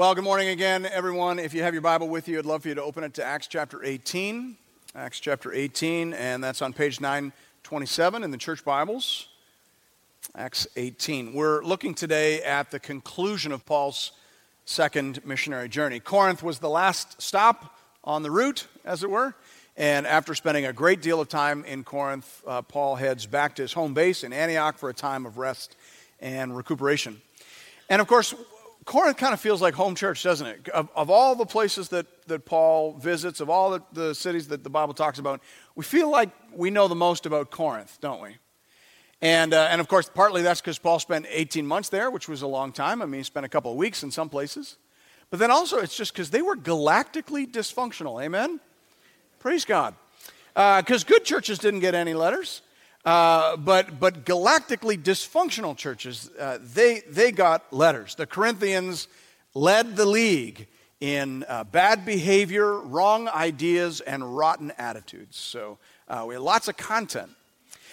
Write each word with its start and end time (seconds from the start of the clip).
Well, 0.00 0.14
good 0.14 0.24
morning 0.24 0.48
again, 0.48 0.86
everyone. 0.86 1.38
If 1.38 1.52
you 1.52 1.62
have 1.62 1.74
your 1.74 1.82
Bible 1.82 2.08
with 2.08 2.26
you, 2.26 2.38
I'd 2.38 2.46
love 2.46 2.62
for 2.62 2.68
you 2.68 2.74
to 2.74 2.82
open 2.82 3.04
it 3.04 3.12
to 3.12 3.22
Acts 3.22 3.46
chapter 3.46 3.84
18. 3.84 4.56
Acts 4.94 5.20
chapter 5.20 5.52
18, 5.52 6.14
and 6.14 6.42
that's 6.42 6.62
on 6.62 6.72
page 6.72 7.02
927 7.02 8.24
in 8.24 8.30
the 8.30 8.38
church 8.38 8.64
Bibles. 8.64 9.28
Acts 10.34 10.66
18. 10.76 11.34
We're 11.34 11.62
looking 11.62 11.92
today 11.92 12.42
at 12.42 12.70
the 12.70 12.80
conclusion 12.80 13.52
of 13.52 13.66
Paul's 13.66 14.12
second 14.64 15.22
missionary 15.26 15.68
journey. 15.68 16.00
Corinth 16.00 16.42
was 16.42 16.60
the 16.60 16.70
last 16.70 17.20
stop 17.20 17.78
on 18.02 18.22
the 18.22 18.30
route, 18.30 18.68
as 18.86 19.02
it 19.02 19.10
were. 19.10 19.34
And 19.76 20.06
after 20.06 20.34
spending 20.34 20.64
a 20.64 20.72
great 20.72 21.02
deal 21.02 21.20
of 21.20 21.28
time 21.28 21.62
in 21.66 21.84
Corinth, 21.84 22.42
uh, 22.46 22.62
Paul 22.62 22.96
heads 22.96 23.26
back 23.26 23.54
to 23.56 23.62
his 23.62 23.74
home 23.74 23.92
base 23.92 24.24
in 24.24 24.32
Antioch 24.32 24.78
for 24.78 24.88
a 24.88 24.94
time 24.94 25.26
of 25.26 25.36
rest 25.36 25.76
and 26.20 26.56
recuperation. 26.56 27.20
And 27.90 28.00
of 28.00 28.08
course, 28.08 28.34
Corinth 28.84 29.18
kind 29.18 29.34
of 29.34 29.40
feels 29.40 29.60
like 29.60 29.74
home 29.74 29.94
church, 29.94 30.22
doesn't 30.22 30.46
it? 30.46 30.68
Of, 30.70 30.88
of 30.94 31.10
all 31.10 31.34
the 31.34 31.46
places 31.46 31.90
that, 31.90 32.06
that 32.28 32.46
Paul 32.46 32.94
visits, 32.94 33.40
of 33.40 33.50
all 33.50 33.70
the, 33.70 33.82
the 33.92 34.14
cities 34.14 34.48
that 34.48 34.64
the 34.64 34.70
Bible 34.70 34.94
talks 34.94 35.18
about, 35.18 35.40
we 35.74 35.84
feel 35.84 36.10
like 36.10 36.30
we 36.54 36.70
know 36.70 36.88
the 36.88 36.94
most 36.94 37.26
about 37.26 37.50
Corinth, 37.50 37.98
don't 38.00 38.22
we? 38.22 38.36
And, 39.22 39.52
uh, 39.52 39.68
and 39.70 39.80
of 39.80 39.88
course, 39.88 40.10
partly 40.12 40.42
that's 40.42 40.60
because 40.60 40.78
Paul 40.78 40.98
spent 40.98 41.26
18 41.28 41.66
months 41.66 41.90
there, 41.90 42.10
which 42.10 42.28
was 42.28 42.42
a 42.42 42.46
long 42.46 42.72
time. 42.72 43.02
I 43.02 43.06
mean, 43.06 43.20
he 43.20 43.24
spent 43.24 43.44
a 43.44 43.50
couple 43.50 43.70
of 43.70 43.76
weeks 43.76 44.02
in 44.02 44.10
some 44.10 44.30
places. 44.30 44.76
But 45.28 45.38
then 45.38 45.50
also, 45.50 45.78
it's 45.78 45.96
just 45.96 46.12
because 46.12 46.30
they 46.30 46.42
were 46.42 46.56
galactically 46.56 47.50
dysfunctional. 47.50 48.22
Amen? 48.22 48.60
Praise 49.38 49.64
God. 49.64 49.94
Because 50.54 51.04
uh, 51.04 51.06
good 51.06 51.24
churches 51.24 51.58
didn't 51.58 51.80
get 51.80 51.94
any 51.94 52.14
letters. 52.14 52.62
Uh, 53.04 53.56
but, 53.56 53.98
but 53.98 54.24
galactically 54.24 55.02
dysfunctional 55.02 55.76
churches, 55.76 56.30
uh, 56.38 56.58
they, 56.60 57.00
they 57.08 57.32
got 57.32 57.72
letters. 57.72 58.14
The 58.14 58.26
Corinthians 58.26 59.08
led 59.54 59.96
the 59.96 60.04
league 60.04 60.66
in 61.00 61.44
uh, 61.48 61.64
bad 61.64 62.04
behavior, 62.04 62.78
wrong 62.78 63.26
ideas, 63.28 64.00
and 64.02 64.36
rotten 64.36 64.70
attitudes. 64.76 65.38
So 65.38 65.78
uh, 66.08 66.24
we 66.28 66.34
had 66.34 66.42
lots 66.42 66.68
of 66.68 66.76
content. 66.76 67.30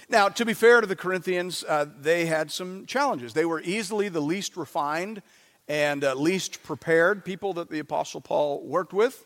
Now, 0.09 0.28
to 0.30 0.45
be 0.45 0.53
fair 0.53 0.81
to 0.81 0.88
the 0.88 0.95
Corinthians, 0.95 1.63
uh, 1.67 1.85
they 2.00 2.25
had 2.25 2.52
some 2.52 2.85
challenges. 2.85 3.33
They 3.33 3.45
were 3.45 3.61
easily 3.61 4.09
the 4.09 4.22
least 4.22 4.58
refined 4.58 5.22
and 5.69 6.03
least 6.16 6.63
prepared 6.63 7.23
people 7.25 7.53
that 7.53 7.69
the 7.69 7.80
Apostle 7.80 8.22
Paul 8.22 8.61
worked 8.66 8.94
with. 8.94 9.25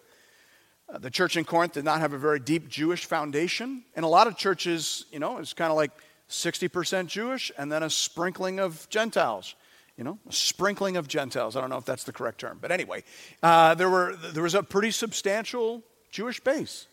Uh, 0.92 0.98
the 0.98 1.10
church 1.10 1.38
in 1.38 1.46
Corinth 1.46 1.74
did 1.74 1.86
not 1.86 2.00
have 2.00 2.14
a 2.14 2.18
very 2.18 2.40
deep 2.40 2.68
Jewish 2.68 3.06
foundation. 3.06 3.84
And 3.96 4.04
a 4.04 4.08
lot 4.08 4.28
of 4.28 4.38
churches, 4.38 5.06
you 5.12 5.20
know, 5.20 5.38
it's 5.38 5.54
kind 5.54 5.72
of 5.72 5.78
like 5.78 5.92
60% 6.30 7.08
Jewish 7.08 7.52
and 7.58 7.72
then 7.72 7.84
a 7.84 7.90
sprinkling 7.90 8.60
of 8.60 8.88
Gentiles. 8.90 9.56
You 9.98 10.04
know, 10.04 10.20
a 10.28 10.34
sprinkling 10.34 10.98
of 10.98 11.08
Gentiles. 11.08 11.56
I 11.56 11.62
don't 11.62 11.70
know 11.70 11.78
if 11.78 11.86
that's 11.86 12.06
the 12.06 12.14
correct 12.14 12.40
term. 12.40 12.58
But 12.62 12.72
anyway, 12.72 13.04
uh, 13.44 13.76
there, 13.76 13.90
were, 13.90 14.16
there 14.16 14.44
was 14.44 14.56
a 14.56 14.64
pretty 14.64 14.90
substantial 14.92 15.84
Jewish 16.10 16.40
base. 16.40 16.88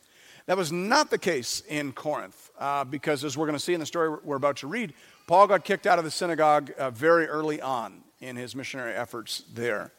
That 0.47 0.57
was 0.57 0.73
not 0.73 1.11
the 1.11 1.19
case 1.19 1.63
in 1.69 1.93
Corinth, 1.93 2.51
uh, 2.59 2.85
because 2.85 3.25
as 3.25 3.37
we're 3.37 3.47
going 3.47 3.57
to 3.57 3.63
see 3.63 3.75
in 3.75 3.81
the 3.81 3.87
story 3.87 4.17
we're 4.25 4.37
about 4.37 4.57
to 4.59 4.67
read, 4.67 4.95
Paul 5.27 5.47
got 5.47 5.65
kicked 5.65 5.87
out 5.87 5.99
of 5.99 6.05
the 6.05 6.11
synagogue 6.11 6.73
uh, 6.79 6.91
very 6.91 7.27
early 7.27 7.61
on 7.61 8.03
in 8.21 8.37
his 8.37 8.57
missionary 8.57 8.95
efforts 8.95 9.45
there. 9.53 9.93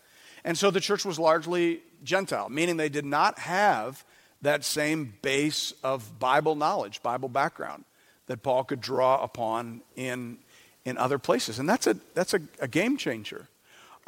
And 0.43 0.57
so 0.57 0.71
the 0.71 0.79
church 0.79 1.05
was 1.05 1.19
largely 1.19 1.81
Gentile, 2.03 2.49
meaning 2.49 2.77
they 2.77 2.89
did 2.89 3.05
not 3.05 3.39
have 3.39 4.03
that 4.41 4.63
same 4.63 5.13
base 5.21 5.73
of 5.83 6.19
Bible 6.19 6.55
knowledge, 6.55 7.03
Bible 7.03 7.29
background 7.29 7.83
that 8.27 8.43
Paul 8.43 8.63
could 8.63 8.79
draw 8.79 9.21
upon 9.21 9.81
in, 9.95 10.37
in 10.85 10.97
other 10.97 11.17
places. 11.17 11.59
And 11.59 11.67
that's 11.67 11.87
a, 11.87 11.95
that's 12.13 12.33
a, 12.33 12.41
a 12.59 12.67
game 12.67 12.95
changer. 12.95 13.47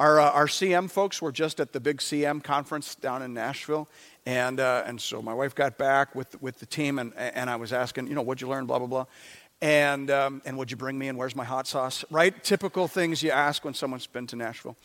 Our, 0.00 0.20
uh, 0.20 0.30
our 0.30 0.46
CM 0.46 0.90
folks 0.90 1.20
were 1.20 1.32
just 1.32 1.60
at 1.60 1.72
the 1.72 1.80
big 1.80 1.98
CM 1.98 2.42
conference 2.42 2.94
down 2.94 3.22
in 3.22 3.34
Nashville. 3.34 3.88
And, 4.24 4.58
uh, 4.58 4.84
and 4.86 5.00
so 5.00 5.20
my 5.20 5.34
wife 5.34 5.54
got 5.54 5.76
back 5.76 6.14
with, 6.14 6.40
with 6.40 6.60
the 6.60 6.66
team, 6.66 6.98
and, 6.98 7.12
and 7.16 7.50
I 7.50 7.56
was 7.56 7.72
asking, 7.72 8.06
you 8.06 8.14
know, 8.14 8.22
what'd 8.22 8.40
you 8.40 8.48
learn, 8.48 8.66
blah, 8.66 8.78
blah, 8.78 8.86
blah. 8.86 9.06
And, 9.60 10.10
um, 10.10 10.42
and 10.44 10.58
would 10.58 10.70
you 10.70 10.76
bring 10.76 10.98
me, 10.98 11.08
and 11.08 11.18
where's 11.18 11.36
my 11.36 11.44
hot 11.44 11.66
sauce? 11.66 12.04
Right? 12.10 12.42
Typical 12.42 12.88
things 12.88 13.22
you 13.22 13.30
ask 13.30 13.64
when 13.64 13.74
someone's 13.74 14.06
been 14.06 14.26
to 14.28 14.36
Nashville. 14.36 14.76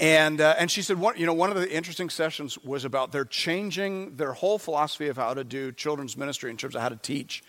And, 0.00 0.40
uh, 0.40 0.54
and 0.58 0.70
she 0.70 0.80
said, 0.80 0.98
one, 0.98 1.18
you 1.18 1.26
know, 1.26 1.34
one 1.34 1.50
of 1.50 1.56
the 1.56 1.70
interesting 1.70 2.08
sessions 2.08 2.56
was 2.64 2.86
about 2.86 3.12
their 3.12 3.26
changing 3.26 4.16
their 4.16 4.32
whole 4.32 4.58
philosophy 4.58 5.08
of 5.08 5.18
how 5.18 5.34
to 5.34 5.44
do 5.44 5.72
children's 5.72 6.16
ministry 6.16 6.50
in 6.50 6.56
terms 6.56 6.74
of 6.74 6.80
how 6.80 6.88
to 6.88 6.96
teach. 6.96 7.44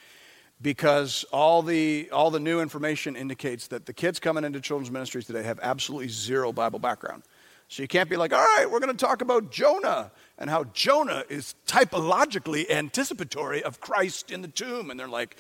Because 0.62 1.24
all 1.32 1.64
the, 1.64 2.10
all 2.12 2.30
the 2.30 2.42
new 2.42 2.60
information 2.60 3.16
indicates 3.16 3.68
that 3.68 3.86
the 3.86 3.94
kids 3.94 4.20
coming 4.20 4.44
into 4.44 4.60
children's 4.60 4.92
ministries 4.92 5.26
today 5.26 5.44
have 5.44 5.62
absolutely 5.64 6.10
zero 6.10 6.52
Bible 6.52 6.78
background. 6.78 7.24
So 7.70 7.82
you 7.84 7.88
can't 7.88 8.10
be 8.10 8.18
like, 8.18 8.34
all 8.34 8.44
right, 8.58 8.70
we're 8.70 8.82
going 8.82 8.96
to 8.96 9.06
talk 9.06 9.22
about 9.22 9.50
Jonah 9.50 10.12
and 10.38 10.50
how 10.50 10.66
Jonah 10.66 11.24
is 11.30 11.56
typologically 11.66 12.70
anticipatory 12.70 13.64
of 13.64 13.80
Christ 13.80 14.30
in 14.30 14.42
the 14.42 14.50
tomb. 14.50 14.92
And 14.92 15.00
they're 15.00 15.08
like, 15.08 15.38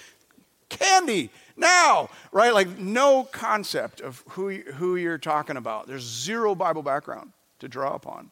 candy 0.69 1.29
now, 1.61 2.09
right? 2.33 2.53
Like 2.53 2.77
no 2.77 3.23
concept 3.23 4.01
of 4.01 4.23
who, 4.29 4.49
who 4.49 4.97
you're 4.97 5.17
talking 5.17 5.55
about. 5.55 5.87
There's 5.87 6.03
zero 6.03 6.53
Bible 6.55 6.83
background 6.83 7.31
to 7.59 7.69
draw 7.69 7.95
upon. 7.95 8.31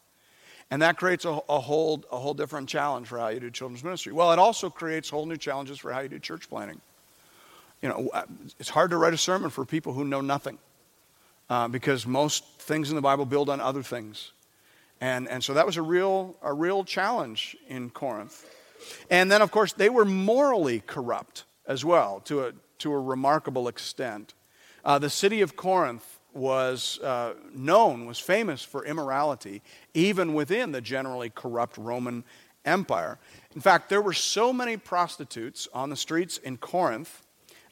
And 0.72 0.82
that 0.82 0.98
creates 0.98 1.26
a, 1.26 1.40
a, 1.50 1.60
whole, 1.60 2.04
a 2.12 2.18
whole 2.18 2.34
different 2.34 2.68
challenge 2.68 3.08
for 3.08 3.18
how 3.18 3.30
you 3.30 3.40
do 3.40 3.50
children's 3.50 3.84
ministry. 3.84 4.12
Well, 4.12 4.32
it 4.32 4.40
also 4.40 4.70
creates 4.70 5.10
whole 5.10 5.26
new 5.26 5.38
challenges 5.38 5.80
for 5.80 5.92
how 5.92 6.02
you 6.02 6.10
do 6.10 6.20
church 6.20 6.50
planning. 6.50 6.82
You 7.82 7.90
know, 7.90 8.10
it's 8.60 8.70
hard 8.70 8.92
to 8.92 8.98
write 8.98 9.14
a 9.14 9.18
sermon 9.18 9.50
for 9.50 9.66
people 9.66 9.94
who 9.94 10.04
know 10.04 10.22
nothing 10.22 10.58
uh, 11.50 11.70
because 11.70 12.06
most 12.06 12.44
things 12.60 12.90
in 12.90 12.96
the 12.96 13.02
Bible 13.02 13.26
build 13.26 13.50
on 13.50 13.62
other 13.62 13.82
things. 13.82 14.34
And, 15.02 15.30
and 15.30 15.44
so 15.44 15.54
that 15.54 15.66
was 15.66 15.78
a 15.78 15.82
real, 15.82 16.36
a 16.42 16.54
real 16.54 16.84
challenge 16.84 17.56
in 17.68 17.90
Corinth. 17.90 18.46
And 19.10 19.32
then, 19.32 19.42
of 19.42 19.50
course, 19.50 19.74
they 19.74 19.90
were 19.90 20.06
morally 20.06 20.82
corrupt 20.86 21.46
as 21.66 21.86
well 21.86 22.22
to 22.26 22.48
a, 22.48 22.52
to 22.80 22.92
a 22.92 23.00
remarkable 23.00 23.68
extent. 23.68 24.34
Uh, 24.84 25.00
the 25.00 25.10
city 25.10 25.42
of 25.42 25.56
Corinth 25.56 26.20
was 26.34 27.00
uh, 27.00 27.34
known, 27.54 28.06
was 28.06 28.20
famous 28.20 28.64
for 28.64 28.86
immorality, 28.86 29.62
even 29.94 30.34
within 30.34 30.72
the 30.72 30.82
generally 30.82 31.30
corrupt 31.30 31.78
Roman 31.78 32.24
Empire. 32.66 33.20
In 33.56 33.62
fact, 33.62 33.90
there 33.90 34.02
were 34.02 34.14
so 34.14 34.54
many 34.54 34.78
prostitutes 34.78 35.68
on 35.74 35.90
the 35.90 35.96
streets 35.96 36.38
in 36.38 36.58
Corinth 36.58 37.26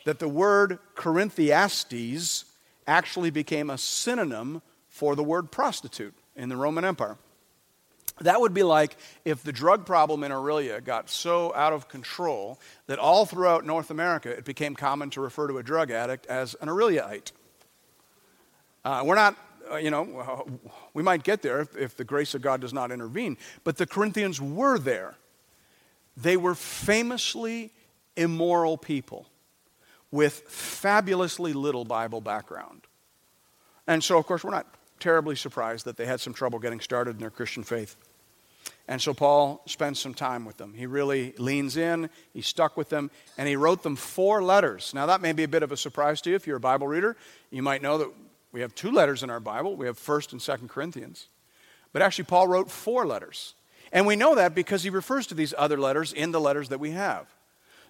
that 0.06 0.20
the 0.20 0.28
word 0.28 0.80
Corinthiastes 0.96 2.46
actually 2.88 3.30
became 3.30 3.70
a 3.70 3.78
synonym 3.78 4.62
for 4.90 5.16
the 5.16 5.24
word 5.24 5.52
prostitute 5.52 6.16
in 6.36 6.50
the 6.50 6.56
Roman 6.56 6.86
Empire. 6.86 7.18
That 8.22 8.42
would 8.42 8.54
be 8.54 8.64
like 8.64 8.98
if 9.26 9.44
the 9.44 9.52
drug 9.52 9.86
problem 9.86 10.24
in 10.24 10.32
Orillia 10.32 10.84
got 10.84 11.10
so 11.10 11.54
out 11.54 11.74
of 11.74 11.88
control 11.88 12.60
that 12.88 12.98
all 12.98 13.26
throughout 13.26 13.66
North 13.66 13.92
America 13.92 14.30
it 14.30 14.46
became 14.46 14.76
common 14.76 15.10
to 15.12 15.22
refer 15.22 15.48
to 15.48 15.58
a 15.60 15.64
drug 15.64 15.92
addict 15.92 16.26
as 16.26 16.56
an 16.62 16.68
Orilliaite. 16.68 17.32
Uh, 18.84 19.04
we're 19.06 19.16
not, 19.16 19.36
uh, 19.72 19.76
you 19.76 19.92
know, 19.92 20.48
we 20.94 21.04
might 21.04 21.24
get 21.24 21.42
there 21.42 21.60
if, 21.60 21.76
if 21.76 21.98
the 21.98 22.04
grace 22.04 22.34
of 22.34 22.42
God 22.42 22.62
does 22.62 22.74
not 22.74 22.92
intervene, 22.92 23.38
but 23.64 23.78
the 23.78 23.86
Corinthians 23.86 24.42
were 24.42 24.80
there. 24.80 25.16
They 26.16 26.38
were 26.38 26.56
famously 26.56 27.72
immoral 28.16 28.78
people 28.78 29.28
with 30.10 30.40
fabulously 30.48 31.54
little 31.54 31.86
Bible 31.86 32.22
background. 32.22 32.82
And 33.86 34.04
so, 34.04 34.18
of 34.18 34.26
course, 34.26 34.44
we're 34.44 34.52
not 34.52 34.68
terribly 35.00 35.36
surprised 35.36 35.86
that 35.86 35.98
they 35.98 36.06
had 36.06 36.20
some 36.20 36.34
trouble 36.34 36.60
getting 36.60 36.80
started 36.80 37.12
in 37.12 37.20
their 37.20 37.30
Christian 37.30 37.64
faith. 37.64 37.96
And 38.88 39.02
so 39.02 39.14
Paul 39.14 39.62
spends 39.66 40.00
some 40.00 40.14
time 40.14 40.46
with 40.46 40.58
them. 40.58 40.74
He 40.74 40.86
really 40.86 41.34
leans 41.38 41.76
in, 41.76 42.10
he 42.34 42.42
stuck 42.42 42.78
with 42.78 42.90
them, 42.90 43.12
and 43.38 43.48
he 43.48 43.58
wrote 43.58 43.84
them 43.84 43.98
four 43.98 44.42
letters. 44.42 44.94
Now, 44.94 45.08
that 45.08 45.22
may 45.22 45.34
be 45.34 45.44
a 45.44 45.48
bit 45.48 45.62
of 45.64 45.74
a 45.74 45.78
surprise 45.78 46.22
to 46.22 46.30
you 46.30 46.36
if 46.38 46.48
you're 46.48 46.58
a 46.58 46.62
Bible 46.62 46.88
reader. 46.88 47.18
You 47.52 47.62
might 47.62 47.82
know 47.82 47.98
that 47.98 48.10
we 48.54 48.62
have 48.62 48.74
two 48.76 48.92
letters 48.92 49.24
in 49.24 49.30
our 49.30 49.42
Bible 49.42 49.76
we 49.76 49.88
have 49.88 50.00
1st 50.00 50.32
and 50.32 50.42
2nd 50.42 50.70
Corinthians. 50.70 51.28
But 51.92 52.02
actually, 52.02 52.26
Paul 52.26 52.48
wrote 52.48 52.72
four 52.72 53.06
letters. 53.06 53.56
And 53.92 54.06
we 54.06 54.16
know 54.16 54.36
that 54.36 54.56
because 54.56 54.84
he 54.84 54.90
refers 54.90 55.28
to 55.28 55.36
these 55.36 55.54
other 55.58 55.78
letters 55.78 56.14
in 56.14 56.32
the 56.32 56.42
letters 56.42 56.70
that 56.70 56.80
we 56.80 56.92
have. 56.92 57.28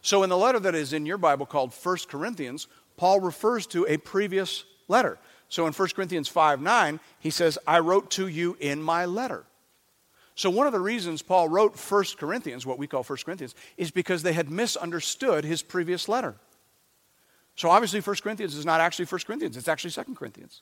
So, 0.01 0.23
in 0.23 0.29
the 0.29 0.38
letter 0.38 0.59
that 0.59 0.75
is 0.75 0.94
in 0.94 1.05
your 1.05 1.17
Bible 1.17 1.45
called 1.45 1.73
1 1.73 1.97
Corinthians, 2.07 2.67
Paul 2.97 3.19
refers 3.19 3.67
to 3.67 3.85
a 3.88 3.97
previous 3.97 4.63
letter. 4.88 5.17
So, 5.49 5.67
in 5.67 5.73
1 5.73 5.89
Corinthians 5.89 6.27
5 6.27 6.61
9, 6.61 6.99
he 7.19 7.29
says, 7.29 7.57
I 7.67 7.79
wrote 7.79 8.11
to 8.11 8.27
you 8.27 8.57
in 8.59 8.81
my 8.81 9.05
letter. 9.05 9.45
So, 10.37 10.51
one 10.51 10.67
of 10.67 10.73
the 10.73 10.79
reasons 10.79 11.23
Paul 11.23 11.49
wrote 11.49 11.75
1 11.75 12.03
Corinthians, 12.19 12.63
what 12.63 12.77
we 12.77 12.85
call 12.85 13.01
1 13.01 13.17
Corinthians, 13.25 13.55
is 13.75 13.89
because 13.89 14.21
they 14.21 14.33
had 14.33 14.51
misunderstood 14.51 15.43
his 15.43 15.63
previous 15.63 16.07
letter. 16.07 16.35
So, 17.55 17.71
obviously, 17.71 18.01
1 18.01 18.15
Corinthians 18.17 18.53
is 18.53 18.63
not 18.63 18.79
actually 18.79 19.05
1 19.05 19.21
Corinthians, 19.25 19.57
it's 19.57 19.67
actually 19.67 19.89
2 19.89 20.13
Corinthians. 20.13 20.61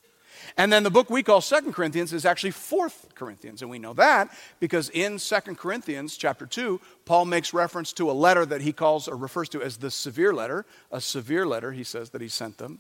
And 0.56 0.72
then 0.72 0.84
the 0.84 0.90
book 0.90 1.10
we 1.10 1.24
call 1.24 1.42
2 1.42 1.74
Corinthians 1.74 2.14
is 2.14 2.26
actually 2.26 2.52
4 2.52 2.90
Corinthians. 3.16 3.62
And 3.62 3.70
we 3.70 3.78
know 3.78 3.92
that 3.96 4.34
because 4.62 4.90
in 4.92 5.18
2 5.18 5.40
Corinthians 5.56 6.16
chapter 6.16 6.46
2, 6.46 6.80
Paul 7.04 7.26
makes 7.26 7.54
reference 7.54 7.92
to 7.94 8.10
a 8.10 8.14
letter 8.14 8.46
that 8.46 8.62
he 8.62 8.72
calls 8.72 9.10
or 9.10 9.18
refers 9.18 9.50
to 9.50 9.62
as 9.62 9.76
the 9.76 9.92
severe 9.92 10.34
letter, 10.34 10.66
a 10.90 11.02
severe 11.02 11.46
letter, 11.46 11.74
he 11.74 11.84
says, 11.84 12.12
that 12.12 12.22
he 12.22 12.30
sent 12.30 12.60
them, 12.60 12.80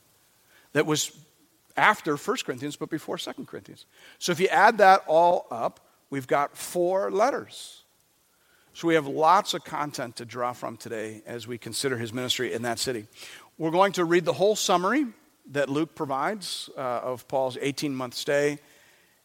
that 0.72 0.86
was 0.86 1.12
after 1.76 2.16
1 2.16 2.38
Corinthians 2.46 2.78
but 2.78 2.90
before 2.90 3.18
2 3.18 3.34
Corinthians. 3.46 3.86
So 4.18 4.32
if 4.32 4.40
you 4.40 4.48
add 4.48 4.78
that 4.78 5.04
all 5.08 5.48
up, 5.52 5.82
we've 6.10 6.28
got 6.28 6.58
four 6.58 7.12
letters. 7.12 7.84
So 8.74 8.90
we 8.90 8.96
have 8.96 9.08
lots 9.08 9.54
of 9.54 9.64
content 9.64 10.18
to 10.18 10.26
draw 10.26 10.52
from 10.52 10.76
today 10.76 11.22
as 11.26 11.48
we 11.48 11.58
consider 11.58 11.98
his 11.98 12.12
ministry 12.12 12.52
in 12.52 12.64
that 12.64 12.78
city. 12.78 13.08
We're 13.58 13.72
going 13.72 13.94
to 13.94 14.04
read 14.04 14.26
the 14.26 14.34
whole 14.34 14.58
summary 14.58 15.06
that 15.52 15.70
Luke 15.70 15.96
provides 15.96 16.70
uh, 16.78 16.82
of 16.82 17.26
Paul's 17.28 17.58
18 17.62 17.96
month 17.96 18.16
stay, 18.16 18.60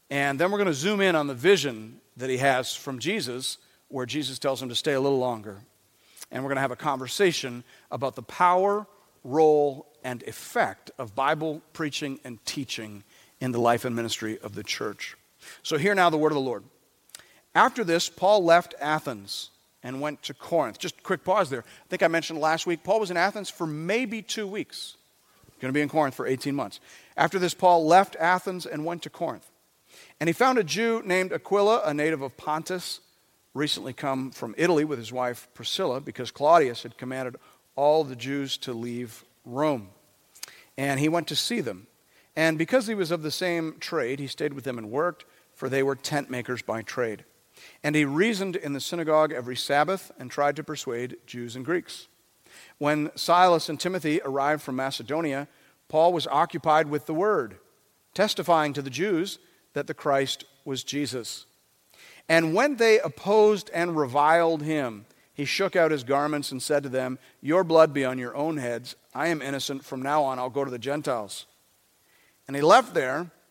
and 0.08 0.38
then 0.38 0.52
we're 0.52 0.58
going 0.58 0.68
to 0.68 0.74
zoom 0.74 1.00
in 1.00 1.16
on 1.16 1.26
the 1.26 1.34
vision 1.34 2.00
that 2.16 2.30
he 2.30 2.36
has 2.36 2.74
from 2.74 3.00
Jesus, 3.00 3.58
where 3.88 4.06
Jesus 4.06 4.38
tells 4.38 4.62
him 4.62 4.68
to 4.68 4.74
stay 4.74 4.92
a 4.92 5.00
little 5.00 5.18
longer. 5.18 5.58
And 6.30 6.44
we're 6.44 6.50
going 6.50 6.56
to 6.56 6.62
have 6.62 6.70
a 6.70 6.76
conversation 6.76 7.64
about 7.90 8.14
the 8.14 8.22
power, 8.22 8.86
role, 9.24 9.86
and 10.04 10.22
effect 10.24 10.90
of 10.96 11.14
Bible 11.14 11.60
preaching 11.72 12.20
and 12.24 12.44
teaching 12.44 13.02
in 13.40 13.52
the 13.52 13.60
life 13.60 13.84
and 13.84 13.96
ministry 13.96 14.38
of 14.38 14.54
the 14.54 14.62
church. 14.62 15.16
So, 15.62 15.78
hear 15.78 15.94
now 15.94 16.10
the 16.10 16.18
word 16.18 16.32
of 16.32 16.36
the 16.36 16.40
Lord. 16.40 16.64
After 17.54 17.84
this, 17.84 18.08
Paul 18.08 18.44
left 18.44 18.74
Athens 18.80 19.50
and 19.82 20.00
went 20.00 20.22
to 20.24 20.34
Corinth. 20.34 20.78
Just 20.78 21.02
quick 21.02 21.24
pause 21.24 21.50
there. 21.50 21.64
I 21.66 21.88
think 21.88 22.02
I 22.02 22.08
mentioned 22.08 22.38
last 22.38 22.66
week, 22.66 22.84
Paul 22.84 23.00
was 23.00 23.10
in 23.10 23.16
Athens 23.16 23.50
for 23.50 23.66
maybe 23.66 24.22
two 24.22 24.46
weeks. 24.46 24.96
Going 25.60 25.72
to 25.72 25.76
be 25.76 25.82
in 25.82 25.88
Corinth 25.90 26.14
for 26.14 26.26
18 26.26 26.54
months. 26.54 26.80
After 27.16 27.38
this, 27.38 27.52
Paul 27.52 27.86
left 27.86 28.16
Athens 28.16 28.64
and 28.64 28.84
went 28.84 29.02
to 29.02 29.10
Corinth. 29.10 29.46
And 30.18 30.28
he 30.28 30.32
found 30.32 30.58
a 30.58 30.64
Jew 30.64 31.02
named 31.04 31.32
Aquila, 31.32 31.82
a 31.84 31.92
native 31.92 32.22
of 32.22 32.36
Pontus, 32.36 33.00
recently 33.52 33.92
come 33.92 34.30
from 34.30 34.54
Italy 34.56 34.84
with 34.84 34.98
his 34.98 35.12
wife 35.12 35.48
Priscilla, 35.52 36.00
because 36.00 36.30
Claudius 36.30 36.82
had 36.82 36.96
commanded 36.96 37.36
all 37.76 38.04
the 38.04 38.16
Jews 38.16 38.56
to 38.58 38.72
leave 38.72 39.24
Rome. 39.44 39.88
And 40.78 40.98
he 40.98 41.08
went 41.08 41.26
to 41.28 41.36
see 41.36 41.60
them. 41.60 41.86
And 42.36 42.56
because 42.56 42.86
he 42.86 42.94
was 42.94 43.10
of 43.10 43.22
the 43.22 43.30
same 43.30 43.76
trade, 43.80 44.18
he 44.18 44.26
stayed 44.28 44.54
with 44.54 44.64
them 44.64 44.78
and 44.78 44.90
worked, 44.90 45.26
for 45.60 45.68
they 45.68 45.82
were 45.82 45.94
tent 45.94 46.30
makers 46.30 46.62
by 46.62 46.80
trade. 46.80 47.22
And 47.84 47.94
he 47.94 48.06
reasoned 48.06 48.56
in 48.56 48.72
the 48.72 48.80
synagogue 48.80 49.30
every 49.30 49.56
Sabbath 49.56 50.10
and 50.18 50.30
tried 50.30 50.56
to 50.56 50.64
persuade 50.64 51.18
Jews 51.26 51.54
and 51.54 51.66
Greeks. 51.66 52.08
When 52.78 53.10
Silas 53.14 53.68
and 53.68 53.78
Timothy 53.78 54.22
arrived 54.24 54.62
from 54.62 54.76
Macedonia, 54.76 55.48
Paul 55.86 56.14
was 56.14 56.26
occupied 56.26 56.88
with 56.88 57.04
the 57.04 57.12
word, 57.12 57.58
testifying 58.14 58.72
to 58.72 58.80
the 58.80 58.88
Jews 58.88 59.38
that 59.74 59.86
the 59.86 59.92
Christ 59.92 60.46
was 60.64 60.82
Jesus. 60.82 61.44
And 62.26 62.54
when 62.54 62.76
they 62.76 62.98
opposed 62.98 63.68
and 63.74 63.98
reviled 63.98 64.62
him, 64.62 65.04
he 65.34 65.44
shook 65.44 65.76
out 65.76 65.90
his 65.90 66.04
garments 66.04 66.50
and 66.50 66.62
said 66.62 66.84
to 66.84 66.88
them, 66.88 67.18
Your 67.42 67.64
blood 67.64 67.92
be 67.92 68.06
on 68.06 68.16
your 68.16 68.34
own 68.34 68.56
heads. 68.56 68.96
I 69.14 69.28
am 69.28 69.42
innocent. 69.42 69.84
From 69.84 70.00
now 70.00 70.22
on, 70.22 70.38
I'll 70.38 70.48
go 70.48 70.64
to 70.64 70.70
the 70.70 70.78
Gentiles. 70.78 71.44
And 72.48 72.56
he 72.56 72.62
left 72.62 72.94
there 72.94 73.30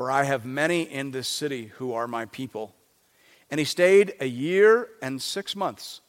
for 0.00 0.10
I 0.10 0.24
have 0.24 0.46
many 0.46 0.84
in 0.84 1.10
this 1.10 1.28
city 1.28 1.72
who 1.76 1.92
are 1.92 2.08
my 2.08 2.24
people. 2.24 2.74
And 3.50 3.58
he 3.58 3.66
stayed 3.66 4.14
a 4.18 4.24
year 4.24 4.88
and 5.02 5.20
six 5.20 5.54
months 5.54 6.00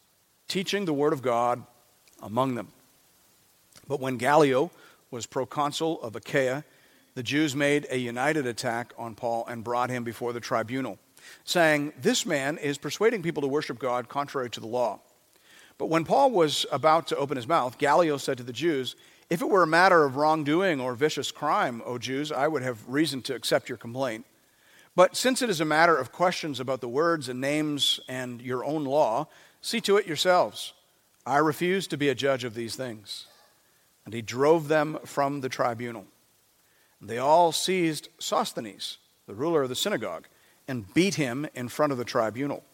teaching 0.48 0.86
the 0.86 0.94
word 0.94 1.12
of 1.12 1.22
God 1.22 1.62
among 2.24 2.56
them. 2.56 2.70
But 3.90 4.00
when 4.00 4.16
Gallio 4.16 4.72
was 5.12 5.26
proconsul 5.26 6.02
of 6.02 6.16
Achaia, 6.16 6.64
the 7.16 7.22
Jews 7.22 7.54
made 7.54 7.86
a 7.90 7.98
united 7.98 8.46
attack 8.46 8.94
on 8.98 9.14
Paul 9.14 9.46
and 9.48 9.62
brought 9.62 9.90
him 9.90 10.06
before 10.06 10.32
the 10.32 10.40
tribunal, 10.40 10.98
saying, 11.44 11.92
This 12.02 12.26
man 12.26 12.58
is 12.60 12.78
persuading 12.78 13.22
people 13.24 13.42
to 13.42 13.50
worship 13.50 13.78
God 13.78 14.08
contrary 14.08 14.50
to 14.52 14.62
the 14.62 14.68
law. 14.68 15.02
But 15.78 15.88
when 15.88 16.06
Paul 16.06 16.32
was 16.32 16.66
about 16.72 17.08
to 17.08 17.18
open 17.18 17.36
his 17.36 17.46
mouth, 17.46 17.78
Gallio 17.78 18.16
said 18.16 18.38
to 18.38 18.44
the 18.44 18.54
Jews, 18.54 18.96
If 19.32 19.42
it 19.42 19.48
were 19.48 19.64
a 19.64 19.68
matter 19.68 20.04
of 20.04 20.18
wrongdoing 20.18 20.82
or 20.82 20.94
vicious 20.94 21.32
crime, 21.32 21.82
O 21.86 21.98
Jews, 21.98 22.34
I 22.34 22.50
would 22.50 22.64
have 22.64 22.90
reason 22.90 23.22
to 23.22 23.34
accept 23.34 23.70
your 23.70 23.78
complaint. 23.78 24.26
But 24.94 25.16
since 25.16 25.42
it 25.42 25.50
is 25.50 25.62
a 25.62 25.66
matter 25.66 25.96
of 25.96 26.12
questions 26.12 26.60
about 26.60 26.82
the 26.82 26.90
words 26.90 27.30
and 27.30 27.40
names 27.40 28.02
and 28.10 28.42
your 28.42 28.66
own 28.66 28.84
law, 28.84 29.28
see 29.62 29.80
to 29.82 29.96
it 29.96 30.06
yourselves. 30.06 30.74
I 31.26 31.38
refuse 31.38 31.88
to 31.88 31.98
be 31.98 32.10
a 32.10 32.14
judge 32.14 32.44
of 32.44 32.56
these 32.56 32.76
things. 32.76 33.28
And 34.04 34.14
he 34.14 34.22
drove 34.22 34.68
them 34.68 35.00
from 35.06 35.40
the 35.40 35.48
tribunal. 35.48 36.08
And 37.00 37.10
they 37.10 37.18
all 37.18 37.54
seized 37.54 38.10
Sosthenes, 38.20 38.98
the 39.28 39.34
ruler 39.34 39.64
of 39.64 39.70
the 39.70 39.76
synagogue, 39.76 40.28
and 40.68 40.94
beat 40.94 41.16
him 41.16 41.48
in 41.56 41.70
front 41.70 41.94
of 41.94 41.98
the 41.98 42.04
tribunal. 42.04 42.66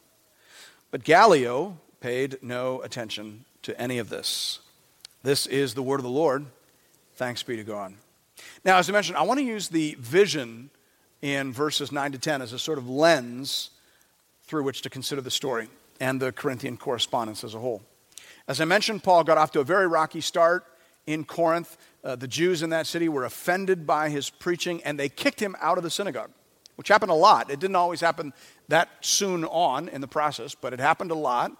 But 0.90 1.04
Gallio 1.04 1.78
paid 2.02 2.40
no 2.42 2.82
attention 2.82 3.46
to 3.62 3.80
any 3.80 4.00
of 4.00 4.10
this. 4.10 4.62
This 5.24 5.48
is 5.48 5.74
the 5.74 5.84
word 5.84 6.00
of 6.00 6.04
the 6.04 6.10
Lord. 6.10 6.46
Thanks 7.16 7.44
be 7.44 7.56
to 7.56 7.64
God. 7.64 7.94
Now, 8.64 8.78
as 8.78 8.90
I 8.90 8.94
mentioned, 8.94 9.18
I 9.18 9.24
want 9.24 9.40
to 9.40 9.46
use 9.46 9.68
the 9.68 9.96
vision 10.00 10.70
in 11.22 11.52
verses 11.52 11.92
9 11.92 12.12
to 12.12 12.20
10 12.20 12.42
as 12.42 12.54
a 12.54 12.60
sort 12.60 12.78
of 12.78 12.88
lens 12.88 13.72
through 14.44 14.64
which 14.64 14.82
to 14.84 14.90
consider 14.90 15.22
the 15.22 15.32
story 15.32 15.70
and 16.00 16.22
the 16.22 16.32
Corinthian 16.32 16.78
correspondence 16.78 17.44
as 17.44 17.56
a 17.56 17.60
whole. 17.60 17.82
As 18.48 18.62
I 18.62 18.66
mentioned, 18.66 19.04
Paul 19.04 19.24
got 19.24 19.38
off 19.38 19.52
to 19.52 19.60
a 19.60 19.64
very 19.64 19.88
rocky 19.88 20.22
start 20.22 20.66
in 21.06 21.24
Corinth. 21.24 21.78
Uh, 22.04 22.16
the 22.16 22.28
Jews 22.28 22.62
in 22.62 22.70
that 22.70 22.88
city 22.88 23.10
were 23.10 23.26
offended 23.26 23.88
by 23.88 24.10
his 24.10 24.30
preaching 24.30 24.82
and 24.84 25.00
they 25.00 25.10
kicked 25.10 25.40
him 25.40 25.56
out 25.60 25.78
of 25.78 25.84
the 25.84 25.90
synagogue, 25.90 26.30
which 26.76 26.88
happened 26.88 27.12
a 27.12 27.16
lot. 27.16 27.50
It 27.50 27.60
didn't 27.60 27.76
always 27.76 28.02
happen 28.02 28.34
that 28.68 28.90
soon 29.02 29.44
on 29.46 29.90
in 29.90 30.02
the 30.02 30.08
process, 30.08 30.56
but 30.56 30.74
it 30.74 30.80
happened 30.80 31.12
a 31.12 31.16
lot. 31.16 31.52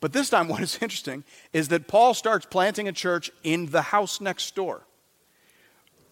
But 0.00 0.12
this 0.12 0.30
time, 0.30 0.48
what 0.48 0.62
is 0.62 0.78
interesting 0.80 1.24
is 1.52 1.68
that 1.68 1.88
Paul 1.88 2.14
starts 2.14 2.46
planting 2.46 2.88
a 2.88 2.92
church 2.92 3.30
in 3.42 3.66
the 3.66 3.82
house 3.82 4.20
next 4.20 4.54
door. 4.54 4.86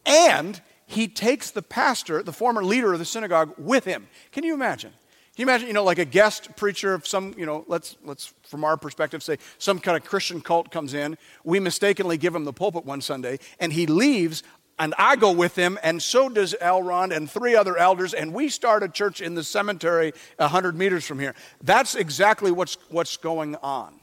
And 0.07 0.61
he 0.87 1.09
takes 1.09 1.51
the 1.51 1.63
pastor, 1.63 2.23
the 2.23 2.33
former 2.33 2.63
leader 2.63 2.93
of 2.93 2.99
the 2.99 3.05
synagogue, 3.05 3.55
with 3.57 3.85
him. 3.85 4.09
Can 4.33 4.45
you 4.45 4.55
imagine? 4.55 4.91
Can 4.91 5.43
you 5.43 5.51
imagine, 5.51 5.67
you 5.67 5.75
know, 5.75 5.83
like 5.83 5.99
a 5.99 6.05
guest 6.05 6.55
preacher 6.57 6.95
of 6.95 7.09
some, 7.09 7.35
you 7.37 7.45
know, 7.45 7.65
let's, 7.67 7.97
let's, 8.05 8.33
from 8.45 8.63
our 8.63 8.77
perspective, 8.77 9.23
say 9.23 9.39
some 9.59 9.81
kind 9.81 9.97
of 9.97 10.05
Christian 10.05 10.41
cult 10.41 10.71
comes 10.71 10.95
in. 10.95 11.19
We 11.43 11.59
mistakenly 11.59 12.19
give 12.19 12.35
him 12.35 12.45
the 12.45 12.53
pulpit 12.53 12.85
one 12.85 13.01
Sunday, 13.01 13.41
and 13.59 13.73
he 13.73 13.87
leaves, 13.87 14.45
and 14.79 14.95
I 14.99 15.17
go 15.17 15.31
with 15.33 15.57
him, 15.57 15.79
and 15.83 16.03
so 16.03 16.29
does 16.29 16.55
Elrond 16.61 17.15
and 17.15 17.31
three 17.31 17.55
other 17.55 17.77
elders, 17.77 18.13
and 18.13 18.35
we 18.35 18.49
start 18.49 18.83
a 18.83 18.89
church 18.89 19.21
in 19.21 19.35
the 19.35 19.45
cemetery 19.45 20.13
100 20.39 20.77
meters 20.77 21.05
from 21.05 21.21
here. 21.21 21.35
That's 21.63 21.95
exactly 21.95 22.51
what's, 22.51 22.77
what's 22.89 23.17
going 23.17 23.57
on. 23.57 23.95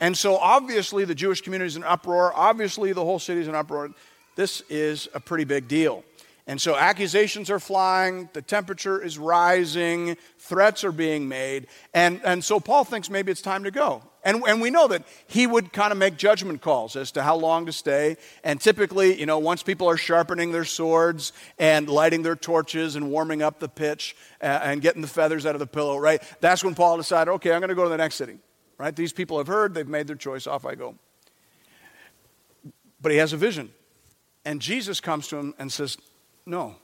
And 0.00 0.16
so 0.16 0.36
obviously 0.36 1.04
the 1.04 1.14
Jewish 1.14 1.40
community 1.40 1.68
is 1.68 1.76
in 1.76 1.84
uproar. 1.84 2.32
Obviously 2.34 2.92
the 2.92 3.04
whole 3.04 3.18
city 3.18 3.40
is 3.40 3.48
in 3.48 3.54
uproar. 3.54 3.90
This 4.34 4.62
is 4.68 5.08
a 5.14 5.20
pretty 5.20 5.44
big 5.44 5.68
deal. 5.68 6.04
And 6.46 6.60
so 6.60 6.76
accusations 6.76 7.50
are 7.50 7.58
flying, 7.58 8.28
the 8.32 8.42
temperature 8.42 9.02
is 9.02 9.18
rising, 9.18 10.16
threats 10.38 10.84
are 10.84 10.92
being 10.92 11.26
made. 11.26 11.66
And, 11.92 12.20
and 12.24 12.44
so 12.44 12.60
Paul 12.60 12.84
thinks 12.84 13.10
maybe 13.10 13.32
it's 13.32 13.42
time 13.42 13.64
to 13.64 13.72
go. 13.72 14.02
And, 14.26 14.42
and 14.48 14.60
we 14.60 14.70
know 14.70 14.88
that 14.88 15.04
he 15.28 15.46
would 15.46 15.72
kind 15.72 15.92
of 15.92 15.98
make 15.98 16.16
judgment 16.16 16.60
calls 16.60 16.96
as 16.96 17.12
to 17.12 17.22
how 17.22 17.36
long 17.36 17.66
to 17.66 17.72
stay. 17.72 18.16
And 18.42 18.60
typically, 18.60 19.18
you 19.18 19.24
know, 19.24 19.38
once 19.38 19.62
people 19.62 19.88
are 19.88 19.96
sharpening 19.96 20.50
their 20.50 20.64
swords 20.64 21.32
and 21.60 21.88
lighting 21.88 22.22
their 22.22 22.34
torches 22.34 22.96
and 22.96 23.08
warming 23.08 23.40
up 23.40 23.60
the 23.60 23.68
pitch 23.68 24.16
uh, 24.42 24.46
and 24.46 24.82
getting 24.82 25.00
the 25.00 25.06
feathers 25.08 25.46
out 25.46 25.54
of 25.54 25.60
the 25.60 25.66
pillow, 25.66 25.96
right? 25.96 26.20
That's 26.40 26.64
when 26.64 26.74
Paul 26.74 26.96
decided, 26.96 27.30
okay, 27.34 27.52
I'm 27.52 27.60
going 27.60 27.68
to 27.68 27.76
go 27.76 27.84
to 27.84 27.88
the 27.88 27.96
next 27.96 28.16
city, 28.16 28.38
right? 28.78 28.94
These 28.96 29.12
people 29.12 29.38
have 29.38 29.46
heard, 29.46 29.74
they've 29.74 29.86
made 29.86 30.08
their 30.08 30.16
choice, 30.16 30.48
off 30.48 30.66
I 30.66 30.74
go. 30.74 30.96
But 33.00 33.12
he 33.12 33.18
has 33.18 33.32
a 33.32 33.36
vision. 33.36 33.70
And 34.44 34.60
Jesus 34.60 35.00
comes 35.00 35.28
to 35.28 35.36
him 35.36 35.54
and 35.56 35.70
says, 35.70 35.96
no, 36.44 36.74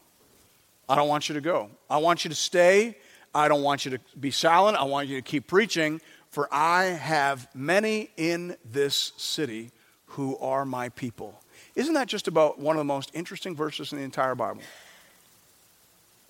I 0.88 0.94
don't 0.94 1.08
want 1.08 1.28
you 1.28 1.34
to 1.34 1.40
go. 1.40 1.70
I 1.90 1.96
want 1.96 2.24
you 2.24 2.28
to 2.28 2.36
stay. 2.36 2.96
I 3.34 3.48
don't 3.48 3.62
want 3.62 3.84
you 3.84 3.92
to 3.92 4.00
be 4.20 4.30
silent. 4.30 4.76
I 4.76 4.84
want 4.84 5.08
you 5.08 5.16
to 5.16 5.22
keep 5.22 5.46
preaching, 5.46 6.00
for 6.32 6.48
I 6.50 6.84
have 6.84 7.46
many 7.54 8.08
in 8.16 8.56
this 8.64 9.12
city 9.18 9.70
who 10.06 10.38
are 10.38 10.64
my 10.64 10.88
people. 10.88 11.38
Isn't 11.74 11.92
that 11.92 12.08
just 12.08 12.26
about 12.26 12.58
one 12.58 12.74
of 12.74 12.78
the 12.80 12.84
most 12.84 13.10
interesting 13.12 13.54
verses 13.54 13.92
in 13.92 13.98
the 13.98 14.04
entire 14.04 14.34
Bible? 14.34 14.62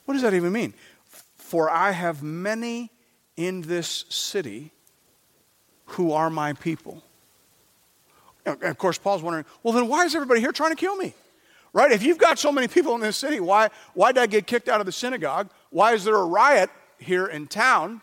What 0.04 0.14
does 0.14 0.22
that 0.24 0.34
even 0.34 0.52
mean? 0.52 0.74
For 1.36 1.70
I 1.70 1.92
have 1.92 2.20
many 2.20 2.90
in 3.36 3.62
this 3.62 4.04
city 4.08 4.72
who 5.84 6.12
are 6.12 6.30
my 6.30 6.52
people. 6.54 7.00
And 8.44 8.60
of 8.64 8.78
course, 8.78 8.98
Paul's 8.98 9.22
wondering, 9.22 9.44
well, 9.62 9.72
then 9.72 9.86
why 9.86 10.04
is 10.04 10.16
everybody 10.16 10.40
here 10.40 10.50
trying 10.50 10.72
to 10.72 10.76
kill 10.76 10.96
me? 10.96 11.14
Right? 11.72 11.92
If 11.92 12.02
you've 12.02 12.18
got 12.18 12.40
so 12.40 12.50
many 12.50 12.66
people 12.66 12.96
in 12.96 13.00
this 13.00 13.16
city, 13.16 13.38
why, 13.38 13.70
why 13.94 14.10
did 14.10 14.20
I 14.20 14.26
get 14.26 14.48
kicked 14.48 14.68
out 14.68 14.80
of 14.80 14.86
the 14.86 14.92
synagogue? 14.92 15.48
Why 15.70 15.92
is 15.92 16.02
there 16.02 16.16
a 16.16 16.26
riot 16.26 16.70
here 16.98 17.26
in 17.26 17.46
town? 17.46 18.00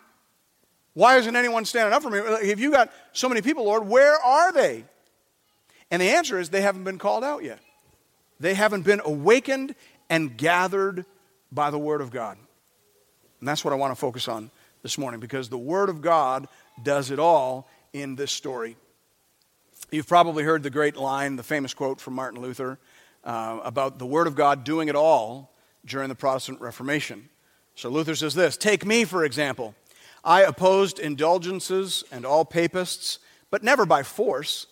Why 0.93 1.17
isn't 1.17 1.35
anyone 1.35 1.65
standing 1.65 1.93
up 1.93 2.03
for 2.03 2.09
me? 2.09 2.19
If 2.19 2.59
you 2.59 2.71
got 2.71 2.91
so 3.13 3.29
many 3.29 3.41
people, 3.41 3.65
Lord, 3.65 3.87
where 3.87 4.15
are 4.15 4.51
they? 4.51 4.83
And 5.91 6.01
the 6.01 6.09
answer 6.09 6.39
is 6.39 6.49
they 6.49 6.61
haven't 6.61 6.83
been 6.83 6.97
called 6.97 7.23
out 7.23 7.43
yet. 7.43 7.59
They 8.39 8.53
haven't 8.53 8.83
been 8.83 9.01
awakened 9.03 9.75
and 10.09 10.35
gathered 10.37 11.05
by 11.51 11.71
the 11.71 11.79
Word 11.79 12.01
of 12.01 12.11
God. 12.11 12.37
And 13.39 13.47
that's 13.47 13.63
what 13.63 13.73
I 13.73 13.77
want 13.77 13.91
to 13.91 13.95
focus 13.95 14.27
on 14.27 14.51
this 14.81 14.97
morning 14.97 15.19
because 15.19 15.49
the 15.49 15.57
Word 15.57 15.89
of 15.89 16.01
God 16.01 16.47
does 16.83 17.11
it 17.11 17.19
all 17.19 17.67
in 17.93 18.15
this 18.15 18.31
story. 18.31 18.75
You've 19.91 20.07
probably 20.07 20.43
heard 20.43 20.63
the 20.63 20.69
great 20.69 20.95
line, 20.95 21.35
the 21.35 21.43
famous 21.43 21.73
quote 21.73 21.99
from 21.99 22.13
Martin 22.13 22.41
Luther 22.41 22.77
uh, 23.23 23.59
about 23.63 23.99
the 23.99 24.05
Word 24.05 24.27
of 24.27 24.35
God 24.35 24.63
doing 24.63 24.87
it 24.87 24.95
all 24.95 25.51
during 25.85 26.09
the 26.09 26.15
Protestant 26.15 26.61
Reformation. 26.61 27.29
So 27.75 27.89
Luther 27.89 28.15
says 28.15 28.33
this 28.33 28.57
Take 28.57 28.85
me, 28.85 29.05
for 29.05 29.25
example. 29.25 29.75
I 30.23 30.41
opposed 30.43 30.99
indulgences 30.99 32.03
and 32.11 32.25
all 32.25 32.45
papists, 32.45 33.19
but 33.51 33.63
never 33.63 33.85
by 33.85 34.03
force. 34.03 34.67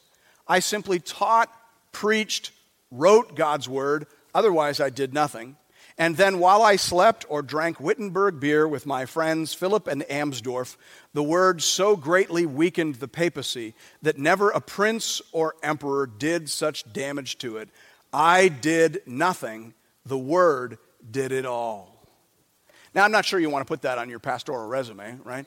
I 0.47 0.59
simply 0.59 0.99
taught, 0.99 1.51
preached, 1.91 2.51
wrote 2.91 3.35
God's 3.35 3.67
word, 3.67 4.07
otherwise, 4.33 4.79
I 4.79 4.89
did 4.89 5.13
nothing. 5.13 5.57
And 5.97 6.15
then 6.15 6.37
while 6.37 6.61
I 6.61 6.75
slept 6.75 7.25
or 7.27 7.41
drank 7.41 7.79
Wittenberg 7.79 8.39
beer 8.39 8.67
with 8.67 8.85
my 8.85 9.05
friends 9.07 9.55
Philip 9.55 9.87
and 9.87 10.03
Amsdorf, 10.03 10.77
the 11.13 11.23
word 11.23 11.63
so 11.63 11.95
greatly 11.95 12.45
weakened 12.45 12.95
the 12.95 13.07
papacy 13.07 13.73
that 14.03 14.19
never 14.19 14.51
a 14.51 14.61
prince 14.61 15.21
or 15.31 15.55
emperor 15.63 16.05
did 16.05 16.49
such 16.49 16.91
damage 16.93 17.39
to 17.39 17.57
it. 17.57 17.69
I 18.13 18.47
did 18.47 19.01
nothing, 19.07 19.73
the 20.05 20.17
word 20.19 20.77
did 21.09 21.31
it 21.31 21.47
all. 21.47 21.96
Now, 22.93 23.03
I'm 23.03 23.11
not 23.11 23.25
sure 23.25 23.39
you 23.39 23.49
want 23.49 23.65
to 23.65 23.67
put 23.67 23.81
that 23.83 23.97
on 23.97 24.09
your 24.09 24.19
pastoral 24.19 24.67
resume, 24.67 25.19
right? 25.23 25.45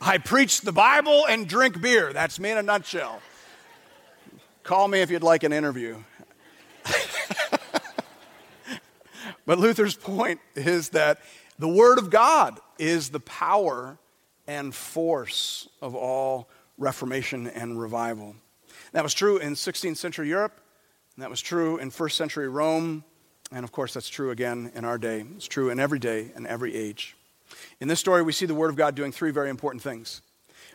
I 0.00 0.18
preach 0.18 0.62
the 0.62 0.72
Bible 0.72 1.26
and 1.28 1.48
drink 1.48 1.80
beer. 1.80 2.12
That's 2.12 2.38
me 2.40 2.50
in 2.50 2.58
a 2.58 2.62
nutshell. 2.62 3.20
Call 4.62 4.88
me 4.88 5.00
if 5.00 5.10
you'd 5.10 5.22
like 5.22 5.44
an 5.44 5.52
interview. 5.52 5.96
but 9.46 9.58
Luther's 9.58 9.94
point 9.94 10.40
is 10.54 10.90
that 10.90 11.20
the 11.58 11.68
Word 11.68 11.98
of 11.98 12.10
God 12.10 12.58
is 12.78 13.10
the 13.10 13.20
power 13.20 13.98
and 14.46 14.74
force 14.74 15.68
of 15.80 15.94
all 15.94 16.48
Reformation 16.78 17.46
and 17.46 17.78
revival. 17.78 18.34
That 18.92 19.04
was 19.04 19.14
true 19.14 19.38
in 19.38 19.52
16th 19.52 19.98
century 19.98 20.28
Europe, 20.28 20.60
and 21.14 21.22
that 21.22 21.30
was 21.30 21.40
true 21.40 21.76
in 21.76 21.90
first 21.90 22.16
century 22.16 22.48
Rome, 22.48 23.04
and 23.52 23.64
of 23.64 23.72
course, 23.72 23.94
that's 23.94 24.08
true 24.08 24.30
again 24.30 24.72
in 24.74 24.84
our 24.84 24.98
day. 24.98 25.24
It's 25.36 25.46
true 25.46 25.70
in 25.70 25.78
every 25.78 25.98
day 25.98 26.32
and 26.34 26.46
every 26.46 26.74
age. 26.74 27.16
In 27.80 27.88
this 27.88 28.00
story, 28.00 28.22
we 28.22 28.32
see 28.32 28.46
the 28.46 28.54
Word 28.54 28.70
of 28.70 28.76
God 28.76 28.94
doing 28.94 29.12
three 29.12 29.30
very 29.30 29.50
important 29.50 29.82
things. 29.82 30.22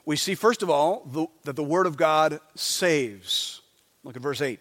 We 0.06 0.16
see, 0.16 0.36
first 0.36 0.64
of 0.64 0.70
all, 0.70 1.04
the, 1.12 1.28
that 1.44 1.56
the 1.56 1.64
Word 1.64 1.88
of 1.88 1.98
God 1.98 2.40
saves. 2.56 3.62
Look 4.04 4.16
at 4.16 4.22
verse 4.22 4.42
8. 4.42 4.60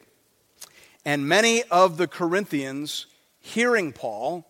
And 1.04 1.28
many 1.28 1.62
of 1.64 1.98
the 1.98 2.08
Corinthians, 2.08 3.06
hearing 3.38 3.92
Paul, 3.92 4.46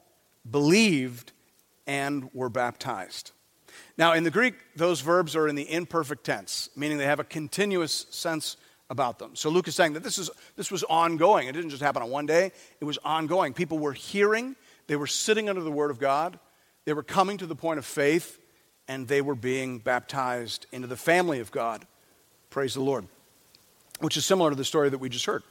believed 0.49 1.33
and 1.87 2.31
were 2.33 2.49
baptized. 2.49 3.33
Now, 3.99 4.13
in 4.13 4.25
the 4.25 4.31
Greek, 4.31 4.55
those 4.75 5.01
verbs 5.01 5.35
are 5.35 5.49
in 5.49 5.55
the 5.55 5.71
imperfect 5.71 6.25
tense, 6.25 6.71
meaning 6.77 6.99
they 6.99 7.05
have 7.05 7.21
a 7.21 7.25
continuous 7.25 8.07
sense 8.11 8.57
about 8.91 9.19
them. 9.19 9.35
So 9.35 9.51
Luke 9.51 9.69
is 9.69 9.75
saying 9.75 9.95
that 9.95 10.03
this, 10.03 10.19
is, 10.19 10.31
this 10.57 10.71
was 10.71 10.85
ongoing. 10.85 11.49
It 11.49 11.53
didn't 11.53 11.71
just 11.71 11.83
happen 11.83 12.03
on 12.03 12.11
one 12.11 12.27
day, 12.27 12.53
it 12.81 12.85
was 12.85 12.99
ongoing. 13.05 13.53
People 13.53 13.79
were 13.79 13.93
hearing, 13.93 14.57
they 14.87 14.97
were 14.97 15.07
sitting 15.07 15.49
under 15.49 15.63
the 15.63 15.73
Word 15.73 15.91
of 15.91 15.99
God, 15.99 16.39
they 16.85 16.93
were 16.93 17.03
coming 17.03 17.39
to 17.39 17.47
the 17.47 17.57
point 17.57 17.79
of 17.79 17.85
faith, 17.85 18.39
and 18.89 19.09
they 19.09 19.21
were 19.21 19.35
being 19.35 19.79
baptized 19.79 20.67
into 20.71 20.87
the 20.87 20.97
family 20.97 21.41
of 21.41 21.51
God. 21.51 21.87
Praise 22.51 22.75
the 22.75 22.81
Lord. 22.81 23.07
Which 24.01 24.17
is 24.17 24.25
similar 24.25 24.51
to 24.51 24.57
the 24.57 24.65
story 24.65 24.89
that 24.91 24.99
we 24.99 25.09
just 25.09 25.25
heard. 25.25 25.43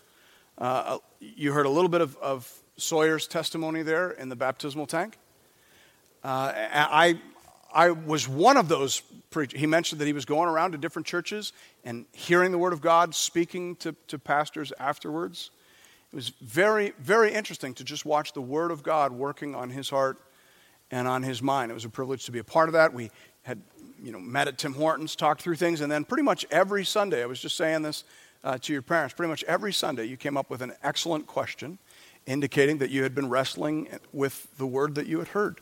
Uh, 0.57 0.99
you 1.19 1.51
heard 1.51 1.65
a 1.65 1.69
little 1.69 1.89
bit 1.89 2.01
of, 2.01 2.15
of, 2.17 2.51
Sawyer's 2.77 3.25
testimony 3.25 3.83
there 3.83 4.11
in 4.11 4.27
the 4.27 4.35
baptismal 4.35 4.85
tank. 4.85 5.17
Uh, 6.25 6.51
I, 6.53 7.21
I 7.75 7.89
was 7.89 8.25
one 8.25 8.55
of 8.55 8.70
those 8.70 9.01
preachers. 9.29 9.60
He 9.60 9.67
mentioned 9.67 10.00
that 10.00 10.05
he 10.05 10.13
was 10.13 10.24
going 10.24 10.48
around 10.48 10.72
to 10.72 10.77
different 10.77 11.05
churches 11.05 11.51
and 11.84 12.05
hearing 12.13 12.53
the 12.53 12.58
Word 12.58 12.72
of 12.72 12.79
God, 12.79 13.13
speaking 13.13 13.75
to, 13.77 13.94
to 14.08 14.17
pastors 14.17 14.72
afterwards. 14.79 15.51
It 16.13 16.15
was 16.15 16.29
very, 16.41 16.94
very 17.00 17.34
interesting 17.34 17.74
to 17.74 17.84
just 17.84 18.05
watch 18.05 18.32
the 18.32 18.41
Word 18.41 18.72
of 18.72 18.82
God 18.82 19.12
working 19.12 19.53
on 19.55 19.70
his 19.70 19.89
heart 19.89 20.17
and 20.89 21.05
on 21.05 21.22
his 21.22 21.41
mind. 21.41 21.70
It 21.70 21.74
was 21.74 21.84
a 21.84 21.89
privilege 21.89 22.24
to 22.25 22.32
be 22.32 22.39
a 22.39 22.46
part 22.46 22.70
of 22.70 22.74
that. 22.74 22.94
We 22.94 23.12
had, 23.44 23.62
you 24.01 24.13
know, 24.13 24.20
met 24.20 24.48
at 24.48 24.58
Tim 24.58 24.74
Hortons, 24.74 25.13
talked 25.13 25.41
through 25.41 25.55
things, 25.55 25.82
and 25.82 25.91
then 25.91 26.05
pretty 26.05 26.24
much 26.24 26.46
every 26.50 26.86
Sunday, 26.86 27.24
I 27.24 27.25
was 27.25 27.41
just 27.41 27.58
saying 27.58 27.82
this 27.82 28.05
uh, 28.46 28.58
to 28.60 28.72
your 28.72 28.84
parents, 28.84 29.13
pretty 29.13 29.29
much 29.29 29.44
every 29.44 29.74
Sunday 29.74 30.05
you 30.05 30.15
came 30.15 30.38
up 30.38 30.50
with 30.50 30.62
an 30.62 30.72
excellent 30.82 31.27
question 31.27 31.77
indicating 32.25 32.77
that 32.77 32.89
you 32.89 33.03
had 33.03 33.13
been 33.13 33.27
wrestling 33.27 33.89
with 34.13 34.48
the 34.58 34.65
word 34.65 34.96
that 34.96 35.08
you 35.08 35.20
had 35.20 35.27
heard. 35.29 35.60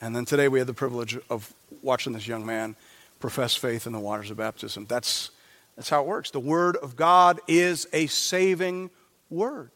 And 0.00 0.16
then 0.16 0.24
today 0.24 0.48
we 0.48 0.58
had 0.58 0.66
the 0.66 0.74
privilege 0.74 1.18
of 1.28 1.52
watching 1.82 2.12
this 2.12 2.26
young 2.26 2.46
man 2.46 2.74
profess 3.18 3.54
faith 3.54 3.86
in 3.86 3.92
the 3.92 4.00
waters 4.00 4.30
of 4.30 4.38
baptism. 4.38 4.86
That's, 4.88 5.30
that's 5.76 5.90
how 5.90 6.00
it 6.00 6.06
works. 6.06 6.30
The 6.30 6.40
Word 6.40 6.76
of 6.76 6.96
God 6.96 7.40
is 7.46 7.86
a 7.92 8.06
saving 8.06 8.90
Word. 9.28 9.70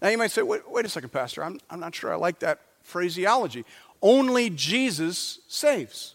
Now 0.00 0.08
you 0.08 0.18
might 0.18 0.30
say, 0.30 0.42
wait, 0.42 0.70
wait 0.70 0.84
a 0.84 0.88
second, 0.88 1.10
Pastor, 1.10 1.42
I'm, 1.42 1.58
I'm 1.68 1.80
not 1.80 1.94
sure 1.94 2.12
I 2.12 2.16
like 2.16 2.38
that 2.40 2.60
phraseology. 2.82 3.64
Only 4.00 4.50
Jesus 4.50 5.40
saves. 5.48 6.14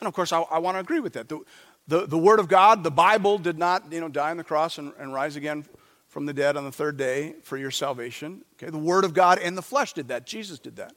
And 0.00 0.08
of 0.08 0.14
course, 0.14 0.32
I, 0.32 0.40
I 0.40 0.58
want 0.58 0.74
to 0.74 0.80
agree 0.80 1.00
with 1.00 1.12
that. 1.12 1.28
The, 1.28 1.40
the, 1.86 2.06
the, 2.06 2.18
Word 2.18 2.40
of 2.40 2.48
God, 2.48 2.82
the 2.82 2.90
Bible, 2.90 3.38
did 3.38 3.58
not 3.58 3.92
you 3.92 4.00
know, 4.00 4.08
die 4.08 4.30
on 4.30 4.38
the 4.38 4.44
cross 4.44 4.78
and, 4.78 4.92
and 4.98 5.12
rise 5.12 5.36
again 5.36 5.64
from 6.08 6.26
the 6.26 6.32
dead 6.32 6.56
on 6.56 6.64
the 6.64 6.72
third 6.72 6.96
day 6.96 7.34
for 7.42 7.56
your 7.56 7.70
salvation. 7.70 8.42
Okay? 8.54 8.70
The 8.70 8.78
Word 8.78 9.04
of 9.04 9.14
God 9.14 9.38
in 9.38 9.54
the 9.54 9.62
flesh 9.62 9.92
did 9.92 10.08
that. 10.08 10.26
Jesus 10.26 10.58
did 10.58 10.76
that. 10.76 10.94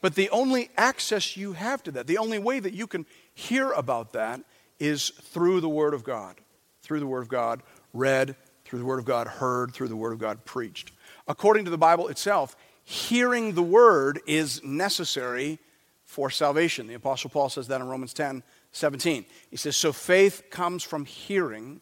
But 0.00 0.14
the 0.14 0.30
only 0.30 0.70
access 0.76 1.36
you 1.36 1.52
have 1.52 1.82
to 1.84 1.90
that, 1.92 2.06
the 2.06 2.18
only 2.18 2.38
way 2.38 2.60
that 2.60 2.72
you 2.72 2.86
can 2.86 3.06
hear 3.34 3.72
about 3.72 4.12
that 4.12 4.40
is 4.78 5.10
through 5.10 5.60
the 5.60 5.68
Word 5.68 5.94
of 5.94 6.04
God. 6.04 6.36
Through 6.82 7.00
the 7.00 7.06
Word 7.06 7.22
of 7.22 7.28
God 7.28 7.62
read, 7.92 8.34
through 8.64 8.78
the 8.78 8.84
Word 8.84 8.98
of 8.98 9.04
God 9.04 9.26
heard, 9.26 9.72
through 9.72 9.88
the 9.88 9.96
Word 9.96 10.12
of 10.12 10.18
God 10.18 10.44
preached. 10.44 10.92
According 11.28 11.66
to 11.66 11.70
the 11.70 11.78
Bible 11.78 12.08
itself, 12.08 12.56
hearing 12.82 13.54
the 13.54 13.62
Word 13.62 14.20
is 14.26 14.62
necessary 14.64 15.58
for 16.04 16.30
salvation. 16.30 16.86
The 16.86 16.94
Apostle 16.94 17.30
Paul 17.30 17.50
says 17.50 17.68
that 17.68 17.80
in 17.80 17.88
Romans 17.88 18.14
10 18.14 18.42
17. 18.72 19.24
He 19.50 19.56
says, 19.56 19.76
So 19.76 19.92
faith 19.92 20.44
comes 20.50 20.84
from 20.84 21.04
hearing, 21.04 21.80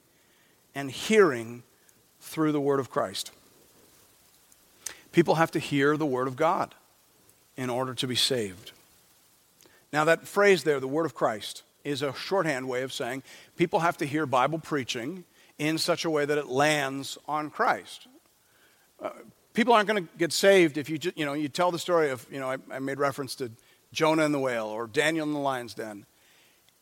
and 0.74 0.90
hearing 0.90 1.62
through 2.20 2.52
the 2.52 2.60
Word 2.60 2.80
of 2.80 2.90
Christ. 2.90 3.30
People 5.12 5.36
have 5.36 5.50
to 5.50 5.58
hear 5.58 5.96
the 5.96 6.06
Word 6.06 6.28
of 6.28 6.36
God 6.36 6.74
in 7.58 7.68
order 7.68 7.92
to 7.92 8.06
be 8.06 8.14
saved. 8.14 8.72
Now, 9.92 10.04
that 10.04 10.26
phrase 10.26 10.62
there, 10.62 10.80
the 10.80 10.88
word 10.88 11.04
of 11.04 11.14
Christ, 11.14 11.64
is 11.84 12.02
a 12.02 12.14
shorthand 12.14 12.68
way 12.68 12.82
of 12.82 12.92
saying 12.92 13.22
people 13.56 13.80
have 13.80 13.96
to 13.98 14.06
hear 14.06 14.26
Bible 14.26 14.58
preaching 14.58 15.24
in 15.58 15.76
such 15.76 16.04
a 16.04 16.10
way 16.10 16.24
that 16.24 16.38
it 16.38 16.46
lands 16.46 17.18
on 17.26 17.50
Christ. 17.50 18.06
Uh, 19.02 19.10
people 19.54 19.74
aren't 19.74 19.88
going 19.88 20.06
to 20.06 20.08
get 20.18 20.32
saved 20.32 20.78
if 20.78 20.88
you, 20.88 20.98
just, 20.98 21.18
you 21.18 21.26
know, 21.26 21.32
you 21.32 21.48
tell 21.48 21.72
the 21.72 21.78
story 21.78 22.10
of, 22.10 22.24
you 22.30 22.38
know, 22.38 22.48
I, 22.50 22.56
I 22.70 22.78
made 22.78 23.00
reference 23.00 23.34
to 23.36 23.50
Jonah 23.92 24.24
and 24.24 24.32
the 24.32 24.38
whale 24.38 24.66
or 24.66 24.86
Daniel 24.86 25.26
in 25.26 25.32
the 25.32 25.40
lion's 25.40 25.74
den. 25.74 26.06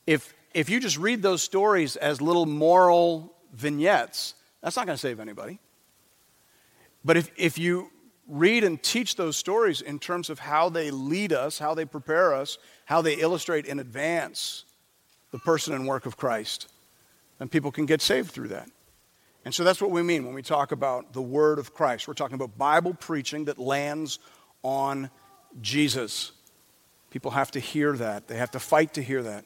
If, 0.07 0.35
if 0.53 0.69
you 0.69 0.79
just 0.79 0.99
read 0.99 1.23
those 1.23 1.43
stories 1.43 1.97
as 1.97 2.21
little 2.21 2.45
moral 2.45 3.33
vignettes, 3.55 4.35
that's 4.61 4.77
not 4.77 4.85
going 4.87 4.97
to 4.97 5.01
save 5.01 5.21
anybody. 5.21 5.59
But 7.03 7.17
if, 7.17 7.31
if 7.37 7.57
you 7.57 7.91
read 8.29 8.65
and 8.65 8.83
teach 8.83 9.17
those 9.17 9.37
stories 9.37 9.81
in 9.81 9.99
terms 9.99 10.31
of 10.31 10.39
how 10.39 10.69
they 10.69 10.91
lead 10.91 11.33
us, 11.33 11.59
how 11.59 11.75
they 11.75 11.85
prepare 11.85 12.35
us, 12.35 12.59
how 12.85 13.01
they 13.01 13.15
illustrate 13.15 13.67
in 13.67 13.79
advance 13.79 14.65
the 15.31 15.39
person 15.39 15.75
and 15.75 15.87
work 15.87 16.07
of 16.07 16.17
Christ. 16.17 16.69
And 17.39 17.51
people 17.51 17.71
can 17.71 17.87
get 17.87 18.01
saved 18.01 18.31
through 18.31 18.49
that. 18.49 18.69
And 19.45 19.55
so 19.55 19.63
that's 19.63 19.81
what 19.81 19.93
we 19.93 20.03
mean 20.03 20.25
when 20.25 20.35
we 20.35 20.43
talk 20.43 20.73
about 20.73 21.13
the 21.13 21.23
word 21.23 21.59
of 21.59 21.73
Christ. 21.73 22.09
We're 22.09 22.15
talking 22.15 22.35
about 22.35 22.59
Bible 22.59 22.95
preaching 22.95 23.45
that 23.45 23.59
lands 23.59 24.19
on 24.63 25.09
Jesus. 25.61 26.33
People 27.11 27.31
have 27.31 27.53
to 27.53 27.61
hear 27.61 27.97
that, 27.97 28.27
they 28.27 28.37
have 28.37 28.51
to 28.53 28.61
fight 28.61 28.95
to 28.95 29.03
hear 29.03 29.23
that. 29.23 29.45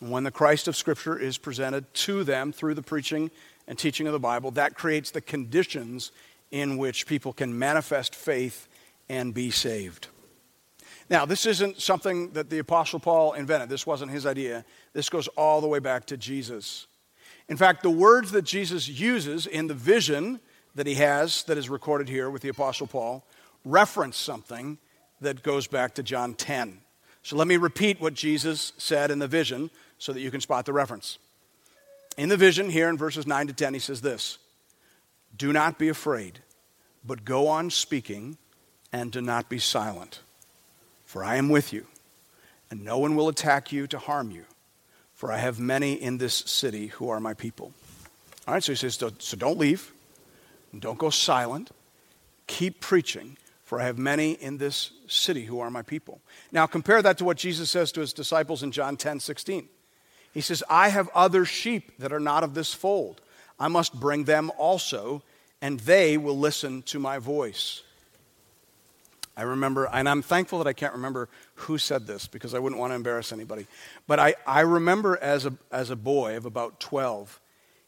And 0.00 0.10
when 0.10 0.24
the 0.24 0.30
Christ 0.30 0.68
of 0.68 0.76
Scripture 0.76 1.18
is 1.18 1.38
presented 1.38 1.92
to 1.94 2.24
them 2.24 2.52
through 2.52 2.74
the 2.74 2.82
preaching 2.82 3.30
and 3.66 3.78
teaching 3.78 4.06
of 4.06 4.12
the 4.12 4.18
Bible, 4.18 4.50
that 4.52 4.74
creates 4.74 5.10
the 5.10 5.20
conditions 5.20 6.12
in 6.50 6.78
which 6.78 7.06
people 7.06 7.32
can 7.32 7.58
manifest 7.58 8.14
faith 8.14 8.68
and 9.08 9.34
be 9.34 9.50
saved. 9.50 10.08
Now, 11.08 11.24
this 11.24 11.46
isn't 11.46 11.80
something 11.80 12.32
that 12.32 12.50
the 12.50 12.58
Apostle 12.58 12.98
Paul 12.98 13.34
invented. 13.34 13.68
This 13.68 13.86
wasn't 13.86 14.10
his 14.10 14.26
idea. 14.26 14.64
This 14.92 15.08
goes 15.08 15.28
all 15.28 15.60
the 15.60 15.68
way 15.68 15.78
back 15.78 16.06
to 16.06 16.16
Jesus. 16.16 16.86
In 17.48 17.56
fact, 17.56 17.82
the 17.82 17.90
words 17.90 18.32
that 18.32 18.42
Jesus 18.42 18.88
uses 18.88 19.46
in 19.46 19.68
the 19.68 19.74
vision 19.74 20.40
that 20.74 20.86
he 20.86 20.94
has, 20.94 21.44
that 21.44 21.56
is 21.56 21.68
recorded 21.68 22.08
here 22.08 22.28
with 22.28 22.42
the 22.42 22.48
Apostle 22.48 22.88
Paul, 22.88 23.24
reference 23.64 24.16
something 24.16 24.78
that 25.20 25.42
goes 25.42 25.66
back 25.66 25.94
to 25.94 26.02
John 26.02 26.34
10. 26.34 26.80
So 27.22 27.36
let 27.36 27.46
me 27.46 27.56
repeat 27.56 28.00
what 28.00 28.14
Jesus 28.14 28.72
said 28.76 29.10
in 29.10 29.18
the 29.18 29.28
vision 29.28 29.70
so 29.98 30.12
that 30.12 30.20
you 30.20 30.30
can 30.30 30.40
spot 30.40 30.66
the 30.66 30.72
reference. 30.72 31.18
In 32.16 32.28
the 32.28 32.36
vision, 32.36 32.70
here 32.70 32.88
in 32.88 32.96
verses 32.96 33.26
9 33.26 33.48
to 33.48 33.52
10, 33.52 33.74
he 33.74 33.80
says 33.80 34.00
this 34.00 34.38
Do 35.36 35.52
not 35.52 35.78
be 35.78 35.88
afraid, 35.88 36.40
but 37.04 37.24
go 37.24 37.48
on 37.48 37.70
speaking 37.70 38.38
and 38.92 39.12
do 39.12 39.20
not 39.20 39.48
be 39.48 39.58
silent. 39.58 40.20
For 41.04 41.22
I 41.22 41.36
am 41.36 41.48
with 41.48 41.72
you, 41.72 41.86
and 42.70 42.84
no 42.84 42.98
one 42.98 43.16
will 43.16 43.28
attack 43.28 43.72
you 43.72 43.86
to 43.88 43.98
harm 43.98 44.30
you, 44.30 44.44
for 45.14 45.30
I 45.32 45.38
have 45.38 45.58
many 45.58 45.94
in 45.94 46.18
this 46.18 46.34
city 46.34 46.88
who 46.88 47.08
are 47.08 47.20
my 47.20 47.34
people. 47.34 47.72
All 48.46 48.54
right, 48.54 48.62
so 48.62 48.72
he 48.72 48.76
says, 48.76 48.94
So 48.94 49.36
don't 49.36 49.58
leave, 49.58 49.92
don't 50.78 50.98
go 50.98 51.10
silent, 51.10 51.70
keep 52.46 52.80
preaching, 52.80 53.36
for 53.64 53.80
I 53.80 53.84
have 53.84 53.98
many 53.98 54.32
in 54.32 54.58
this 54.58 54.92
city 55.08 55.44
who 55.44 55.58
are 55.60 55.70
my 55.70 55.82
people. 55.82 56.20
Now 56.52 56.66
compare 56.66 57.02
that 57.02 57.18
to 57.18 57.24
what 57.24 57.36
Jesus 57.36 57.70
says 57.70 57.90
to 57.92 58.00
his 58.00 58.12
disciples 58.12 58.62
in 58.62 58.70
John 58.70 58.96
10 58.96 59.20
16. 59.20 59.68
He 60.32 60.40
says, 60.40 60.62
I 60.68 60.90
have 60.90 61.08
other 61.14 61.44
sheep 61.44 61.98
that 61.98 62.12
are 62.12 62.20
not 62.20 62.44
of 62.44 62.54
this 62.54 62.74
fold. 62.74 63.20
I 63.58 63.68
must 63.68 63.98
bring 63.98 64.24
them 64.24 64.50
also, 64.58 65.22
and 65.60 65.80
they 65.80 66.16
will 66.16 66.38
listen 66.38 66.82
to 66.82 66.98
my 66.98 67.18
voice. 67.18 67.82
I 69.36 69.42
remember, 69.42 69.86
and 69.92 70.08
I'm 70.08 70.22
thankful 70.22 70.58
that 70.58 70.66
I 70.66 70.72
can't 70.72 70.94
remember 70.94 71.28
who 71.54 71.76
said 71.76 72.06
this 72.06 72.26
because 72.26 72.54
I 72.54 72.58
wouldn't 72.58 72.80
want 72.80 72.92
to 72.92 72.94
embarrass 72.94 73.32
anybody. 73.32 73.66
But 74.06 74.18
I, 74.18 74.34
I 74.46 74.60
remember 74.60 75.18
as 75.18 75.44
a, 75.44 75.52
as 75.70 75.90
a 75.90 75.96
boy 75.96 76.36
of 76.36 76.46
about 76.46 76.80
12 76.80 77.40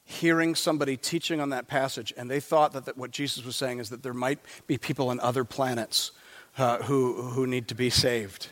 hearing 0.05 0.55
somebody 0.55 0.97
teaching 0.97 1.41
on 1.41 1.51
that 1.51 1.69
passage, 1.69 2.15
and 2.17 2.31
they 2.31 2.41
thought 2.41 2.73
that, 2.73 2.87
that 2.87 2.97
what 2.97 3.11
Jesus 3.11 3.45
was 3.45 3.57
saying 3.57 3.79
is 3.79 3.91
that 3.91 4.03
there 4.03 4.15
might 4.15 4.39
be 4.67 4.79
people 4.79 5.11
on 5.11 5.21
other 5.21 5.45
planets 5.45 6.13
uh, 6.57 6.79
who, 6.79 7.23
who 7.23 7.47
need 7.47 7.69
to 7.69 7.75
be 7.75 7.91
saved. 7.91 8.49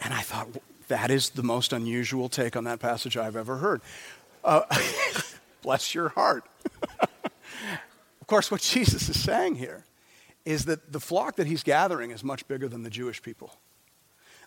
And 0.00 0.12
I 0.12 0.20
thought, 0.20 0.48
that 0.88 1.10
is 1.10 1.30
the 1.30 1.44
most 1.44 1.72
unusual 1.72 2.28
take 2.28 2.56
on 2.56 2.64
that 2.64 2.80
passage 2.80 3.16
I've 3.16 3.36
ever 3.36 3.58
heard. 3.58 3.80
Uh, 4.42 4.62
bless 5.62 5.94
your 5.94 6.10
heart. 6.10 6.44
of 7.00 8.26
course, 8.26 8.50
what 8.50 8.60
Jesus 8.60 9.08
is 9.08 9.20
saying 9.20 9.56
here 9.56 9.84
is 10.44 10.64
that 10.66 10.92
the 10.92 11.00
flock 11.00 11.36
that 11.36 11.46
he's 11.46 11.62
gathering 11.62 12.10
is 12.10 12.24
much 12.24 12.46
bigger 12.48 12.68
than 12.68 12.82
the 12.82 12.90
Jewish 12.90 13.22
people. 13.22 13.54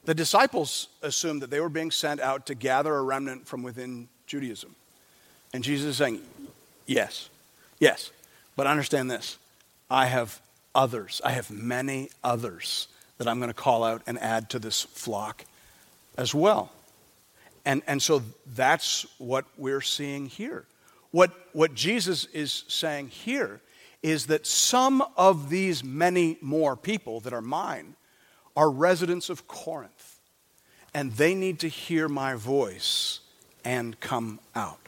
The 0.05 0.13
disciples 0.13 0.89
assumed 1.01 1.41
that 1.41 1.50
they 1.50 1.60
were 1.60 1.70
being 1.70 1.91
sent 1.91 2.20
out 2.20 2.46
to 2.48 2.55
gather 2.55 2.93
a 2.96 3.03
remnant 3.03 3.48
from 3.48 3.63
within 3.63 4.10
Judaism. 4.27 4.75
And 5.53 5.63
Jesus 5.63 5.91
is 5.91 5.98
saying, 5.98 6.22
Yes, 6.86 7.29
yes, 7.79 8.12
but 8.55 8.67
understand 8.67 9.10
this 9.10 9.38
I 9.89 10.08
have 10.08 10.41
others, 10.75 11.22
I 11.24 11.32
have 11.32 11.50
many 11.51 12.10
others 12.24 12.88
that 13.17 13.27
I'm 13.27 13.38
going 13.38 13.50
to 13.50 13.53
call 13.53 13.84
out 13.84 14.01
and 14.08 14.20
add 14.20 14.50
to 14.50 14.60
this 14.60 14.82
flock 14.82 15.46
as 16.17 16.34
well. 16.34 16.72
And, 17.65 17.82
and 17.88 18.01
so 18.01 18.22
that's 18.55 19.05
what 19.20 19.46
we're 19.58 19.82
seeing 19.82 20.25
here. 20.25 20.65
What, 21.13 21.32
what 21.53 21.75
Jesus 21.75 22.25
is 22.34 22.63
saying 22.67 23.10
here 23.10 23.62
is 24.01 24.25
that 24.25 24.48
some 24.48 25.03
of 25.15 25.51
these 25.51 25.84
many 25.84 26.39
more 26.41 26.75
people 26.75 27.20
that 27.20 27.34
are 27.34 27.41
mine 27.41 27.96
are 28.55 28.72
residents 28.72 29.29
of 29.29 29.48
Corinth, 29.48 30.20
and 30.91 31.12
they 31.12 31.36
need 31.36 31.60
to 31.60 31.67
hear 31.67 32.10
my 32.10 32.34
voice 32.34 33.20
and 33.63 34.00
come 34.00 34.39
out. 34.55 34.79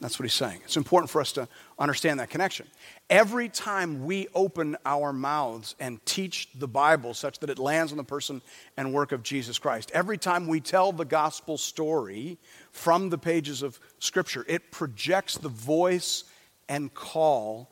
That's 0.00 0.18
what 0.18 0.24
he's 0.24 0.32
saying. 0.32 0.60
It's 0.64 0.78
important 0.78 1.10
for 1.10 1.20
us 1.20 1.32
to 1.32 1.46
understand 1.78 2.18
that 2.20 2.30
connection. 2.30 2.66
Every 3.10 3.48
time 3.48 4.04
we 4.04 4.28
open 4.34 4.76
our 4.84 5.14
mouths 5.14 5.74
and 5.80 6.04
teach 6.04 6.48
the 6.54 6.68
Bible 6.68 7.14
such 7.14 7.38
that 7.38 7.48
it 7.48 7.58
lands 7.58 7.90
on 7.90 7.96
the 7.96 8.04
person 8.04 8.42
and 8.76 8.92
work 8.92 9.12
of 9.12 9.22
Jesus 9.22 9.58
Christ, 9.58 9.90
every 9.94 10.18
time 10.18 10.46
we 10.46 10.60
tell 10.60 10.92
the 10.92 11.06
gospel 11.06 11.56
story 11.56 12.36
from 12.70 13.08
the 13.08 13.16
pages 13.16 13.62
of 13.62 13.80
Scripture, 13.98 14.44
it 14.46 14.70
projects 14.70 15.38
the 15.38 15.48
voice 15.48 16.24
and 16.68 16.92
call 16.92 17.70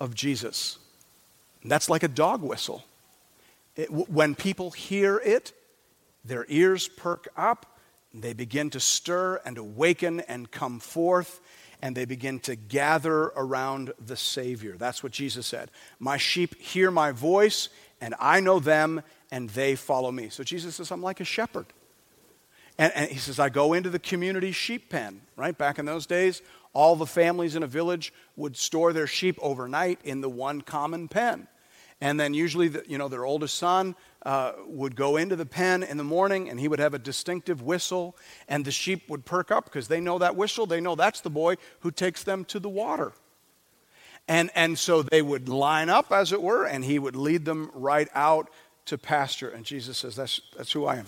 of 0.00 0.12
Jesus. 0.14 0.78
That's 1.64 1.88
like 1.88 2.02
a 2.02 2.08
dog 2.08 2.42
whistle. 2.42 2.84
It, 3.76 3.90
when 3.92 4.34
people 4.34 4.72
hear 4.72 5.18
it, 5.18 5.52
their 6.24 6.46
ears 6.48 6.88
perk 6.88 7.28
up, 7.36 7.78
they 8.12 8.32
begin 8.32 8.70
to 8.70 8.80
stir 8.80 9.40
and 9.44 9.56
awaken 9.56 10.20
and 10.20 10.50
come 10.50 10.80
forth, 10.80 11.40
and 11.84 11.94
they 11.94 12.06
begin 12.06 12.40
to 12.40 12.56
gather 12.56 13.24
around 13.36 13.92
the 14.00 14.16
Savior. 14.16 14.74
That's 14.78 15.02
what 15.02 15.12
Jesus 15.12 15.46
said. 15.46 15.70
My 15.98 16.16
sheep 16.16 16.58
hear 16.58 16.90
my 16.90 17.12
voice, 17.12 17.68
and 18.00 18.14
I 18.18 18.40
know 18.40 18.58
them, 18.58 19.02
and 19.30 19.50
they 19.50 19.74
follow 19.74 20.10
me. 20.10 20.30
So 20.30 20.42
Jesus 20.42 20.76
says, 20.76 20.90
I'm 20.90 21.02
like 21.02 21.20
a 21.20 21.24
shepherd. 21.24 21.66
And, 22.78 22.90
and, 22.94 23.10
he 23.10 23.18
says, 23.18 23.38
I 23.38 23.50
go 23.50 23.74
into 23.74 23.90
the 23.90 23.98
community 23.98 24.50
sheep 24.50 24.88
pen, 24.88 25.20
right? 25.36 25.56
Back 25.56 25.78
in 25.78 25.84
those 25.84 26.06
days, 26.06 26.40
all 26.72 26.96
the 26.96 27.04
families 27.04 27.54
in 27.54 27.62
a 27.62 27.66
village 27.66 28.14
would 28.34 28.56
store 28.56 28.94
their 28.94 29.06
sheep 29.06 29.38
overnight 29.42 29.98
in 30.04 30.22
the 30.22 30.30
one 30.30 30.62
common 30.62 31.06
pen. 31.06 31.48
And 32.04 32.20
then 32.20 32.34
usually, 32.34 32.68
the, 32.68 32.84
you 32.86 32.98
know, 32.98 33.08
their 33.08 33.24
oldest 33.24 33.54
son 33.54 33.96
uh, 34.26 34.52
would 34.66 34.94
go 34.94 35.16
into 35.16 35.36
the 35.36 35.46
pen 35.46 35.82
in 35.82 35.96
the 35.96 36.04
morning 36.04 36.50
and 36.50 36.60
he 36.60 36.68
would 36.68 36.78
have 36.78 36.92
a 36.92 36.98
distinctive 36.98 37.62
whistle, 37.62 38.14
and 38.46 38.62
the 38.62 38.70
sheep 38.70 39.08
would 39.08 39.24
perk 39.24 39.50
up 39.50 39.64
because 39.64 39.88
they 39.88 40.02
know 40.02 40.18
that 40.18 40.36
whistle. 40.36 40.66
They 40.66 40.82
know 40.82 40.96
that's 40.96 41.22
the 41.22 41.30
boy 41.30 41.54
who 41.80 41.90
takes 41.90 42.22
them 42.22 42.44
to 42.44 42.60
the 42.60 42.68
water. 42.68 43.12
And, 44.28 44.50
and 44.54 44.78
so 44.78 45.00
they 45.00 45.22
would 45.22 45.48
line 45.48 45.88
up, 45.88 46.12
as 46.12 46.30
it 46.30 46.42
were, 46.42 46.66
and 46.66 46.84
he 46.84 46.98
would 46.98 47.16
lead 47.16 47.46
them 47.46 47.70
right 47.72 48.08
out 48.14 48.50
to 48.84 48.98
pasture. 48.98 49.48
And 49.48 49.64
Jesus 49.64 49.96
says, 49.96 50.14
That's, 50.14 50.42
that's 50.58 50.72
who 50.72 50.84
I 50.84 50.96
am. 50.96 51.06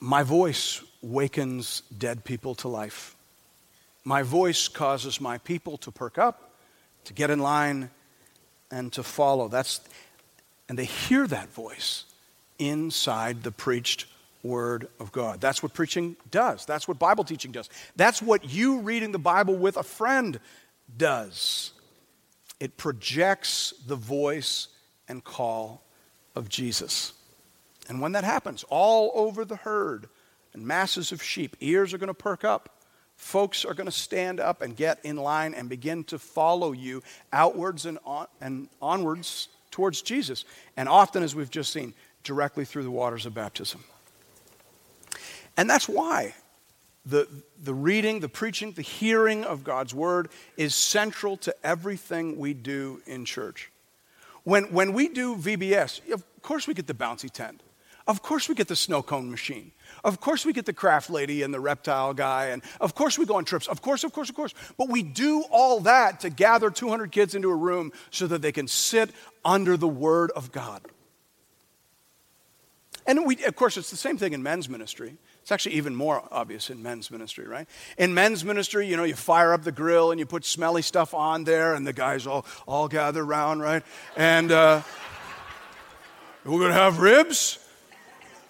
My 0.00 0.24
voice 0.24 0.82
wakens 1.00 1.84
dead 1.96 2.24
people 2.24 2.56
to 2.56 2.66
life. 2.66 3.14
My 4.02 4.24
voice 4.24 4.66
causes 4.66 5.20
my 5.20 5.38
people 5.38 5.78
to 5.78 5.92
perk 5.92 6.18
up, 6.18 6.56
to 7.04 7.12
get 7.12 7.30
in 7.30 7.38
line, 7.38 7.88
and 8.72 8.92
to 8.94 9.04
follow. 9.04 9.46
That's, 9.46 9.80
and 10.68 10.76
they 10.76 10.86
hear 10.86 11.28
that 11.28 11.52
voice 11.52 12.04
inside 12.58 13.44
the 13.44 13.52
preached 13.52 14.06
word 14.42 14.88
of 14.98 15.12
God. 15.12 15.40
That's 15.40 15.62
what 15.62 15.74
preaching 15.74 16.16
does. 16.30 16.66
That's 16.66 16.88
what 16.88 16.98
Bible 16.98 17.22
teaching 17.22 17.52
does. 17.52 17.70
That's 17.94 18.20
what 18.20 18.50
you 18.50 18.80
reading 18.80 19.12
the 19.12 19.18
Bible 19.18 19.54
with 19.54 19.76
a 19.76 19.84
friend 19.84 20.40
does. 20.96 21.72
It 22.58 22.76
projects 22.76 23.74
the 23.86 23.96
voice 23.96 24.68
and 25.08 25.22
call 25.22 25.82
of 26.34 26.48
Jesus. 26.48 27.12
And 27.88 28.00
when 28.00 28.12
that 28.12 28.24
happens, 28.24 28.64
all 28.68 29.12
over 29.14 29.44
the 29.44 29.56
herd 29.56 30.08
and 30.54 30.66
masses 30.66 31.12
of 31.12 31.22
sheep, 31.22 31.56
ears 31.60 31.92
are 31.92 31.98
going 31.98 32.08
to 32.08 32.14
perk 32.14 32.44
up. 32.44 32.81
Folks 33.16 33.64
are 33.64 33.74
going 33.74 33.86
to 33.86 33.92
stand 33.92 34.40
up 34.40 34.62
and 34.62 34.76
get 34.76 34.98
in 35.04 35.16
line 35.16 35.54
and 35.54 35.68
begin 35.68 36.04
to 36.04 36.18
follow 36.18 36.72
you 36.72 37.02
outwards 37.32 37.86
and, 37.86 37.98
on, 38.04 38.26
and 38.40 38.68
onwards 38.80 39.48
towards 39.70 40.02
Jesus. 40.02 40.44
And 40.76 40.88
often, 40.88 41.22
as 41.22 41.34
we've 41.34 41.50
just 41.50 41.72
seen, 41.72 41.94
directly 42.24 42.64
through 42.64 42.84
the 42.84 42.90
waters 42.90 43.26
of 43.26 43.34
baptism. 43.34 43.82
And 45.56 45.68
that's 45.68 45.88
why 45.88 46.34
the, 47.04 47.28
the 47.62 47.74
reading, 47.74 48.20
the 48.20 48.28
preaching, 48.28 48.72
the 48.72 48.82
hearing 48.82 49.44
of 49.44 49.64
God's 49.64 49.94
word 49.94 50.28
is 50.56 50.74
central 50.74 51.36
to 51.38 51.54
everything 51.64 52.38
we 52.38 52.54
do 52.54 53.02
in 53.06 53.24
church. 53.24 53.70
When, 54.44 54.72
when 54.72 54.92
we 54.92 55.08
do 55.08 55.36
VBS, 55.36 56.12
of 56.12 56.24
course 56.42 56.66
we 56.66 56.74
get 56.74 56.86
the 56.86 56.94
bouncy 56.94 57.30
tent. 57.30 57.60
Of 58.06 58.22
course, 58.22 58.48
we 58.48 58.54
get 58.54 58.68
the 58.68 58.76
snow 58.76 59.02
cone 59.02 59.30
machine. 59.30 59.72
Of 60.04 60.20
course, 60.20 60.44
we 60.44 60.52
get 60.52 60.66
the 60.66 60.72
craft 60.72 61.10
lady 61.10 61.42
and 61.42 61.54
the 61.54 61.60
reptile 61.60 62.14
guy. 62.14 62.46
And 62.46 62.62
of 62.80 62.94
course, 62.94 63.18
we 63.18 63.26
go 63.26 63.36
on 63.36 63.44
trips. 63.44 63.68
Of 63.68 63.82
course, 63.82 64.02
of 64.02 64.12
course, 64.12 64.28
of 64.28 64.34
course. 64.34 64.54
But 64.76 64.88
we 64.88 65.02
do 65.02 65.44
all 65.50 65.80
that 65.80 66.20
to 66.20 66.30
gather 66.30 66.70
200 66.70 67.12
kids 67.12 67.34
into 67.34 67.50
a 67.50 67.56
room 67.56 67.92
so 68.10 68.26
that 68.26 68.42
they 68.42 68.52
can 68.52 68.66
sit 68.66 69.10
under 69.44 69.76
the 69.76 69.88
Word 69.88 70.32
of 70.32 70.50
God. 70.50 70.82
And 73.06 73.26
we, 73.26 73.44
of 73.44 73.56
course, 73.56 73.76
it's 73.76 73.90
the 73.90 73.96
same 73.96 74.16
thing 74.16 74.32
in 74.32 74.42
men's 74.42 74.68
ministry. 74.68 75.16
It's 75.40 75.50
actually 75.50 75.74
even 75.74 75.94
more 75.96 76.22
obvious 76.30 76.70
in 76.70 76.82
men's 76.82 77.10
ministry, 77.10 77.48
right? 77.48 77.66
In 77.98 78.14
men's 78.14 78.44
ministry, 78.44 78.86
you 78.86 78.96
know, 78.96 79.02
you 79.02 79.16
fire 79.16 79.52
up 79.52 79.64
the 79.64 79.72
grill 79.72 80.12
and 80.12 80.20
you 80.20 80.26
put 80.26 80.44
smelly 80.44 80.82
stuff 80.82 81.12
on 81.12 81.42
there, 81.42 81.74
and 81.74 81.84
the 81.84 81.92
guys 81.92 82.28
all, 82.28 82.46
all 82.66 82.86
gather 82.86 83.22
around, 83.22 83.58
right? 83.60 83.82
And 84.16 84.52
uh, 84.52 84.82
we're 86.44 86.60
going 86.60 86.70
to 86.70 86.74
have 86.74 87.00
ribs 87.00 87.58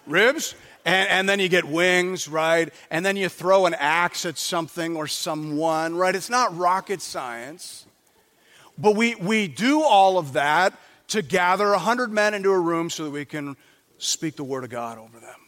ribs, 0.05 0.55
and, 0.85 1.09
and, 1.09 1.29
then 1.29 1.39
you 1.39 1.47
get 1.47 1.65
wings, 1.65 2.27
right? 2.27 2.73
And 2.91 3.05
then 3.05 3.15
you 3.15 3.29
throw 3.29 3.65
an 3.65 3.73
axe 3.73 4.25
at 4.25 4.37
something 4.37 4.95
or 4.97 5.07
someone, 5.07 5.95
right? 5.95 6.13
It's 6.13 6.29
not 6.29 6.57
rocket 6.57 7.01
science. 7.01 7.85
But 8.77 8.95
we, 8.95 9.15
we 9.15 9.47
do 9.47 9.81
all 9.81 10.17
of 10.17 10.33
that 10.33 10.73
to 11.09 11.21
gather 11.21 11.69
100 11.69 12.11
men 12.11 12.33
into 12.33 12.51
a 12.51 12.59
room 12.59 12.89
so 12.89 13.05
that 13.05 13.11
we 13.11 13.25
can 13.25 13.55
speak 13.97 14.35
the 14.35 14.43
Word 14.43 14.63
of 14.63 14.69
God 14.69 14.97
over 14.97 15.19
them. 15.19 15.39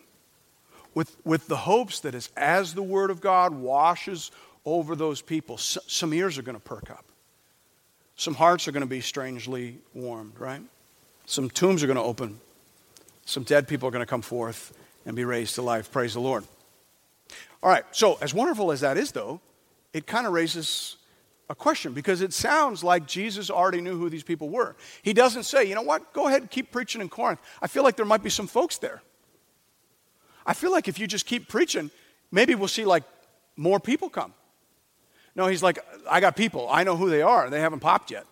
With, 0.93 1.15
with 1.25 1.47
the 1.47 1.57
hopes 1.57 1.99
that 2.01 2.15
as, 2.15 2.29
as 2.37 2.73
the 2.73 2.83
Word 2.83 3.11
of 3.11 3.19
God 3.19 3.53
washes 3.53 4.31
over 4.63 4.95
those 4.95 5.21
people, 5.21 5.57
so, 5.57 5.81
some 5.87 6.13
ears 6.13 6.37
are 6.37 6.43
going 6.43 6.55
to 6.55 6.63
perk 6.63 6.89
up. 6.89 7.05
Some 8.15 8.33
hearts 8.33 8.67
are 8.67 8.71
going 8.71 8.81
to 8.81 8.87
be 8.87 9.01
strangely 9.01 9.79
warmed, 9.93 10.39
right? 10.39 10.61
Some 11.25 11.49
tombs 11.49 11.83
are 11.83 11.87
going 11.87 11.97
to 11.97 12.03
open 12.03 12.39
Some 13.25 13.43
dead 13.43 13.67
people 13.67 13.87
are 13.87 13.91
going 13.91 14.05
to 14.05 14.09
come 14.09 14.21
forth 14.21 14.77
and 15.05 15.15
be 15.15 15.25
raised 15.25 15.55
to 15.55 15.61
life. 15.61 15.91
Praise 15.91 16.13
the 16.13 16.19
Lord. 16.19 16.43
All 17.61 17.69
right, 17.69 17.83
so 17.91 18.17
as 18.21 18.33
wonderful 18.33 18.71
as 18.71 18.81
that 18.81 18.97
is, 18.97 19.11
though, 19.11 19.41
it 19.93 20.05
kind 20.05 20.27
of 20.27 20.33
raises 20.33 20.97
a 21.49 21.55
question 21.55 21.93
because 21.93 22.21
it 22.21 22.33
sounds 22.33 22.83
like 22.83 23.07
Jesus 23.07 23.49
already 23.49 23.81
knew 23.81 23.97
who 23.97 24.09
these 24.09 24.23
people 24.23 24.49
were. 24.49 24.75
He 25.01 25.13
doesn't 25.13 25.43
say, 25.43 25.65
you 25.65 25.75
know 25.75 25.81
what, 25.81 26.13
go 26.13 26.27
ahead 26.27 26.41
and 26.41 26.49
keep 26.49 26.71
preaching 26.71 27.01
in 27.01 27.09
Corinth. 27.09 27.39
I 27.61 27.67
feel 27.67 27.83
like 27.83 27.95
there 27.95 28.05
might 28.05 28.23
be 28.23 28.29
some 28.29 28.47
folks 28.47 28.77
there. 28.77 29.01
I 30.45 30.53
feel 30.53 30.71
like 30.71 30.87
if 30.87 30.99
you 30.99 31.07
just 31.07 31.25
keep 31.25 31.47
preaching, 31.47 31.89
maybe 32.31 32.55
we'll 32.55 32.67
see 32.67 32.85
like 32.85 33.03
more 33.55 33.79
people 33.79 34.09
come. 34.09 34.33
No, 35.35 35.47
he's 35.47 35.63
like, 35.63 35.79
I 36.09 36.19
got 36.19 36.35
people. 36.35 36.67
I 36.69 36.83
know 36.83 36.95
who 36.95 37.09
they 37.09 37.21
are. 37.21 37.49
They 37.49 37.59
haven't 37.59 37.79
popped 37.79 38.11
yet. 38.11 38.25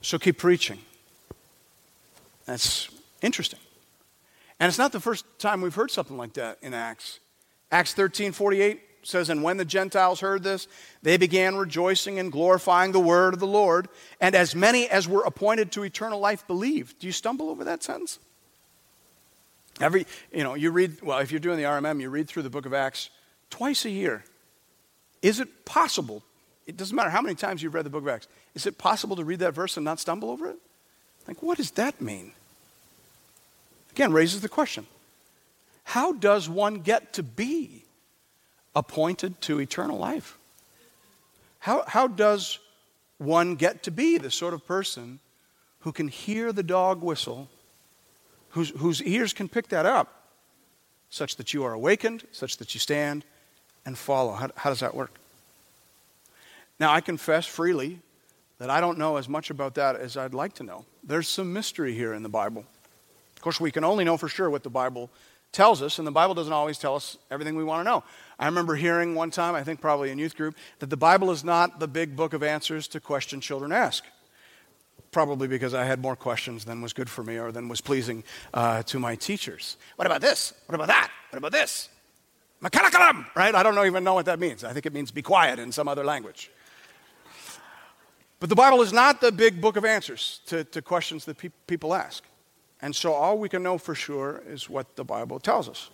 So 0.00 0.18
keep 0.18 0.36
preaching. 0.36 0.78
That's 2.44 2.88
interesting. 3.22 3.60
And 4.60 4.68
it's 4.68 4.78
not 4.78 4.92
the 4.92 5.00
first 5.00 5.24
time 5.38 5.60
we've 5.60 5.74
heard 5.74 5.90
something 5.90 6.16
like 6.16 6.34
that 6.34 6.58
in 6.62 6.74
Acts. 6.74 7.20
Acts 7.70 7.94
13 7.94 8.32
48 8.32 8.80
says, 9.02 9.28
And 9.28 9.42
when 9.42 9.56
the 9.56 9.64
Gentiles 9.64 10.20
heard 10.20 10.42
this, 10.42 10.68
they 11.02 11.16
began 11.16 11.56
rejoicing 11.56 12.18
and 12.18 12.30
glorifying 12.30 12.92
the 12.92 13.00
word 13.00 13.34
of 13.34 13.40
the 13.40 13.46
Lord, 13.46 13.88
and 14.20 14.34
as 14.34 14.54
many 14.54 14.88
as 14.88 15.08
were 15.08 15.24
appointed 15.24 15.72
to 15.72 15.82
eternal 15.82 16.20
life 16.20 16.46
believed. 16.46 16.98
Do 17.00 17.06
you 17.06 17.12
stumble 17.12 17.50
over 17.50 17.64
that 17.64 17.82
sentence? 17.82 18.18
Every, 19.80 20.06
you 20.32 20.44
know, 20.44 20.54
you 20.54 20.70
read, 20.70 21.02
well, 21.02 21.18
if 21.18 21.32
you're 21.32 21.40
doing 21.40 21.56
the 21.56 21.64
RMM, 21.64 22.00
you 22.00 22.10
read 22.10 22.28
through 22.28 22.42
the 22.42 22.50
book 22.50 22.66
of 22.66 22.74
Acts 22.74 23.10
twice 23.50 23.84
a 23.84 23.90
year. 23.90 24.24
Is 25.22 25.40
it 25.40 25.64
possible? 25.64 26.22
It 26.66 26.76
doesn't 26.76 26.94
matter 26.94 27.10
how 27.10 27.22
many 27.22 27.34
times 27.34 27.62
you've 27.62 27.74
read 27.74 27.86
the 27.86 27.90
book 27.90 28.02
of 28.02 28.08
Acts. 28.08 28.28
Is 28.54 28.66
it 28.66 28.78
possible 28.78 29.16
to 29.16 29.24
read 29.24 29.40
that 29.40 29.54
verse 29.54 29.76
and 29.76 29.84
not 29.84 29.98
stumble 29.98 30.30
over 30.30 30.48
it? 30.48 30.56
Like, 31.26 31.42
what 31.42 31.56
does 31.56 31.70
that 31.72 32.00
mean? 32.00 32.32
Again, 33.92 34.12
raises 34.12 34.40
the 34.40 34.48
question 34.48 34.86
how 35.84 36.12
does 36.12 36.48
one 36.48 36.76
get 36.76 37.12
to 37.14 37.22
be 37.22 37.84
appointed 38.74 39.40
to 39.42 39.60
eternal 39.60 39.98
life? 39.98 40.38
How, 41.58 41.84
how 41.86 42.08
does 42.08 42.58
one 43.18 43.54
get 43.54 43.82
to 43.84 43.90
be 43.90 44.18
the 44.18 44.30
sort 44.30 44.54
of 44.54 44.66
person 44.66 45.20
who 45.80 45.92
can 45.92 46.08
hear 46.08 46.52
the 46.52 46.62
dog 46.62 47.02
whistle, 47.02 47.48
whose, 48.50 48.70
whose 48.70 49.02
ears 49.02 49.32
can 49.32 49.48
pick 49.48 49.68
that 49.68 49.86
up, 49.86 50.24
such 51.10 51.36
that 51.36 51.52
you 51.52 51.62
are 51.64 51.72
awakened, 51.72 52.26
such 52.32 52.56
that 52.56 52.74
you 52.74 52.80
stand 52.80 53.24
and 53.84 53.98
follow? 53.98 54.32
How, 54.32 54.50
how 54.56 54.70
does 54.70 54.80
that 54.80 54.94
work? 54.94 55.12
Now, 56.80 56.92
I 56.92 57.00
confess 57.00 57.46
freely 57.46 58.00
that 58.58 58.70
I 58.70 58.80
don't 58.80 58.98
know 58.98 59.16
as 59.16 59.28
much 59.28 59.50
about 59.50 59.74
that 59.74 59.96
as 59.96 60.16
I'd 60.16 60.34
like 60.34 60.54
to 60.54 60.62
know. 60.62 60.84
There's 61.04 61.28
some 61.28 61.52
mystery 61.52 61.94
here 61.94 62.14
in 62.14 62.22
the 62.22 62.28
Bible. 62.28 62.64
Of 63.42 63.44
course, 63.44 63.58
we 63.58 63.72
can 63.72 63.82
only 63.82 64.04
know 64.04 64.16
for 64.16 64.28
sure 64.28 64.48
what 64.48 64.62
the 64.62 64.70
Bible 64.70 65.10
tells 65.50 65.82
us, 65.82 65.98
and 65.98 66.06
the 66.06 66.12
Bible 66.12 66.32
doesn't 66.32 66.52
always 66.52 66.78
tell 66.78 66.94
us 66.94 67.18
everything 67.28 67.56
we 67.56 67.64
want 67.64 67.80
to 67.80 67.84
know. 67.90 68.04
I 68.38 68.46
remember 68.46 68.76
hearing 68.76 69.16
one 69.16 69.32
time, 69.32 69.56
I 69.56 69.64
think 69.64 69.80
probably 69.80 70.12
in 70.12 70.18
youth 70.20 70.36
group, 70.36 70.54
that 70.78 70.90
the 70.90 70.96
Bible 70.96 71.32
is 71.32 71.42
not 71.42 71.80
the 71.80 71.88
big 71.88 72.14
book 72.14 72.34
of 72.34 72.44
answers 72.44 72.86
to 72.86 73.00
questions 73.00 73.44
children 73.44 73.72
ask. 73.72 74.04
Probably 75.10 75.48
because 75.48 75.74
I 75.74 75.82
had 75.82 76.00
more 76.00 76.14
questions 76.14 76.64
than 76.64 76.82
was 76.82 76.92
good 76.92 77.10
for 77.10 77.24
me 77.24 77.36
or 77.36 77.50
than 77.50 77.66
was 77.68 77.80
pleasing 77.80 78.22
uh, 78.54 78.84
to 78.84 79.00
my 79.00 79.16
teachers. 79.16 79.76
What 79.96 80.06
about 80.06 80.20
this? 80.20 80.54
What 80.66 80.76
about 80.76 80.86
that? 80.86 81.10
What 81.30 81.38
about 81.38 81.50
this? 81.50 81.88
Makalakalam, 82.62 83.26
right? 83.34 83.56
I 83.56 83.64
don't 83.64 83.76
even 83.84 84.04
know 84.04 84.14
what 84.14 84.26
that 84.26 84.38
means. 84.38 84.62
I 84.62 84.72
think 84.72 84.86
it 84.86 84.92
means 84.92 85.10
be 85.10 85.20
quiet 85.20 85.58
in 85.58 85.72
some 85.72 85.88
other 85.88 86.04
language. 86.04 86.52
But 88.38 88.50
the 88.50 88.54
Bible 88.54 88.82
is 88.82 88.92
not 88.92 89.20
the 89.20 89.32
big 89.32 89.60
book 89.60 89.76
of 89.76 89.84
answers 89.84 90.40
to, 90.46 90.62
to 90.62 90.80
questions 90.80 91.24
that 91.24 91.38
pe- 91.38 91.50
people 91.66 91.92
ask. 91.92 92.22
And 92.82 92.94
so 92.94 93.12
all 93.12 93.38
we 93.38 93.48
can 93.48 93.62
know 93.62 93.78
for 93.78 93.94
sure 93.94 94.42
is 94.46 94.68
what 94.68 94.96
the 94.96 95.04
Bible 95.04 95.38
tells 95.38 95.68
us. 95.68 95.88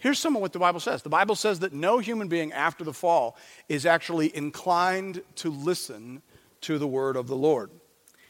Here's 0.00 0.18
some 0.18 0.34
of 0.34 0.42
what 0.42 0.52
the 0.52 0.58
Bible 0.58 0.80
says. 0.80 1.02
The 1.02 1.08
Bible 1.08 1.36
says 1.36 1.60
that 1.60 1.72
no 1.72 2.00
human 2.00 2.26
being 2.26 2.52
after 2.52 2.82
the 2.82 2.92
fall 2.92 3.36
is 3.68 3.86
actually 3.86 4.34
inclined 4.36 5.22
to 5.36 5.50
listen 5.50 6.22
to 6.62 6.78
the 6.78 6.88
word 6.88 7.16
of 7.16 7.28
the 7.28 7.36
Lord. 7.36 7.70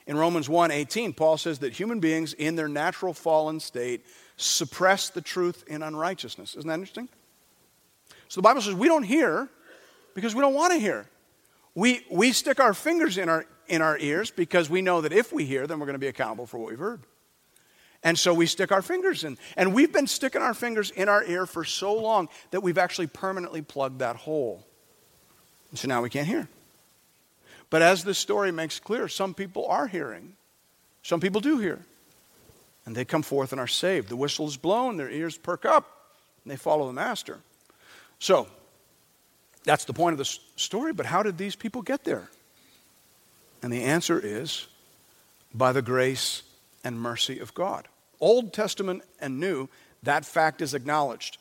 In 0.06 0.16
Romans 0.16 0.48
1:18, 0.48 1.14
Paul 1.14 1.38
says 1.38 1.60
that 1.60 1.72
human 1.72 1.98
beings 1.98 2.34
in 2.34 2.56
their 2.56 2.68
natural 2.68 3.14
fallen 3.14 3.58
state 3.58 4.04
suppress 4.36 5.08
the 5.08 5.20
truth 5.20 5.64
in 5.66 5.82
unrighteousness. 5.82 6.54
Isn't 6.56 6.68
that 6.68 6.74
interesting? 6.74 7.08
So 8.28 8.40
the 8.40 8.42
Bible 8.42 8.60
says 8.60 8.74
we 8.74 8.88
don't 8.88 9.04
hear 9.04 9.48
because 10.14 10.34
we 10.34 10.40
don't 10.40 10.54
want 10.54 10.72
to 10.72 10.78
hear. 10.78 11.08
We, 11.74 12.04
we 12.10 12.32
stick 12.32 12.60
our 12.60 12.74
fingers 12.74 13.16
in 13.16 13.28
our, 13.30 13.46
in 13.66 13.80
our 13.80 13.96
ears 13.98 14.30
because 14.30 14.68
we 14.68 14.82
know 14.82 15.00
that 15.00 15.12
if 15.12 15.32
we 15.32 15.46
hear, 15.46 15.66
then 15.66 15.78
we're 15.78 15.86
going 15.86 15.94
to 15.94 16.00
be 16.00 16.08
accountable 16.08 16.46
for 16.46 16.58
what 16.58 16.68
we've 16.68 16.78
heard. 16.78 17.00
And 18.04 18.18
so 18.18 18.34
we 18.34 18.46
stick 18.46 18.72
our 18.72 18.82
fingers 18.82 19.24
in. 19.24 19.38
And 19.56 19.72
we've 19.74 19.92
been 19.92 20.06
sticking 20.06 20.42
our 20.42 20.54
fingers 20.54 20.90
in 20.90 21.08
our 21.08 21.24
ear 21.24 21.46
for 21.46 21.64
so 21.64 21.94
long 21.94 22.28
that 22.50 22.62
we've 22.62 22.78
actually 22.78 23.06
permanently 23.06 23.62
plugged 23.62 24.00
that 24.00 24.16
hole. 24.16 24.66
And 25.70 25.78
so 25.78 25.88
now 25.88 26.02
we 26.02 26.10
can't 26.10 26.26
hear. 26.26 26.48
But 27.70 27.80
as 27.80 28.04
this 28.04 28.18
story 28.18 28.52
makes 28.52 28.80
clear, 28.80 29.08
some 29.08 29.34
people 29.34 29.66
are 29.66 29.86
hearing. 29.86 30.34
Some 31.02 31.20
people 31.20 31.40
do 31.40 31.58
hear. 31.58 31.78
And 32.84 32.94
they 32.94 33.04
come 33.04 33.22
forth 33.22 33.52
and 33.52 33.60
are 33.60 33.68
saved. 33.68 34.08
The 34.08 34.16
whistle 34.16 34.46
is 34.46 34.56
blown, 34.56 34.96
their 34.96 35.08
ears 35.08 35.38
perk 35.38 35.64
up, 35.64 36.16
and 36.44 36.50
they 36.50 36.56
follow 36.56 36.86
the 36.86 36.92
master. 36.92 37.38
So, 38.18 38.48
that's 39.64 39.84
the 39.84 39.92
point 39.92 40.14
of 40.14 40.18
the 40.18 40.38
story, 40.56 40.92
but 40.92 41.06
how 41.06 41.22
did 41.22 41.38
these 41.38 41.54
people 41.54 41.82
get 41.82 42.04
there? 42.04 42.28
And 43.62 43.72
the 43.72 43.84
answer 43.84 44.20
is 44.22 44.66
by 45.54 45.72
the 45.72 45.82
grace 45.82 46.42
and 46.82 47.00
mercy 47.00 47.38
of 47.38 47.54
God. 47.54 47.86
Old 48.22 48.54
Testament 48.54 49.02
and 49.20 49.38
New, 49.38 49.68
that 50.02 50.24
fact 50.24 50.62
is 50.62 50.72
acknowledged. 50.72 51.36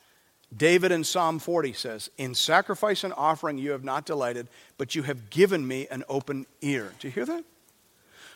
David 0.56 0.92
in 0.92 1.06
Psalm 1.06 1.40
40 1.40 1.72
says, 1.74 2.10
In 2.18 2.36
sacrifice 2.36 3.06
and 3.06 3.14
offering 3.14 3.58
you 3.58 3.72
have 3.72 3.86
not 3.86 4.06
delighted, 4.06 4.48
but 4.78 4.96
you 4.96 5.04
have 5.04 5.30
given 5.30 5.66
me 5.66 5.88
an 5.90 6.04
open 6.10 6.46
ear. 6.62 6.92
Do 7.00 7.08
you 7.08 7.14
hear 7.14 7.26
that? 7.26 7.46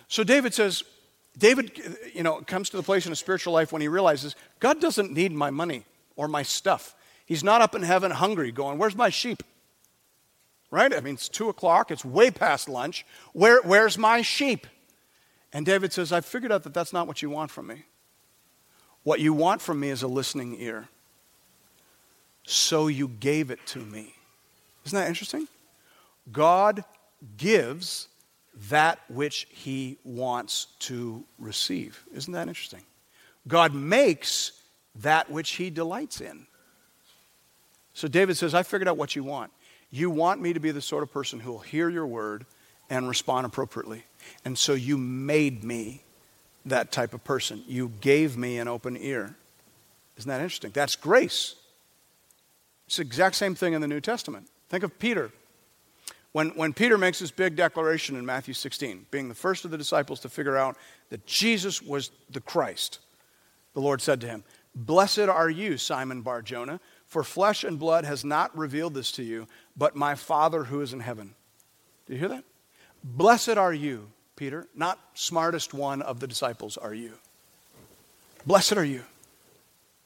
So 0.08 0.24
David 0.24 0.54
says, 0.54 0.84
David, 1.38 1.72
you 2.14 2.24
know, 2.24 2.40
comes 2.42 2.70
to 2.70 2.78
the 2.78 2.84
place 2.84 3.06
in 3.06 3.12
his 3.12 3.20
spiritual 3.20 3.52
life 3.52 3.74
when 3.74 3.82
he 3.82 3.90
realizes 3.90 4.36
God 4.62 4.80
doesn't 4.80 5.12
need 5.12 5.34
my 5.34 5.50
money 5.50 5.84
or 6.16 6.30
my 6.30 6.44
stuff. 6.44 6.96
He's 7.26 7.44
not 7.44 7.62
up 7.62 7.76
in 7.76 7.82
heaven 7.82 8.12
hungry 8.12 8.52
going, 8.52 8.78
Where's 8.78 8.96
my 8.96 9.10
sheep? 9.10 9.44
Right? 10.72 10.94
I 10.94 11.02
mean, 11.02 11.16
it's 11.16 11.28
two 11.30 11.50
o'clock, 11.50 11.92
it's 11.92 12.06
way 12.06 12.32
past 12.32 12.70
lunch. 12.70 13.06
Where, 13.34 13.62
where's 13.64 13.98
my 13.98 14.22
sheep? 14.22 14.68
And 15.52 15.66
David 15.66 15.92
says, 15.92 16.12
I 16.12 16.22
figured 16.22 16.52
out 16.52 16.64
that 16.64 16.74
that's 16.74 16.94
not 16.94 17.08
what 17.08 17.22
you 17.22 17.30
want 17.30 17.52
from 17.52 17.68
me. 17.68 17.84
What 19.06 19.20
you 19.20 19.34
want 19.34 19.62
from 19.62 19.80
me 19.80 19.90
is 19.90 20.02
a 20.02 20.08
listening 20.08 20.60
ear. 20.60 20.90
So 22.44 22.88
you 22.88 23.08
gave 23.08 23.52
it 23.52 23.60
to 23.68 23.80
me. 23.80 24.16
Isn't 24.84 24.98
that 24.98 25.08
interesting? 25.08 25.48
God 26.32 26.84
gives 27.38 28.08
that 28.70 29.00
which 29.08 29.48
he 29.52 30.00
wants 30.04 30.66
to 30.80 31.24
receive. 31.38 32.04
Isn't 32.16 32.34
that 32.34 32.48
interesting? 32.48 32.82
God 33.48 33.76
makes 33.76 34.54
that 34.96 35.30
which 35.30 35.52
he 35.52 35.70
delights 35.70 36.20
in. 36.20 36.48
So 37.94 38.08
David 38.08 38.38
says, 38.38 38.56
I 38.56 38.64
figured 38.64 38.88
out 38.88 38.98
what 38.98 39.16
you 39.16 39.24
want. 39.24 39.52
You 39.92 40.10
want 40.10 40.42
me 40.42 40.52
to 40.54 40.60
be 40.60 40.72
the 40.72 40.82
sort 40.82 41.04
of 41.04 41.12
person 41.12 41.40
who 41.40 41.52
will 41.52 41.60
hear 41.60 41.90
your 41.90 42.08
word 42.08 42.48
and 42.90 43.08
respond 43.08 43.46
appropriately. 43.46 44.04
And 44.44 44.58
so 44.58 44.74
you 44.74 44.98
made 44.98 45.64
me 45.64 46.05
that 46.66 46.92
type 46.92 47.14
of 47.14 47.24
person. 47.24 47.64
You 47.68 47.92
gave 48.02 48.38
me 48.38 48.58
an 48.58 48.68
open 48.68 48.98
ear. 48.98 49.36
Isn't 50.18 50.30
that 50.30 50.42
interesting? 50.42 50.72
That's 50.72 50.96
grace. 50.96 51.56
It's 52.88 52.98
the 52.98 53.02
exact 53.02 53.36
same 53.36 53.56
thing 53.56 53.74
in 53.74 53.82
the 53.82 53.88
New 53.88 54.02
Testament. 54.02 54.48
Think 54.70 54.84
of 54.84 54.98
Peter. 55.00 55.32
When, 56.32 56.50
when 56.50 56.74
Peter 56.74 56.98
makes 56.98 57.20
this 57.20 57.32
big 57.32 57.56
declaration 57.56 58.16
in 58.18 58.26
Matthew 58.26 58.54
16, 58.54 59.06
being 59.10 59.30
the 59.30 59.36
first 59.36 59.64
of 59.64 59.72
the 59.72 59.78
disciples 59.78 60.20
to 60.22 60.30
figure 60.30 60.58
out 60.58 60.76
that 61.10 61.26
Jesus 61.26 61.82
was 61.82 62.12
the 62.30 62.42
Christ, 62.42 63.00
the 63.74 63.80
Lord 63.80 64.02
said 64.02 64.20
to 64.22 64.28
him, 64.28 64.44
Blessed 64.76 65.20
are 65.20 65.50
you, 65.50 65.78
Simon 65.78 66.22
Bar 66.22 66.42
Jonah, 66.42 66.82
for 67.08 67.24
flesh 67.24 67.64
and 67.64 67.80
blood 67.80 68.04
has 68.04 68.26
not 68.26 68.56
revealed 68.58 68.94
this 68.94 69.12
to 69.14 69.24
you, 69.24 69.48
but 69.78 69.96
my 69.96 70.16
Father 70.16 70.66
who 70.66 70.82
is 70.82 70.92
in 70.92 71.00
heaven. 71.00 71.34
Do 72.06 72.14
you 72.14 72.20
hear 72.20 72.30
that? 72.30 72.44
Blessed 73.04 73.58
are 73.58 73.74
you, 73.74 74.12
Peter, 74.36 74.68
not 74.76 75.00
smartest 75.14 75.74
one 75.74 76.02
of 76.02 76.20
the 76.20 76.28
disciples 76.28 76.78
are 76.78 76.94
you. 76.94 77.14
Blessed 78.46 78.74
are 78.74 78.86
you. 78.86 79.04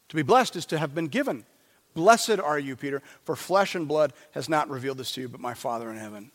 To 0.09 0.15
be 0.15 0.21
blessed 0.21 0.55
is 0.55 0.65
to 0.67 0.77
have 0.77 0.95
been 0.95 1.07
given. 1.07 1.45
Blessed 1.93 2.39
are 2.39 2.59
you, 2.59 2.75
Peter, 2.75 3.01
for 3.23 3.35
flesh 3.35 3.75
and 3.75 3.87
blood 3.87 4.13
has 4.31 4.47
not 4.47 4.69
revealed 4.69 4.97
this 4.97 5.11
to 5.13 5.21
you, 5.21 5.29
but 5.29 5.41
my 5.41 5.53
Father 5.53 5.89
in 5.89 5.97
heaven. 5.97 6.31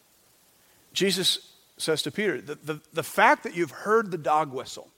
Jesus 0.93 1.53
says 1.77 2.03
to 2.03 2.11
Peter, 2.11 2.41
the, 2.41 2.55
the, 2.57 2.81
the 2.93 3.03
fact 3.03 3.43
that 3.45 3.57
you've 3.57 3.71
heard 3.71 4.11
the 4.11 4.19
dog 4.19 4.53
whistle, 4.53 4.89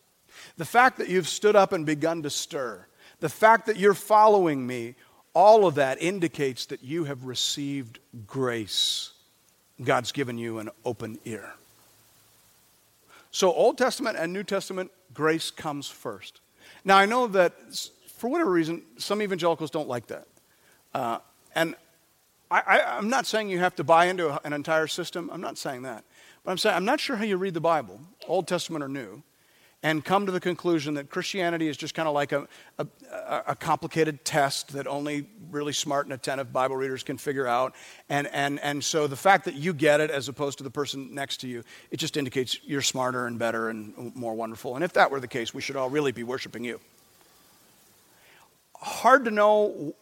the 0.56 0.64
fact 0.64 0.98
that 0.98 1.09
you've 1.09 1.28
stood 1.28 1.56
up 1.56 1.72
and 1.72 1.87
begun 1.87 2.22
to 2.22 2.30
stir, 2.30 2.87
the 3.20 3.28
fact 3.28 3.66
that 3.66 3.76
you're 3.76 3.94
following 3.94 4.66
me, 4.66 4.94
all 5.32 5.66
of 5.66 5.76
that 5.76 6.00
indicates 6.02 6.66
that 6.66 6.82
you 6.82 7.04
have 7.04 7.24
received 7.24 7.98
grace. 8.26 9.12
God's 9.82 10.12
given 10.12 10.38
you 10.38 10.59
an 10.59 10.70
open 10.85 11.18
ear. 11.24 11.52
So, 13.37 13.53
Old 13.53 13.77
Testament 13.77 14.16
and 14.18 14.33
New 14.33 14.44
Testament, 14.44 14.90
grace 15.12 15.51
comes 15.51 15.88
first. 15.88 16.40
Now, 16.87 16.96
I 16.96 17.05
know 17.05 17.27
that 17.27 17.53
for 18.16 18.31
whatever 18.31 18.51
reason, 18.51 18.81
some 18.96 19.20
evangelicals 19.20 19.70
don't 19.70 19.88
like 19.88 20.07
that. 20.07 20.27
Uh, 20.94 21.18
and 21.55 21.75
I, 22.51 22.96
am 22.96 23.11
not 23.11 23.27
saying 23.27 23.51
you 23.51 23.59
have 23.59 23.77
to 23.77 23.85
buy 23.85 24.07
into 24.07 24.40
an 24.46 24.55
entire 24.55 24.87
system. 24.87 25.29
I'm 25.31 25.42
not 25.42 25.59
saying 25.59 25.83
that. 25.83 26.05
But 26.44 26.53
I'm 26.53 26.57
saying 26.57 26.77
I'm 26.77 26.87
not 26.87 26.99
sure 26.99 27.16
how 27.16 27.25
you 27.25 27.37
read 27.37 27.53
the 27.53 27.61
Bible, 27.61 28.01
Old 28.27 28.49
Testament 28.49 28.83
or 28.83 28.88
New, 28.88 29.22
and 29.82 30.04
come 30.04 30.26
to 30.26 30.32
the 30.32 30.40
conclusion 30.40 30.94
that 30.94 31.10
Christianity 31.10 31.68
is 31.68 31.76
just 31.76 31.94
kind 31.94 32.08
of 32.08 32.14
like 32.14 32.32
a, 32.32 32.48
a, 32.78 32.86
a, 33.48 33.54
complicated 33.54 34.24
test 34.24 34.72
that 34.72 34.86
only 34.86 35.28
really 35.50 35.72
smart 35.72 36.06
and 36.06 36.12
attentive 36.12 36.52
Bible 36.52 36.76
readers 36.76 37.02
can 37.02 37.18
figure 37.18 37.46
out. 37.46 37.74
And, 38.08 38.26
and, 38.32 38.58
and 38.60 38.82
so 38.82 39.06
the 39.06 39.16
fact 39.16 39.44
that 39.44 39.54
you 39.54 39.74
get 39.74 40.00
it 40.00 40.10
as 40.10 40.28
opposed 40.28 40.58
to 40.58 40.64
the 40.64 40.70
person 40.70 41.14
next 41.14 41.38
to 41.38 41.48
you, 41.48 41.62
it 41.90 41.98
just 41.98 42.16
indicates 42.16 42.58
you're 42.64 42.82
smarter 42.82 43.26
and 43.26 43.38
better 43.38 43.68
and 43.68 44.14
more 44.16 44.34
wonderful. 44.34 44.74
And 44.74 44.82
if 44.82 44.94
that 44.94 45.10
were 45.10 45.20
the 45.20 45.28
case, 45.28 45.52
we 45.52 45.60
should 45.60 45.76
all 45.76 45.90
really 45.90 46.12
be 46.12 46.24
worshiping 46.24 46.64
you. 46.64 46.80
Hard 48.76 49.24
to 49.26 49.30
know 49.30 49.94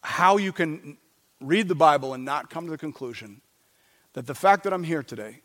how 0.00 0.36
you 0.36 0.52
can 0.52 0.96
read 1.40 1.68
the 1.68 1.74
Bible 1.74 2.14
and 2.14 2.24
not 2.24 2.50
come 2.50 2.64
to 2.64 2.70
the 2.70 2.78
conclusion 2.78 3.40
that 4.14 4.26
the 4.26 4.34
fact 4.34 4.64
that 4.64 4.72
I'm 4.72 4.84
here 4.84 5.02
today, 5.02 5.40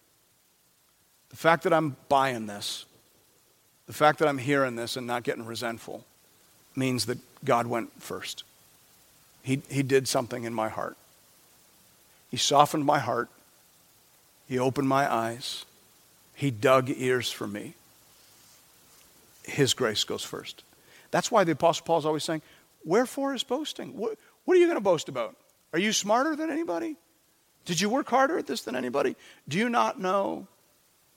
the 1.30 1.38
fact 1.38 1.64
that 1.64 1.74
I'm 1.74 1.96
buying 2.10 2.48
this, 2.48 2.86
the 3.88 3.94
fact 3.94 4.20
that 4.20 4.28
I'm 4.28 4.38
hearing 4.38 4.76
this 4.76 4.98
and 4.98 5.08
not 5.08 5.24
getting 5.24 5.46
resentful 5.46 6.06
means 6.76 7.06
that 7.06 7.18
God 7.44 7.68
went 7.68 8.02
first. 8.02 8.44
He, 9.42 9.62
he 9.70 9.82
did 9.82 10.08
something 10.08 10.44
in 10.44 10.54
my 10.54 10.68
heart. 10.68 10.98
He 12.30 12.38
softened 12.38 12.86
my 12.86 13.00
heart. 13.00 13.30
He 14.50 14.60
opened 14.60 14.90
my 14.90 15.12
eyes. 15.12 15.66
He 16.36 16.52
dug 16.52 16.90
ears 16.90 17.32
for 17.32 17.48
me. 17.48 17.74
His 19.44 19.74
grace 19.74 20.04
goes 20.04 20.24
first. 20.24 20.64
That's 21.12 21.32
why 21.32 21.46
the 21.46 21.54
Apostle 21.54 21.86
Paul 21.86 22.00
is 22.00 22.06
always 22.06 22.24
saying, 22.26 22.42
Wherefore 22.84 23.34
is 23.34 23.44
boasting? 23.44 23.98
What, 23.98 24.18
what 24.46 24.56
are 24.56 24.60
you 24.60 24.68
going 24.68 24.78
to 24.78 24.82
boast 24.82 25.10
about? 25.10 25.36
Are 25.74 25.80
you 25.80 25.94
smarter 25.94 26.36
than 26.36 26.50
anybody? 26.50 26.96
Did 27.66 27.82
you 27.82 27.90
work 27.90 28.10
harder 28.10 28.38
at 28.38 28.48
this 28.48 28.62
than 28.62 28.76
anybody? 28.76 29.16
Do 29.48 29.58
you 29.58 29.70
not 29.70 30.00
know 30.00 30.48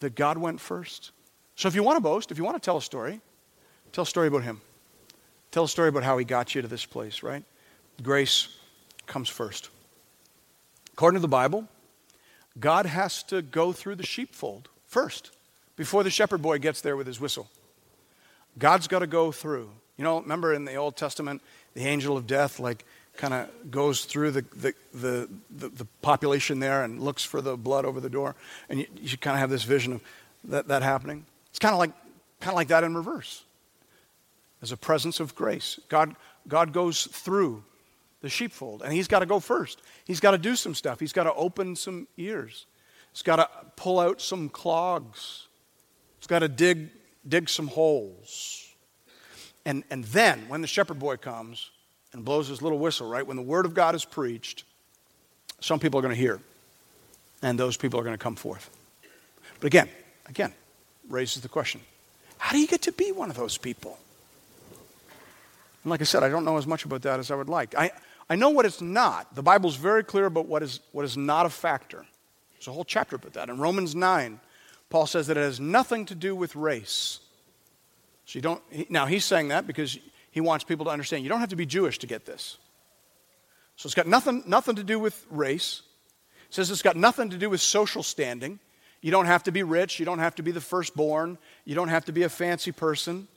that 0.00 0.14
God 0.14 0.38
went 0.38 0.60
first? 0.60 1.12
So 1.60 1.68
if 1.68 1.74
you 1.74 1.82
want 1.82 1.98
to 1.98 2.00
boast, 2.00 2.30
if 2.30 2.38
you 2.38 2.44
want 2.44 2.56
to 2.56 2.64
tell 2.64 2.78
a 2.78 2.82
story, 2.82 3.20
tell 3.92 4.04
a 4.04 4.06
story 4.06 4.28
about 4.28 4.44
Him. 4.44 4.62
Tell 5.50 5.64
a 5.64 5.68
story 5.68 5.90
about 5.90 6.04
how 6.04 6.16
He 6.16 6.24
got 6.24 6.54
you 6.54 6.62
to 6.62 6.68
this 6.68 6.86
place, 6.86 7.22
right? 7.22 7.44
Grace 8.02 8.56
comes 9.06 9.28
first. 9.28 9.68
According 10.94 11.18
to 11.18 11.20
the 11.20 11.28
Bible, 11.28 11.68
God 12.58 12.86
has 12.86 13.22
to 13.24 13.42
go 13.42 13.72
through 13.72 13.96
the 13.96 14.06
sheepfold 14.06 14.70
first 14.86 15.32
before 15.76 16.02
the 16.02 16.08
shepherd 16.08 16.40
boy 16.40 16.58
gets 16.58 16.80
there 16.80 16.96
with 16.96 17.06
his 17.06 17.20
whistle. 17.20 17.46
God's 18.58 18.88
got 18.88 19.00
to 19.00 19.06
go 19.06 19.30
through. 19.30 19.68
You 19.98 20.04
know, 20.04 20.22
remember 20.22 20.54
in 20.54 20.64
the 20.64 20.76
Old 20.76 20.96
Testament, 20.96 21.42
the 21.74 21.82
angel 21.82 22.16
of 22.16 22.26
death, 22.26 22.58
like, 22.58 22.86
kind 23.18 23.34
of 23.34 23.70
goes 23.70 24.06
through 24.06 24.30
the, 24.30 24.46
the, 24.56 24.74
the, 24.94 25.28
the, 25.68 25.86
population 26.00 26.60
there 26.60 26.84
and 26.84 27.02
looks 27.02 27.22
for 27.22 27.42
the 27.42 27.54
blood 27.54 27.84
over 27.84 28.00
the 28.00 28.08
door. 28.08 28.34
And 28.70 28.78
you, 28.78 28.86
you 28.96 29.18
kind 29.18 29.34
of 29.34 29.40
have 29.40 29.50
this 29.50 29.64
vision 29.64 29.92
of 29.92 30.02
that, 30.44 30.68
that 30.68 30.82
happening. 30.82 31.26
It's 31.50 31.58
kind 31.58 31.72
of 31.72 31.78
like, 31.78 31.92
kind 32.40 32.52
of 32.52 32.56
like 32.56 32.68
that 32.68 32.84
in 32.84 32.94
reverse. 32.94 33.44
As 34.62 34.72
a 34.72 34.76
presence 34.76 35.20
of 35.20 35.34
grace. 35.34 35.80
God, 35.88 36.16
God 36.46 36.72
goes 36.72 37.04
through 37.06 37.64
the 38.20 38.28
sheepfold, 38.28 38.82
and 38.82 38.92
He's 38.92 39.08
got 39.08 39.20
to 39.20 39.26
go 39.26 39.40
first. 39.40 39.80
He's 40.04 40.20
got 40.20 40.32
to 40.32 40.38
do 40.38 40.54
some 40.56 40.74
stuff. 40.74 41.00
He's 41.00 41.12
got 41.12 41.24
to 41.24 41.34
open 41.34 41.74
some 41.76 42.06
ears. 42.16 42.66
He's 43.12 43.22
got 43.22 43.36
to 43.36 43.48
pull 43.76 43.98
out 43.98 44.20
some 44.20 44.48
clogs. 44.48 45.48
He's 46.18 46.26
got 46.26 46.40
to 46.40 46.48
dig, 46.48 46.90
dig 47.26 47.48
some 47.48 47.68
holes. 47.68 48.66
And, 49.64 49.84
and 49.90 50.04
then, 50.04 50.44
when 50.48 50.60
the 50.60 50.66
shepherd 50.66 50.98
boy 50.98 51.16
comes, 51.16 51.70
and 52.12 52.24
blows 52.24 52.48
his 52.48 52.60
little 52.60 52.78
whistle, 52.78 53.08
right? 53.08 53.26
When 53.26 53.36
the 53.36 53.42
word 53.42 53.66
of 53.66 53.74
God 53.74 53.94
is 53.94 54.04
preached, 54.04 54.64
some 55.60 55.78
people 55.78 55.98
are 55.98 56.02
going 56.02 56.14
to 56.14 56.20
hear, 56.20 56.40
and 57.42 57.58
those 57.58 57.76
people 57.76 58.00
are 58.00 58.02
going 58.02 58.14
to 58.14 58.22
come 58.22 58.36
forth. 58.36 58.70
But 59.60 59.66
again, 59.66 59.88
again, 60.26 60.52
raises 61.10 61.42
the 61.42 61.48
question 61.48 61.80
how 62.38 62.52
do 62.52 62.58
you 62.58 62.66
get 62.66 62.82
to 62.82 62.92
be 62.92 63.12
one 63.12 63.28
of 63.28 63.36
those 63.36 63.58
people? 63.58 63.98
And 65.84 65.90
like 65.90 66.00
I 66.00 66.04
said, 66.04 66.22
I 66.22 66.30
don't 66.30 66.44
know 66.44 66.56
as 66.56 66.66
much 66.66 66.86
about 66.86 67.02
that 67.02 67.20
as 67.20 67.30
I 67.30 67.34
would 67.34 67.50
like. 67.50 67.74
I, 67.74 67.90
I 68.30 68.36
know 68.36 68.48
what 68.48 68.64
it's 68.64 68.80
not. 68.80 69.34
The 69.34 69.42
Bible's 69.42 69.76
very 69.76 70.02
clear 70.02 70.24
about 70.24 70.46
what 70.46 70.62
is, 70.62 70.80
what 70.92 71.04
is 71.04 71.18
not 71.18 71.44
a 71.44 71.50
factor. 71.50 72.06
There's 72.54 72.68
a 72.68 72.72
whole 72.72 72.84
chapter 72.84 73.16
about 73.16 73.34
that. 73.34 73.50
In 73.50 73.58
Romans 73.58 73.94
9, 73.94 74.40
Paul 74.88 75.06
says 75.06 75.26
that 75.26 75.36
it 75.36 75.40
has 75.40 75.60
nothing 75.60 76.06
to 76.06 76.14
do 76.14 76.34
with 76.34 76.56
race. 76.56 77.20
So 78.24 78.38
you 78.38 78.42
don't, 78.42 78.62
now 78.90 79.06
he's 79.06 79.24
saying 79.24 79.48
that 79.48 79.66
because 79.66 79.98
he 80.30 80.40
wants 80.40 80.64
people 80.64 80.86
to 80.86 80.90
understand 80.90 81.22
you 81.24 81.28
don't 81.28 81.40
have 81.40 81.50
to 81.50 81.56
be 81.56 81.66
Jewish 81.66 81.98
to 81.98 82.06
get 82.06 82.24
this. 82.24 82.56
So 83.76 83.86
it's 83.86 83.94
got 83.94 84.06
nothing, 84.06 84.44
nothing 84.46 84.76
to 84.76 84.84
do 84.84 84.98
with 84.98 85.26
race. 85.30 85.82
It 86.48 86.54
says 86.54 86.70
it's 86.70 86.82
got 86.82 86.96
nothing 86.96 87.30
to 87.30 87.38
do 87.38 87.50
with 87.50 87.60
social 87.60 88.02
standing. 88.02 88.58
You 89.00 89.10
don't 89.10 89.26
have 89.26 89.42
to 89.44 89.52
be 89.52 89.62
rich. 89.62 89.98
You 89.98 90.04
don't 90.04 90.18
have 90.18 90.34
to 90.36 90.42
be 90.42 90.50
the 90.50 90.60
firstborn. 90.60 91.38
You 91.64 91.74
don't 91.74 91.88
have 91.88 92.04
to 92.06 92.12
be 92.12 92.22
a 92.22 92.28
fancy 92.28 92.72
person. 92.72 93.28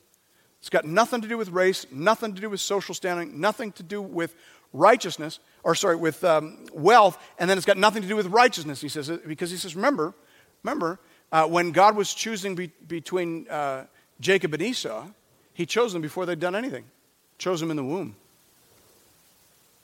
It's 0.59 0.69
got 0.69 0.85
nothing 0.85 1.21
to 1.21 1.27
do 1.27 1.37
with 1.37 1.49
race, 1.49 1.85
nothing 1.91 2.35
to 2.35 2.41
do 2.41 2.49
with 2.49 2.61
social 2.61 2.95
standing, 2.95 3.41
nothing 3.41 3.73
to 3.73 3.83
do 3.83 4.01
with 4.01 4.33
righteousness, 4.71 5.39
or 5.63 5.75
sorry, 5.75 5.95
with 5.95 6.23
um, 6.23 6.65
wealth, 6.73 7.17
and 7.37 7.49
then 7.49 7.57
it's 7.57 7.65
got 7.65 7.77
nothing 7.77 8.01
to 8.01 8.07
do 8.07 8.15
with 8.15 8.27
righteousness, 8.27 8.81
he 8.81 8.89
says, 8.89 9.11
because 9.27 9.51
he 9.51 9.57
says, 9.57 9.75
remember, 9.75 10.13
remember, 10.63 10.99
uh, 11.31 11.45
when 11.47 11.71
God 11.71 11.95
was 11.95 12.13
choosing 12.13 12.55
be- 12.55 12.71
between 12.87 13.47
uh, 13.49 13.85
Jacob 14.19 14.53
and 14.53 14.63
Esau, 14.63 15.05
he 15.53 15.65
chose 15.65 15.93
them 15.93 16.01
before 16.01 16.25
they'd 16.25 16.39
done 16.39 16.55
anything, 16.55 16.85
chose 17.37 17.59
them 17.59 17.69
in 17.69 17.77
the 17.77 17.83
womb. 17.83 18.15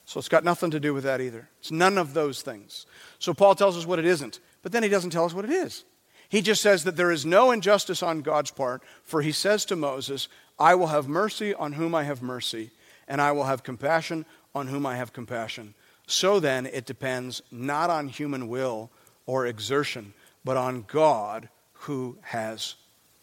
So 0.06 0.18
it's 0.18 0.28
got 0.28 0.42
nothing 0.42 0.72
to 0.72 0.80
do 0.80 0.92
with 0.92 1.04
that 1.04 1.20
either. 1.20 1.48
It's 1.60 1.70
none 1.70 1.96
of 1.96 2.14
those 2.14 2.42
things. 2.42 2.86
So 3.20 3.32
Paul 3.32 3.54
tells 3.54 3.76
us 3.76 3.86
what 3.86 3.98
it 3.98 4.06
isn't, 4.06 4.40
but 4.62 4.72
then 4.72 4.82
he 4.82 4.88
doesn't 4.88 5.10
tell 5.10 5.24
us 5.24 5.34
what 5.34 5.44
it 5.44 5.50
is. 5.50 5.84
He 6.28 6.42
just 6.42 6.62
says 6.62 6.84
that 6.84 6.96
there 6.96 7.10
is 7.10 7.26
no 7.26 7.50
injustice 7.50 8.02
on 8.02 8.22
God's 8.22 8.50
part, 8.52 8.82
for 9.02 9.20
he 9.20 9.32
says 9.32 9.64
to 9.66 9.76
Moses, 9.76 10.28
I 10.58 10.74
will 10.76 10.86
have 10.88 11.08
mercy 11.08 11.54
on 11.54 11.72
whom 11.72 11.94
I 11.94 12.04
have 12.04 12.22
mercy, 12.22 12.70
and 13.08 13.20
I 13.20 13.32
will 13.32 13.44
have 13.44 13.64
compassion 13.64 14.24
on 14.54 14.68
whom 14.68 14.86
I 14.86 14.96
have 14.96 15.12
compassion. 15.12 15.74
So 16.06 16.38
then, 16.38 16.66
it 16.66 16.86
depends 16.86 17.42
not 17.50 17.90
on 17.90 18.08
human 18.08 18.48
will 18.48 18.90
or 19.26 19.46
exertion, 19.46 20.12
but 20.44 20.56
on 20.56 20.84
God 20.86 21.48
who 21.72 22.16
has 22.22 22.74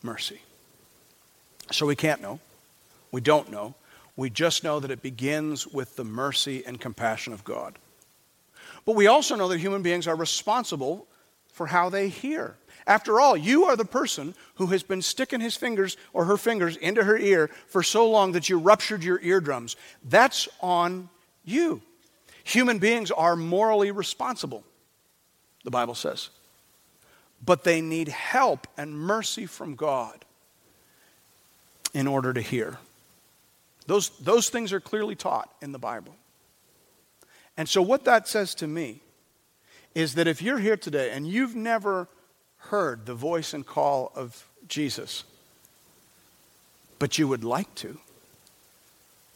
mercy. 0.04 0.42
So 1.72 1.86
we 1.86 1.96
can't 1.96 2.22
know. 2.22 2.40
We 3.12 3.22
don't 3.22 3.52
know. 3.52 3.76
We 4.16 4.30
just 4.30 4.64
know 4.64 4.80
that 4.80 4.92
it 4.92 5.02
begins 5.02 5.68
with 5.68 5.96
the 5.96 6.04
mercy 6.04 6.66
and 6.66 6.80
compassion 6.80 7.34
of 7.34 7.44
God. 7.44 7.78
But 8.86 8.96
we 8.96 9.08
also 9.08 9.36
know 9.36 9.48
that 9.50 9.60
human 9.60 9.82
beings 9.82 10.08
are 10.08 10.16
responsible 10.16 11.08
for 11.58 11.66
how 11.66 11.90
they 11.90 12.08
hear. 12.08 12.56
After 12.86 13.20
all, 13.20 13.36
you 13.36 13.66
are 13.66 13.76
the 13.76 13.84
person 13.84 14.36
who 14.56 14.68
has 14.68 14.84
been 14.84 15.02
sticking 15.02 15.42
his 15.42 15.58
fingers 15.58 15.98
or 16.14 16.26
her 16.26 16.38
fingers 16.38 16.78
into 16.78 17.04
her 17.04 17.18
ear 17.18 17.50
for 17.66 17.82
so 17.82 18.10
long 18.10 18.34
that 18.34 18.48
you 18.48 18.60
ruptured 18.60 19.04
your 19.04 19.20
eardrums. 19.22 19.76
That's 20.08 20.48
on 20.62 21.10
you. 21.44 21.82
Human 22.44 22.78
beings 22.78 23.10
are 23.10 23.36
morally 23.36 23.90
responsible, 23.90 24.64
the 25.64 25.72
Bible 25.72 25.96
says. 25.96 26.30
But 27.44 27.64
they 27.64 27.82
need 27.82 28.08
help 28.08 28.68
and 28.78 28.98
mercy 28.98 29.48
from 29.48 29.76
God 29.76 30.24
in 31.94 32.08
order 32.08 32.34
to 32.34 32.42
hear. 32.42 32.78
Those, 33.88 34.10
those 34.20 34.50
things 34.50 34.72
are 34.72 34.80
clearly 34.80 35.16
taught 35.16 35.52
in 35.62 35.72
the 35.72 35.80
Bible. 35.80 36.16
And 37.58 37.68
so, 37.68 37.82
what 37.82 38.06
that 38.06 38.28
says 38.28 38.54
to 38.56 38.68
me 38.68 39.02
is 39.98 40.14
that 40.14 40.28
if 40.28 40.44
you're 40.44 40.60
here 40.60 40.78
today 40.78 41.10
and 41.10 41.28
you've 41.28 41.56
never 41.56 42.08
heard 42.70 43.08
the 43.08 43.16
voice 43.16 43.52
and 43.52 43.66
call 43.66 44.12
of 44.14 44.48
Jesus, 44.68 45.24
but 47.00 47.18
you 47.18 47.28
would 47.28 47.44
like 47.44 47.74
to, 47.74 47.98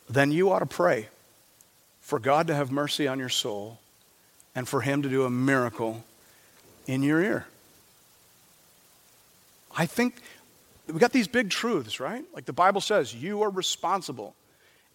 then 0.08 0.32
you 0.32 0.52
ought 0.52 0.60
to 0.60 0.68
pray 0.68 1.08
for 2.00 2.20
God 2.20 2.46
to 2.46 2.54
have 2.54 2.72
mercy 2.72 3.08
on 3.08 3.18
your 3.18 3.28
soul 3.28 3.80
and 4.54 4.70
for 4.70 4.82
Him 4.82 5.02
to 5.02 5.10
do 5.10 5.26
a 5.26 5.32
miracle 5.32 6.04
in 6.86 7.02
your 7.02 7.24
ear. 7.24 7.48
I 9.76 9.88
think 9.88 10.22
we 10.86 11.00
got 11.00 11.12
these 11.12 11.28
big 11.28 11.50
truths, 11.50 12.00
right? 12.00 12.24
Like 12.36 12.46
the 12.46 12.54
Bible 12.54 12.82
says, 12.82 13.16
you 13.16 13.42
are 13.42 13.50
responsible. 13.50 14.36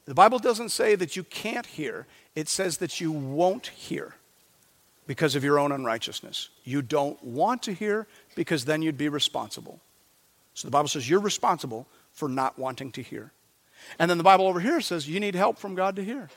The 0.04 0.14
Bible 0.14 0.38
doesn't 0.38 0.68
say 0.68 0.94
that 0.94 1.16
you 1.16 1.24
can't 1.24 1.66
hear, 1.66 2.06
it 2.36 2.48
says 2.48 2.76
that 2.76 3.00
you 3.00 3.10
won't 3.10 3.66
hear 3.66 4.14
because 5.06 5.36
of 5.36 5.44
your 5.44 5.58
own 5.58 5.72
unrighteousness. 5.72 6.48
You 6.64 6.82
don't 6.82 7.22
want 7.22 7.62
to 7.64 7.72
hear 7.72 8.06
because 8.34 8.64
then 8.64 8.82
you'd 8.82 8.98
be 8.98 9.08
responsible. 9.08 9.80
So 10.54 10.66
the 10.66 10.72
Bible 10.72 10.88
says 10.88 11.08
you're 11.08 11.20
responsible 11.20 11.86
for 12.12 12.28
not 12.28 12.58
wanting 12.58 12.92
to 12.92 13.02
hear. 13.02 13.30
And 13.98 14.10
then 14.10 14.18
the 14.18 14.24
Bible 14.24 14.46
over 14.46 14.58
here 14.58 14.80
says 14.80 15.08
you 15.08 15.20
need 15.20 15.34
help 15.34 15.58
from 15.58 15.74
God 15.74 15.96
to 15.96 16.04
hear. 16.04 16.28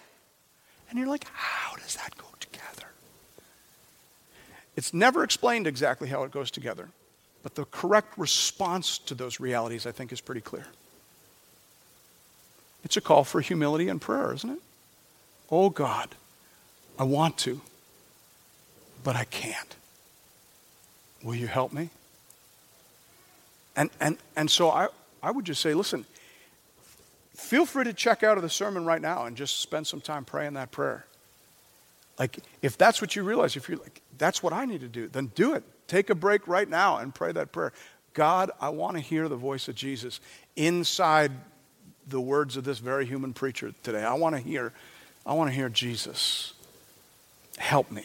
And 0.90 1.00
you're 1.00 1.08
like, 1.08 1.26
how 1.34 1.76
does 1.78 1.96
that 1.96 2.18
go 2.18 2.28
together? 2.40 2.88
It's 4.76 4.94
never 4.94 5.24
explained 5.24 5.68
exactly 5.68 6.10
how 6.10 6.24
it 6.24 6.32
goes 6.32 6.52
together. 6.52 6.90
But 7.42 7.56
the 7.56 7.66
correct 7.66 8.18
response 8.18 8.98
to 9.00 9.16
those 9.16 9.40
realities, 9.40 9.86
I 9.86 9.92
think, 9.92 10.12
is 10.12 10.22
pretty 10.22 10.42
clear. 10.42 10.68
It's 12.84 12.98
a 12.98 13.02
call 13.02 13.24
for 13.24 13.42
humility 13.42 13.88
and 13.88 14.02
prayer, 14.02 14.34
isn't 14.34 14.50
it? 14.50 14.60
Oh 15.52 15.70
God, 15.70 16.10
I 16.98 17.04
want 17.04 17.38
to, 17.40 17.62
but 19.04 19.16
I 19.16 19.24
can't. 19.26 19.76
Will 21.24 21.36
you 21.36 21.48
help 21.48 21.74
me? 21.74 21.90
And, 23.76 23.90
and, 24.00 24.18
and 24.36 24.50
so 24.50 24.70
I, 24.70 24.88
I 25.22 25.32
would 25.32 25.46
just 25.46 25.62
say, 25.62 25.74
listen, 25.74 26.06
feel 27.36 27.66
free 27.66 27.86
to 27.86 27.94
check 27.94 28.24
out 28.24 28.38
of 28.38 28.44
the 28.44 28.50
sermon 28.50 28.86
right 28.86 29.02
now 29.02 29.26
and 29.26 29.36
just 29.36 29.60
spend 29.60 29.88
some 29.88 30.02
time 30.02 30.26
praying 30.26 30.54
that 30.54 30.72
prayer. 30.72 31.06
Like, 32.18 32.40
if 32.62 32.78
that's 32.78 33.02
what 33.02 33.16
you 33.16 33.24
realize, 33.24 33.56
if 33.56 33.70
you're 33.70 33.78
like, 33.78 34.02
that's 34.18 34.44
what 34.44 34.52
I 34.52 34.66
need 34.66 34.82
to 34.82 34.90
do, 34.90 35.08
then 35.08 35.32
do 35.36 35.54
it. 35.54 35.64
Take 35.88 36.10
a 36.10 36.16
break 36.16 36.48
right 36.48 36.68
now 36.70 36.98
and 36.98 37.16
pray 37.16 37.32
that 37.32 37.52
prayer. 37.52 37.72
God, 38.14 38.52
I 38.60 38.70
want 38.70 38.98
to 38.98 39.02
hear 39.02 39.30
the 39.30 39.38
voice 39.38 39.68
of 39.70 39.76
Jesus 39.76 40.20
inside 40.56 41.32
the 42.08 42.20
words 42.20 42.58
of 42.58 42.64
this 42.64 42.80
very 42.80 43.06
human 43.06 43.34
preacher 43.34 43.74
today. 43.84 44.04
I 44.04 44.14
want 44.14 44.36
to 44.36 44.42
hear, 44.42 44.74
I 45.26 45.34
want 45.34 45.50
to 45.50 45.56
hear 45.56 45.70
Jesus. 45.70 46.54
Help 47.58 47.92
me. 47.92 48.04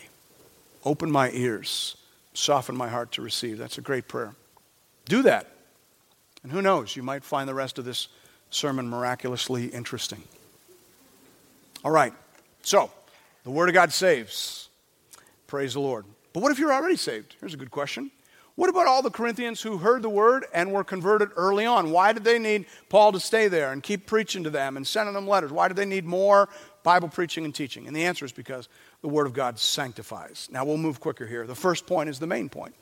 Open 0.84 1.10
my 1.10 1.30
ears. 1.30 1.96
Soften 2.34 2.76
my 2.76 2.88
heart 2.88 3.12
to 3.12 3.22
receive. 3.22 3.58
That's 3.58 3.78
a 3.78 3.80
great 3.80 4.08
prayer. 4.08 4.34
Do 5.06 5.22
that. 5.22 5.48
And 6.42 6.52
who 6.52 6.60
knows, 6.60 6.94
you 6.94 7.02
might 7.02 7.24
find 7.24 7.48
the 7.48 7.54
rest 7.54 7.78
of 7.78 7.84
this 7.84 8.08
sermon 8.50 8.88
miraculously 8.88 9.66
interesting. 9.66 10.22
All 11.84 11.90
right. 11.90 12.12
So, 12.62 12.90
the 13.44 13.50
Word 13.50 13.68
of 13.68 13.74
God 13.74 13.92
saves. 13.92 14.68
Praise 15.46 15.74
the 15.74 15.80
Lord. 15.80 16.04
But 16.32 16.42
what 16.42 16.52
if 16.52 16.58
you're 16.58 16.72
already 16.72 16.96
saved? 16.96 17.36
Here's 17.40 17.54
a 17.54 17.58
good 17.58 17.70
question. 17.70 18.10
What 18.56 18.70
about 18.70 18.86
all 18.86 19.02
the 19.02 19.10
Corinthians 19.10 19.62
who 19.62 19.78
heard 19.78 20.02
the 20.02 20.08
word 20.08 20.46
and 20.54 20.72
were 20.72 20.84
converted 20.84 21.30
early 21.36 21.66
on? 21.66 21.90
Why 21.90 22.12
did 22.12 22.22
they 22.22 22.38
need 22.38 22.66
Paul 22.88 23.10
to 23.12 23.20
stay 23.20 23.48
there 23.48 23.72
and 23.72 23.82
keep 23.82 24.06
preaching 24.06 24.44
to 24.44 24.50
them 24.50 24.76
and 24.76 24.86
sending 24.86 25.14
them 25.14 25.26
letters? 25.26 25.50
Why 25.50 25.66
did 25.66 25.76
they 25.76 25.84
need 25.84 26.04
more 26.04 26.48
Bible 26.84 27.08
preaching 27.08 27.44
and 27.44 27.54
teaching? 27.54 27.88
And 27.88 27.96
the 27.96 28.04
answer 28.04 28.24
is 28.24 28.30
because 28.30 28.68
the 29.04 29.10
word 29.10 29.26
of 29.26 29.34
God 29.34 29.58
sanctifies. 29.58 30.48
Now 30.50 30.64
we'll 30.64 30.78
move 30.78 30.98
quicker 30.98 31.26
here. 31.26 31.46
The 31.46 31.54
first 31.54 31.86
point 31.86 32.08
is 32.08 32.18
the 32.18 32.26
main 32.26 32.48
point. 32.48 32.74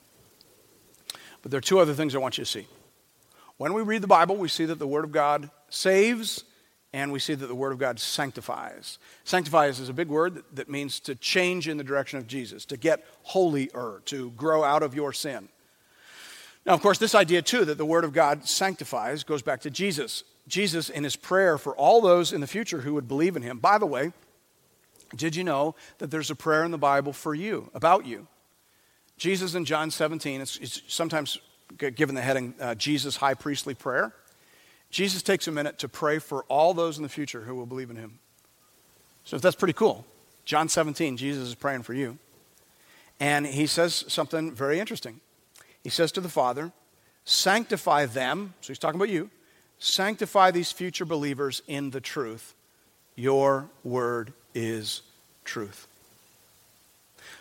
But 1.41 1.51
there 1.51 1.57
are 1.57 1.61
two 1.61 1.79
other 1.79 1.93
things 1.93 2.15
I 2.15 2.19
want 2.19 2.37
you 2.37 2.45
to 2.45 2.49
see. 2.49 2.65
When 3.57 3.73
we 3.73 3.81
read 3.81 4.01
the 4.01 4.07
Bible, 4.07 4.37
we 4.37 4.47
see 4.47 4.63
that 4.63 4.79
the 4.79 4.87
word 4.87 5.03
of 5.03 5.11
God 5.11 5.51
saves 5.67 6.45
and 6.93 7.11
we 7.11 7.19
see 7.19 7.33
that 7.33 7.47
the 7.47 7.55
Word 7.55 7.71
of 7.73 7.79
God 7.79 7.99
sanctifies. 7.99 8.99
Sanctifies 9.23 9.79
is 9.79 9.89
a 9.89 9.93
big 9.93 10.07
word 10.09 10.43
that, 10.53 10.69
means 10.69 10.99
to 11.01 11.15
change 11.15 11.67
in 11.67 11.77
the 11.77 11.83
direction 11.83 12.19
of 12.19 12.27
Jesus, 12.27 12.65
to 12.65 12.77
get 12.77 13.03
holier, 13.23 14.01
to 14.05 14.29
grow 14.31 14.63
out 14.63 14.83
of 14.83 14.93
your 14.93 15.11
sin. 15.11 15.49
Now, 16.67 16.73
of 16.73 16.83
course, 16.83 16.99
this 16.99 17.15
idea 17.15 17.41
too 17.41 17.65
that 17.65 17.79
the 17.79 17.85
Word 17.85 18.03
of 18.03 18.13
God 18.13 18.47
sanctifies 18.47 19.23
goes 19.23 19.41
back 19.41 19.61
to 19.61 19.71
Jesus. 19.71 20.23
Jesus, 20.47 20.89
in 20.89 21.03
his 21.03 21.15
prayer 21.15 21.57
for 21.57 21.75
all 21.75 21.99
those 21.99 22.31
in 22.31 22.41
the 22.41 22.47
future 22.47 22.81
who 22.81 22.93
would 22.93 23.07
believe 23.07 23.35
in 23.35 23.41
him. 23.41 23.57
By 23.57 23.79
the 23.79 23.87
way, 23.87 24.13
did 25.15 25.35
you 25.35 25.43
know 25.43 25.75
that 25.99 26.11
there's 26.11 26.31
a 26.31 26.35
prayer 26.35 26.63
in 26.63 26.71
the 26.71 26.77
Bible 26.77 27.13
for 27.13 27.35
you, 27.35 27.69
about 27.73 28.05
you? 28.05 28.27
Jesus 29.17 29.55
in 29.55 29.65
John 29.65 29.91
17, 29.91 30.41
it's, 30.41 30.57
it's 30.57 30.81
sometimes 30.87 31.37
given 31.77 32.15
the 32.15 32.21
heading 32.21 32.53
uh, 32.59 32.75
Jesus' 32.75 33.15
high 33.15 33.33
priestly 33.33 33.73
prayer. 33.73 34.13
Jesus 34.89 35.23
takes 35.23 35.47
a 35.47 35.51
minute 35.51 35.79
to 35.79 35.89
pray 35.89 36.19
for 36.19 36.43
all 36.43 36.73
those 36.73 36.97
in 36.97 37.03
the 37.03 37.09
future 37.09 37.41
who 37.41 37.55
will 37.55 37.65
believe 37.65 37.89
in 37.89 37.95
him. 37.95 38.19
So 39.23 39.37
that's 39.37 39.55
pretty 39.55 39.73
cool. 39.73 40.05
John 40.45 40.67
17, 40.67 41.17
Jesus 41.17 41.47
is 41.47 41.55
praying 41.55 41.83
for 41.83 41.93
you. 41.93 42.17
And 43.19 43.45
he 43.45 43.67
says 43.67 44.03
something 44.07 44.51
very 44.51 44.79
interesting. 44.79 45.21
He 45.83 45.89
says 45.89 46.11
to 46.13 46.21
the 46.21 46.29
Father, 46.29 46.71
Sanctify 47.25 48.07
them, 48.07 48.53
so 48.59 48.67
he's 48.67 48.79
talking 48.79 48.99
about 48.99 49.09
you, 49.09 49.29
sanctify 49.79 50.51
these 50.51 50.71
future 50.71 51.05
believers 51.05 51.61
in 51.67 51.91
the 51.91 52.01
truth. 52.01 52.53
Your 53.15 53.69
word 53.83 54.33
is 54.53 55.01
truth. 55.43 55.87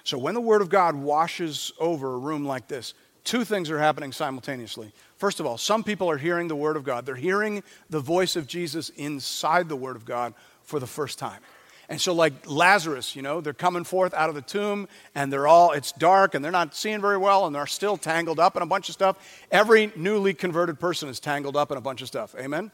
So 0.05 0.18
when 0.18 0.35
the 0.35 0.40
word 0.40 0.62
of 0.62 0.68
God 0.68 0.94
washes 0.94 1.72
over 1.79 2.14
a 2.14 2.18
room 2.18 2.44
like 2.44 2.68
this, 2.68 2.94
two 3.25 3.44
things 3.44 3.70
are 3.70 3.79
happening 3.79 4.12
simultaneously. 4.12 4.92
First 5.22 5.38
of 5.38 5.46
all, 5.46 5.57
some 5.57 5.85
people 5.85 6.11
are 6.11 6.18
hearing 6.18 6.48
the 6.48 6.57
Word 6.57 6.77
of 6.77 6.83
God. 6.83 7.07
They're 7.07 7.14
hearing 7.14 7.62
the 7.90 8.01
voice 8.01 8.35
of 8.35 8.48
Jesus 8.48 8.88
inside 8.88 9.68
the 9.68 9.77
Word 9.77 9.94
of 9.94 10.05
God 10.05 10.35
for 10.64 10.81
the 10.81 10.87
first 10.87 11.16
time. 11.18 11.40
And 11.88 12.01
so, 12.01 12.12
like 12.12 12.33
Lazarus, 12.51 13.14
you 13.14 13.22
know, 13.22 13.40
they're 13.40 13.53
coming 13.53 13.85
forth 13.85 14.14
out 14.14 14.31
of 14.31 14.35
the 14.35 14.42
tomb 14.42 14.88
and 15.14 15.33
they're 15.33 15.46
all, 15.46 15.72
it's 15.72 15.92
dark 15.92 16.35
and 16.35 16.44
they're 16.44 16.51
not 16.51 16.75
seeing 16.75 17.01
very 17.01 17.18
well 17.18 17.46
and 17.46 17.55
they're 17.55 17.66
still 17.66 17.96
tangled 17.96 18.40
up 18.40 18.57
in 18.57 18.62
a 18.62 18.66
bunch 18.66 18.88
of 18.88 18.94
stuff. 18.94 19.16
Every 19.51 19.92
newly 19.94 20.35
converted 20.35 20.81
person 20.81 21.09
is 21.09 21.20
tangled 21.20 21.57
up 21.57 21.70
in 21.70 21.77
a 21.77 21.81
bunch 21.81 22.03
of 22.03 22.09
stuff. 22.09 22.35
Amen? 22.37 22.72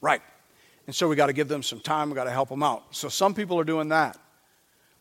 Right. 0.00 0.22
And 0.86 0.94
so 0.94 1.08
we 1.08 1.16
got 1.16 1.26
to 1.26 1.32
give 1.32 1.48
them 1.48 1.62
some 1.62 1.80
time, 1.80 2.10
we 2.10 2.14
got 2.14 2.24
to 2.24 2.30
help 2.30 2.48
them 2.48 2.62
out. 2.62 2.84
So 2.90 3.08
some 3.08 3.34
people 3.34 3.58
are 3.58 3.64
doing 3.64 3.88
that. 3.88 4.18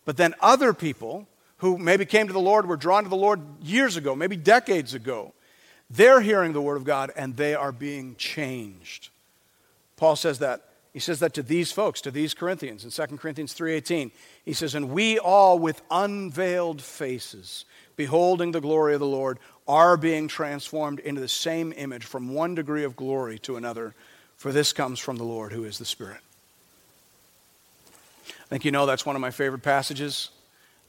But 0.05 0.17
then 0.17 0.35
other 0.41 0.73
people 0.73 1.27
who 1.57 1.77
maybe 1.77 2.05
came 2.05 2.27
to 2.27 2.33
the 2.33 2.39
Lord, 2.39 2.67
were 2.67 2.75
drawn 2.75 3.03
to 3.03 3.09
the 3.09 3.15
Lord 3.15 3.39
years 3.61 3.95
ago, 3.95 4.15
maybe 4.15 4.35
decades 4.35 4.95
ago, 4.95 5.33
they're 5.91 6.21
hearing 6.21 6.53
the 6.53 6.61
word 6.61 6.77
of 6.77 6.83
God 6.83 7.11
and 7.15 7.37
they 7.37 7.53
are 7.53 7.71
being 7.71 8.15
changed. 8.15 9.09
Paul 9.95 10.15
says 10.15 10.39
that. 10.39 10.65
He 10.93 10.99
says 10.99 11.19
that 11.19 11.33
to 11.35 11.43
these 11.43 11.71
folks, 11.71 12.01
to 12.01 12.11
these 12.11 12.33
Corinthians 12.33 12.83
in 12.83 12.91
2 12.91 13.17
Corinthians 13.19 13.53
3:18. 13.53 14.11
He 14.43 14.51
says, 14.51 14.75
"And 14.75 14.89
we 14.89 15.17
all 15.17 15.57
with 15.57 15.81
unveiled 15.89 16.81
faces, 16.81 17.63
beholding 17.95 18.51
the 18.51 18.59
glory 18.59 18.93
of 18.93 18.99
the 18.99 19.05
Lord, 19.05 19.39
are 19.67 19.95
being 19.95 20.27
transformed 20.27 20.99
into 20.99 21.21
the 21.21 21.29
same 21.29 21.71
image 21.77 22.03
from 22.03 22.33
one 22.33 22.55
degree 22.55 22.83
of 22.83 22.97
glory 22.97 23.39
to 23.39 23.55
another, 23.55 23.95
for 24.41 24.51
this 24.51 24.73
comes 24.73 24.97
from 24.97 25.17
the 25.17 25.23
Lord 25.23 25.53
who 25.53 25.65
is 25.65 25.77
the 25.77 25.85
Spirit." 25.85 26.21
I 28.27 28.47
think 28.49 28.65
you 28.65 28.71
know 28.71 28.87
that's 28.87 29.05
one 29.05 29.15
of 29.15 29.21
my 29.21 29.29
favorite 29.29 29.61
passages. 29.61 30.31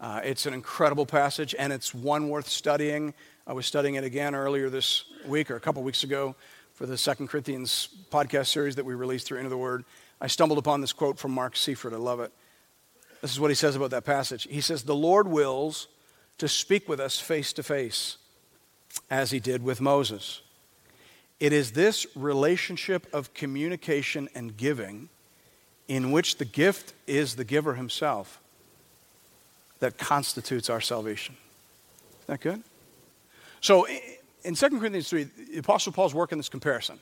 Uh, 0.01 0.21
it's 0.25 0.47
an 0.47 0.55
incredible 0.55 1.05
passage, 1.05 1.55
and 1.59 1.71
it's 1.71 1.95
one 1.95 2.31
worth 2.31 2.49
studying. 2.49 3.13
I 3.47 3.53
was 3.53 3.67
studying 3.67 3.97
it 3.97 4.05
again 4.05 4.35
earlier 4.35 4.71
this 4.71 5.05
week 5.27 5.51
or 5.51 5.57
a 5.57 5.61
couple 5.61 5.83
weeks 5.83 6.03
ago 6.03 6.35
for 6.73 6.87
the 6.87 6.97
Second 6.97 7.29
Corinthians 7.29 7.89
podcast 8.11 8.47
series 8.47 8.77
that 8.77 8.87
we 8.87 8.95
released 8.95 9.27
through 9.27 9.39
Into 9.39 9.51
the 9.51 9.59
Word. 9.59 9.85
I 10.19 10.29
stumbled 10.29 10.59
upon 10.59 10.81
this 10.81 10.95
quote 10.95 11.19
from 11.19 11.33
Mark 11.33 11.55
Seifrid. 11.55 11.93
I 11.93 11.99
love 11.99 12.21
it. 12.21 12.33
This 13.21 13.33
is 13.33 13.39
what 13.39 13.51
he 13.51 13.55
says 13.55 13.77
about 13.77 13.91
that 13.91 14.05
passage. 14.05 14.49
He 14.51 14.63
says, 14.63 14.83
The 14.83 14.95
Lord 14.95 15.29
wills 15.29 15.89
to 16.39 16.49
speak 16.49 16.89
with 16.89 17.01
us 17.01 17.21
face 17.21 17.53
to 17.53 17.63
face, 17.63 18.17
as 19.11 19.31
he 19.31 19.39
did 19.39 19.63
with 19.63 19.81
Moses. 19.81 20.41
It 21.43 21.53
is 21.53 21.73
this 21.73 22.07
relationship 22.15 23.13
of 23.13 23.35
communication 23.35 24.29
and 24.33 24.57
giving 24.57 25.09
in 25.89 26.13
which 26.13 26.39
the 26.39 26.45
gift 26.45 26.95
is 27.09 27.35
the 27.35 27.43
giver 27.43 27.75
himself 27.75 28.41
that 29.81 29.99
constitutes 29.99 30.71
our 30.71 30.81
salvation. 30.81 31.37
Is 32.21 32.27
that 32.29 32.41
good? 32.43 32.63
So 33.61 33.89
in 34.45 34.55
2 34.55 34.69
Corinthians 34.79 35.09
3, 35.09 35.25
the 35.25 35.59
Apostle 35.59 35.91
Paul's 35.91 36.15
working 36.15 36.39
this 36.39 36.49
comparison. 36.49 37.01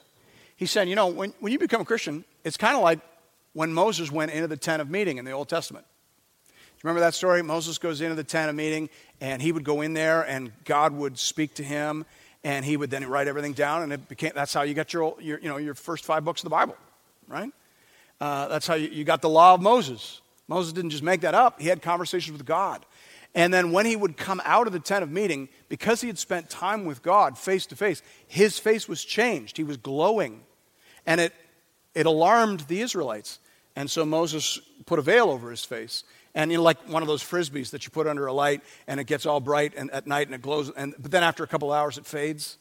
He's 0.56 0.70
saying, 0.70 0.88
you 0.88 0.96
know, 0.96 1.08
when, 1.08 1.34
when 1.40 1.52
you 1.52 1.58
become 1.58 1.82
a 1.82 1.84
Christian, 1.84 2.24
it's 2.42 2.56
kind 2.56 2.74
of 2.74 2.82
like 2.82 3.00
when 3.52 3.74
Moses 3.74 4.10
went 4.10 4.32
into 4.32 4.48
the 4.48 4.56
tent 4.56 4.80
of 4.80 4.88
meeting 4.88 5.18
in 5.18 5.26
the 5.26 5.32
Old 5.32 5.50
Testament. 5.50 5.84
Do 6.48 6.54
you 6.54 6.78
remember 6.84 7.00
that 7.00 7.12
story? 7.12 7.42
Moses 7.42 7.76
goes 7.76 8.00
into 8.00 8.14
the 8.14 8.24
tent 8.24 8.48
of 8.48 8.56
meeting, 8.56 8.88
and 9.20 9.42
he 9.42 9.52
would 9.52 9.64
go 9.64 9.82
in 9.82 9.92
there, 9.92 10.22
and 10.22 10.50
God 10.64 10.94
would 10.94 11.18
speak 11.18 11.52
to 11.56 11.62
him, 11.62 12.06
and 12.42 12.64
he 12.64 12.76
would 12.76 12.90
then 12.90 13.06
write 13.06 13.28
everything 13.28 13.52
down, 13.52 13.82
and 13.82 13.92
it 13.92 14.08
became, 14.08 14.32
that's 14.34 14.54
how 14.54 14.62
you 14.62 14.74
got 14.74 14.92
your, 14.92 15.16
your, 15.20 15.38
you 15.40 15.48
know, 15.48 15.58
your 15.58 15.74
first 15.74 16.04
five 16.04 16.24
books 16.24 16.40
of 16.40 16.44
the 16.44 16.50
Bible, 16.50 16.76
right? 17.28 17.52
Uh, 18.20 18.48
that's 18.48 18.66
how 18.66 18.74
you, 18.74 18.88
you 18.88 19.04
got 19.04 19.22
the 19.22 19.28
law 19.28 19.54
of 19.54 19.60
Moses. 19.60 20.20
Moses 20.48 20.72
didn't 20.72 20.90
just 20.90 21.02
make 21.02 21.20
that 21.20 21.34
up, 21.34 21.60
he 21.60 21.68
had 21.68 21.82
conversations 21.82 22.36
with 22.36 22.46
God. 22.46 22.84
And 23.34 23.54
then 23.54 23.70
when 23.70 23.86
he 23.86 23.94
would 23.94 24.16
come 24.16 24.42
out 24.44 24.66
of 24.66 24.72
the 24.72 24.80
tent 24.80 25.04
of 25.04 25.10
meeting, 25.10 25.48
because 25.68 26.00
he 26.00 26.08
had 26.08 26.18
spent 26.18 26.50
time 26.50 26.84
with 26.84 27.02
God 27.02 27.38
face 27.38 27.64
to 27.66 27.76
face, 27.76 28.02
his 28.26 28.58
face 28.58 28.88
was 28.88 29.04
changed. 29.04 29.56
He 29.56 29.62
was 29.62 29.76
glowing. 29.76 30.42
And 31.06 31.20
it, 31.20 31.32
it 31.94 32.06
alarmed 32.06 32.60
the 32.60 32.80
Israelites. 32.80 33.38
And 33.76 33.88
so 33.88 34.04
Moses 34.04 34.58
put 34.84 34.98
a 34.98 35.02
veil 35.02 35.30
over 35.30 35.50
his 35.50 35.64
face. 35.64 36.02
And 36.34 36.50
you 36.50 36.58
know, 36.58 36.62
like 36.62 36.78
one 36.88 37.02
of 37.02 37.08
those 37.08 37.22
frisbees 37.22 37.70
that 37.70 37.84
you 37.84 37.90
put 37.90 38.06
under 38.06 38.26
a 38.26 38.32
light 38.32 38.62
and 38.86 39.00
it 39.00 39.04
gets 39.04 39.26
all 39.26 39.40
bright 39.40 39.72
and 39.76 39.90
at 39.90 40.06
night 40.06 40.28
and 40.28 40.34
it 40.34 40.42
glows. 40.42 40.70
And, 40.70 40.94
but 40.98 41.10
then 41.10 41.22
after 41.22 41.42
a 41.42 41.46
couple 41.46 41.72
hours 41.72 41.98
it 41.98 42.06
fades. 42.06 42.56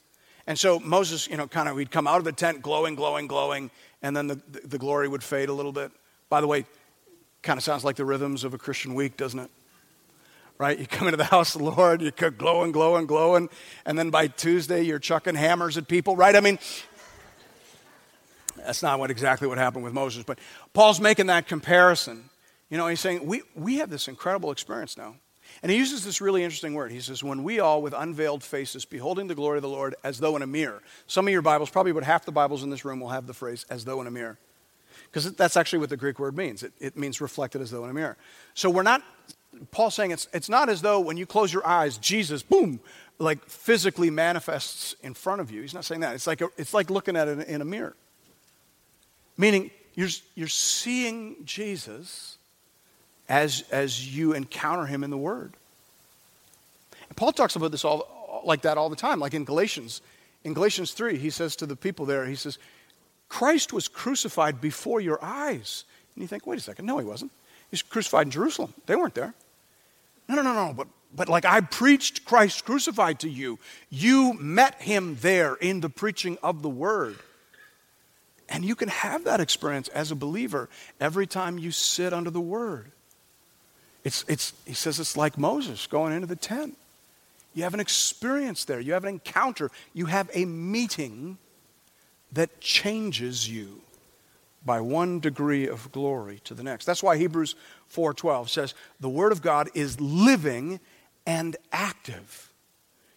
And 0.47 0.57
so 0.57 0.79
Moses, 0.79 1.27
you 1.27 1.37
know, 1.37 1.47
kind 1.47 1.69
of, 1.69 1.77
he'd 1.77 1.91
come 1.91 2.07
out 2.07 2.17
of 2.17 2.23
the 2.23 2.31
tent 2.31 2.61
glowing, 2.61 2.95
glowing, 2.95 3.27
glowing, 3.27 3.69
and 4.01 4.17
then 4.17 4.27
the, 4.27 4.35
the, 4.51 4.61
the 4.65 4.77
glory 4.79 5.07
would 5.07 5.23
fade 5.23 5.49
a 5.49 5.53
little 5.53 5.71
bit. 5.71 5.91
By 6.29 6.41
the 6.41 6.47
way, 6.47 6.65
kind 7.43 7.57
of 7.57 7.63
sounds 7.63 7.83
like 7.83 7.95
the 7.95 8.05
rhythms 8.05 8.43
of 8.43 8.53
a 8.53 8.57
Christian 8.57 8.95
week, 8.95 9.15
doesn't 9.15 9.39
it? 9.39 9.51
right? 10.59 10.77
You 10.77 10.85
come 10.85 11.07
into 11.07 11.17
the 11.17 11.23
house 11.23 11.55
of 11.55 11.61
the 11.61 11.71
Lord, 11.71 12.01
you're 12.01 12.31
glowing, 12.31 12.71
glowing, 12.71 13.07
glowing, 13.07 13.49
and 13.85 13.97
then 13.97 14.11
by 14.11 14.27
Tuesday 14.27 14.81
you're 14.83 14.99
chucking 14.99 15.35
hammers 15.35 15.77
at 15.77 15.87
people, 15.87 16.15
right? 16.15 16.35
I 16.35 16.41
mean, 16.41 16.59
that's 18.57 18.83
not 18.83 18.99
what 18.99 19.09
exactly 19.09 19.47
what 19.47 19.57
happened 19.57 19.85
with 19.85 19.93
Moses, 19.93 20.23
but 20.23 20.37
Paul's 20.73 20.99
making 20.99 21.27
that 21.27 21.47
comparison. 21.47 22.28
You 22.69 22.77
know, 22.77 22.87
he's 22.87 22.99
saying 22.99 23.25
we, 23.25 23.41
we 23.55 23.77
have 23.77 23.89
this 23.89 24.07
incredible 24.07 24.51
experience 24.51 24.97
now. 24.97 25.15
And 25.63 25.71
he 25.71 25.77
uses 25.77 26.05
this 26.05 26.21
really 26.21 26.43
interesting 26.43 26.75
word. 26.75 26.91
He 26.91 26.99
says, 26.99 27.23
When 27.23 27.43
we 27.43 27.59
all, 27.59 27.81
with 27.81 27.93
unveiled 27.93 28.43
faces, 28.43 28.85
beholding 28.85 29.27
the 29.27 29.35
glory 29.35 29.57
of 29.57 29.63
the 29.63 29.69
Lord 29.69 29.95
as 30.03 30.19
though 30.19 30.35
in 30.35 30.41
a 30.41 30.47
mirror. 30.47 30.81
Some 31.07 31.27
of 31.27 31.33
your 31.33 31.41
Bibles, 31.41 31.69
probably 31.71 31.91
about 31.91 32.03
half 32.03 32.25
the 32.25 32.31
Bibles 32.31 32.63
in 32.63 32.69
this 32.69 32.85
room, 32.85 32.99
will 32.99 33.09
have 33.09 33.25
the 33.25 33.33
phrase, 33.33 33.65
as 33.69 33.83
though 33.85 33.99
in 34.01 34.07
a 34.07 34.11
mirror. 34.11 34.37
because 35.11 35.31
that's 35.33 35.57
actually 35.57 35.79
what 35.79 35.89
the 35.89 35.97
Greek 35.97 36.19
word 36.19 36.37
means. 36.37 36.63
It, 36.63 36.73
it 36.79 36.97
means 36.97 37.19
reflected 37.19 37.61
as 37.61 37.71
though 37.71 37.83
in 37.83 37.89
a 37.89 37.93
mirror. 37.93 38.17
So 38.53 38.69
we're 38.69 38.83
not, 38.83 39.01
Paul's 39.71 39.95
saying 39.95 40.11
it's, 40.11 40.27
it's 40.33 40.49
not 40.49 40.69
as 40.69 40.81
though 40.81 40.99
when 40.99 41.17
you 41.17 41.25
close 41.25 41.51
your 41.51 41.65
eyes, 41.65 41.97
Jesus, 41.97 42.43
boom, 42.43 42.79
like 43.17 43.43
physically 43.45 44.09
manifests 44.09 44.95
in 45.01 45.13
front 45.13 45.41
of 45.41 45.51
you. 45.51 45.61
He's 45.61 45.73
not 45.73 45.85
saying 45.85 46.01
that. 46.01 46.13
It's 46.15 46.27
like, 46.27 46.41
a, 46.41 46.49
it's 46.57 46.73
like 46.73 46.89
looking 46.89 47.15
at 47.15 47.27
it 47.27 47.47
in 47.47 47.61
a 47.61 47.65
mirror. 47.65 47.95
Meaning, 49.37 49.71
you're, 49.95 50.09
you're 50.35 50.47
seeing 50.47 51.37
Jesus 51.43 52.37
as, 53.29 53.63
as 53.71 54.15
you 54.15 54.33
encounter 54.33 54.87
him 54.87 55.03
in 55.03 55.11
the 55.11 55.17
Word. 55.17 55.53
And 57.07 57.15
Paul 57.15 57.31
talks 57.31 57.55
about 57.55 57.71
this 57.71 57.85
all 57.85 58.41
like 58.45 58.61
that 58.61 58.77
all 58.77 58.89
the 58.89 58.95
time, 58.95 59.19
like 59.19 59.33
in 59.33 59.45
Galatians. 59.45 60.01
In 60.43 60.53
Galatians 60.53 60.93
3, 60.93 61.17
he 61.17 61.29
says 61.29 61.55
to 61.57 61.65
the 61.65 61.75
people 61.75 62.05
there, 62.05 62.25
he 62.25 62.35
says, 62.35 62.57
Christ 63.27 63.73
was 63.73 63.87
crucified 63.87 64.61
before 64.61 65.01
your 65.01 65.19
eyes. 65.21 65.83
And 66.15 66.21
you 66.21 66.27
think, 66.27 66.47
wait 66.47 66.57
a 66.57 66.61
second, 66.61 66.85
no, 66.85 66.97
he 66.97 67.05
wasn't. 67.05 67.31
He's 67.69 67.81
crucified 67.81 68.27
in 68.27 68.31
Jerusalem. 68.31 68.73
They 68.85 68.95
weren't 68.95 69.13
there. 69.13 69.33
No, 70.27 70.35
no, 70.35 70.41
no, 70.41 70.53
no. 70.53 70.73
But, 70.73 70.87
but 71.13 71.29
like 71.29 71.45
I 71.45 71.61
preached 71.61 72.25
Christ 72.25 72.65
crucified 72.65 73.19
to 73.19 73.29
you, 73.29 73.59
you 73.89 74.33
met 74.33 74.81
him 74.81 75.17
there 75.21 75.55
in 75.55 75.81
the 75.81 75.89
preaching 75.89 76.37
of 76.41 76.61
the 76.61 76.69
word. 76.69 77.17
And 78.47 78.65
you 78.65 78.75
can 78.75 78.89
have 78.89 79.25
that 79.25 79.39
experience 79.39 79.89
as 79.89 80.09
a 80.09 80.15
believer 80.15 80.69
every 80.99 81.27
time 81.27 81.59
you 81.59 81.71
sit 81.71 82.13
under 82.13 82.31
the 82.31 82.41
word. 82.41 82.91
It's, 84.03 84.23
it's, 84.27 84.53
he 84.65 84.73
says 84.73 84.99
it's 84.99 85.17
like 85.17 85.37
Moses 85.37 85.87
going 85.87 86.13
into 86.13 86.27
the 86.27 86.35
tent. 86.35 86.77
You 87.53 87.63
have 87.63 87.73
an 87.73 87.79
experience 87.79 88.65
there, 88.65 88.79
you 88.79 88.93
have 88.93 89.03
an 89.03 89.09
encounter, 89.09 89.71
you 89.93 90.05
have 90.05 90.29
a 90.33 90.45
meeting 90.45 91.37
that 92.31 92.61
changes 92.61 93.49
you 93.49 93.81
by 94.65 94.81
one 94.81 95.19
degree 95.19 95.67
of 95.67 95.91
glory 95.91 96.41
to 96.43 96.53
the 96.53 96.63
next. 96.63 96.85
That's 96.85 97.01
why 97.01 97.17
Hebrews 97.17 97.55
4:12 97.91 98.49
says 98.49 98.73
the 98.99 99.09
word 99.09 99.31
of 99.31 99.41
God 99.41 99.69
is 99.73 99.99
living 99.99 100.79
and 101.25 101.55
active, 101.71 102.51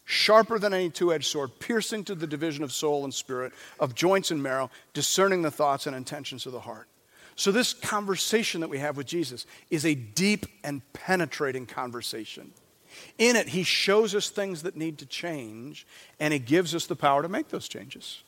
sharper 0.04 0.58
than 0.58 0.72
any 0.72 0.88
two-edged 0.88 1.26
sword, 1.26 1.58
piercing 1.58 2.04
to 2.04 2.14
the 2.14 2.26
division 2.26 2.64
of 2.64 2.72
soul 2.72 3.04
and 3.04 3.12
spirit, 3.12 3.52
of 3.78 3.94
joints 3.94 4.30
and 4.30 4.42
marrow, 4.42 4.70
discerning 4.92 5.42
the 5.42 5.50
thoughts 5.50 5.86
and 5.86 5.94
intentions 5.94 6.46
of 6.46 6.52
the 6.52 6.60
heart. 6.60 6.88
So 7.36 7.50
this 7.50 7.72
conversation 7.72 8.60
that 8.60 8.70
we 8.70 8.78
have 8.78 8.96
with 8.96 9.06
Jesus 9.06 9.46
is 9.70 9.84
a 9.84 9.94
deep 9.94 10.46
and 10.62 10.82
penetrating 10.92 11.66
conversation. 11.66 12.52
In 13.18 13.36
it, 13.36 13.48
he 13.48 13.62
shows 13.62 14.14
us 14.14 14.28
things 14.28 14.62
that 14.62 14.76
need 14.76 14.98
to 14.98 15.06
change, 15.06 15.86
and 16.20 16.32
he 16.32 16.38
gives 16.38 16.74
us 16.74 16.86
the 16.86 16.96
power 16.96 17.22
to 17.22 17.28
make 17.28 17.48
those 17.48 17.68
changes. 17.68 18.22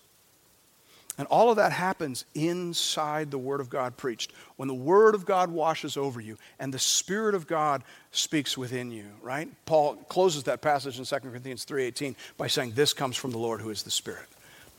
And 1.16 1.28
all 1.28 1.50
of 1.50 1.56
that 1.56 1.70
happens 1.70 2.24
inside 2.34 3.30
the 3.30 3.38
Word 3.38 3.60
of 3.60 3.70
God 3.70 3.96
preached. 3.96 4.32
When 4.56 4.66
the 4.66 4.74
Word 4.74 5.14
of 5.14 5.24
God 5.24 5.50
washes 5.50 5.96
over 5.96 6.20
you 6.20 6.38
and 6.58 6.74
the 6.74 6.78
Spirit 6.78 7.36
of 7.36 7.46
God 7.46 7.84
speaks 8.10 8.58
within 8.58 8.90
you, 8.90 9.06
right? 9.22 9.48
Paul 9.64 9.94
closes 10.08 10.42
that 10.44 10.60
passage 10.60 10.98
in 10.98 11.04
2 11.04 11.16
Corinthians 11.20 11.64
3.18 11.64 12.16
by 12.36 12.48
saying, 12.48 12.72
this 12.74 12.92
comes 12.92 13.16
from 13.16 13.30
the 13.30 13.38
Lord 13.38 13.60
who 13.60 13.70
is 13.70 13.84
the 13.84 13.92
Spirit, 13.92 14.26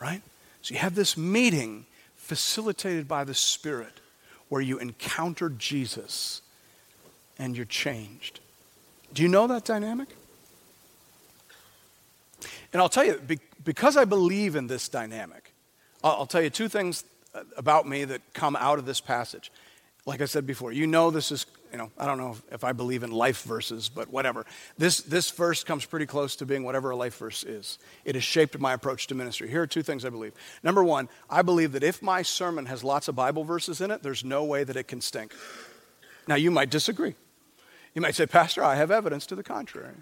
right? 0.01 0.21
So 0.61 0.73
you 0.73 0.79
have 0.81 0.95
this 0.95 1.15
meeting 1.15 1.85
facilitated 2.17 3.07
by 3.07 3.23
the 3.23 3.33
Spirit 3.33 4.01
where 4.49 4.61
you 4.61 4.77
encounter 4.77 5.49
Jesus 5.49 6.41
and 7.37 7.55
you're 7.55 7.65
changed. 7.65 8.39
Do 9.13 9.21
you 9.23 9.27
know 9.27 9.47
that 9.47 9.65
dynamic? 9.65 10.09
And 12.73 12.81
I'll 12.81 12.89
tell 12.89 13.05
you, 13.05 13.21
because 13.63 13.97
I 13.97 14.05
believe 14.05 14.55
in 14.55 14.67
this 14.67 14.89
dynamic, 14.89 15.53
I'll 16.03 16.25
tell 16.25 16.41
you 16.41 16.49
two 16.49 16.67
things 16.67 17.03
about 17.57 17.87
me 17.87 18.03
that 18.05 18.21
come 18.33 18.55
out 18.55 18.79
of 18.79 18.85
this 18.85 19.01
passage. 19.01 19.51
Like 20.05 20.21
I 20.21 20.25
said 20.25 20.45
before, 20.45 20.71
you 20.71 20.85
know 20.85 21.09
this 21.09 21.31
is, 21.31 21.45
you 21.75 21.79
know, 21.79 21.91
I 21.97 22.05
don't 22.05 22.17
know 22.17 22.37
if 22.53 22.63
I 22.63 22.71
believe 22.71 23.03
in 23.03 23.11
life 23.11 23.41
verses, 23.41 23.89
but 23.89 24.09
whatever. 24.09 24.45
This, 24.77 25.01
this 25.01 25.29
verse 25.29 25.61
comes 25.61 25.83
pretty 25.85 26.05
close 26.05 26.37
to 26.37 26.45
being 26.45 26.63
whatever 26.63 26.91
a 26.91 26.95
life 26.95 27.17
verse 27.17 27.43
is. 27.43 27.79
It 28.05 28.15
has 28.15 28.23
shaped 28.23 28.57
my 28.57 28.71
approach 28.71 29.07
to 29.07 29.15
ministry. 29.15 29.49
Here 29.49 29.61
are 29.61 29.67
two 29.67 29.83
things 29.83 30.05
I 30.05 30.09
believe. 30.09 30.31
Number 30.63 30.85
one, 30.85 31.09
I 31.29 31.41
believe 31.41 31.73
that 31.73 31.83
if 31.83 32.01
my 32.01 32.21
sermon 32.21 32.67
has 32.67 32.81
lots 32.81 33.09
of 33.09 33.15
Bible 33.15 33.43
verses 33.43 33.81
in 33.81 33.91
it, 33.91 34.03
there's 34.03 34.23
no 34.23 34.45
way 34.45 34.63
that 34.63 34.77
it 34.77 34.87
can 34.87 35.01
stink. 35.01 35.33
Now, 36.29 36.35
you 36.35 36.49
might 36.49 36.69
disagree. 36.69 37.15
You 37.93 38.01
might 38.01 38.15
say, 38.15 38.25
Pastor, 38.25 38.63
I 38.63 38.75
have 38.75 38.89
evidence 38.89 39.25
to 39.25 39.35
the 39.35 39.43
contrary. 39.43 39.95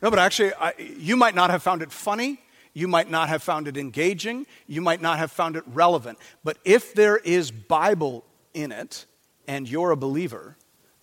No, 0.00 0.10
but 0.10 0.20
actually, 0.20 0.52
I, 0.54 0.74
you 0.78 1.16
might 1.16 1.34
not 1.34 1.50
have 1.50 1.60
found 1.60 1.82
it 1.82 1.90
funny. 1.90 2.40
You 2.72 2.86
might 2.86 3.10
not 3.10 3.28
have 3.28 3.42
found 3.42 3.66
it 3.66 3.76
engaging. 3.76 4.46
You 4.68 4.80
might 4.80 5.02
not 5.02 5.18
have 5.18 5.32
found 5.32 5.56
it 5.56 5.64
relevant. 5.66 6.18
But 6.44 6.58
if 6.64 6.94
there 6.94 7.16
is 7.16 7.50
Bible 7.50 8.24
in 8.54 8.70
it 8.70 9.06
and 9.48 9.68
you're 9.68 9.90
a 9.90 9.96
believer, 9.96 10.57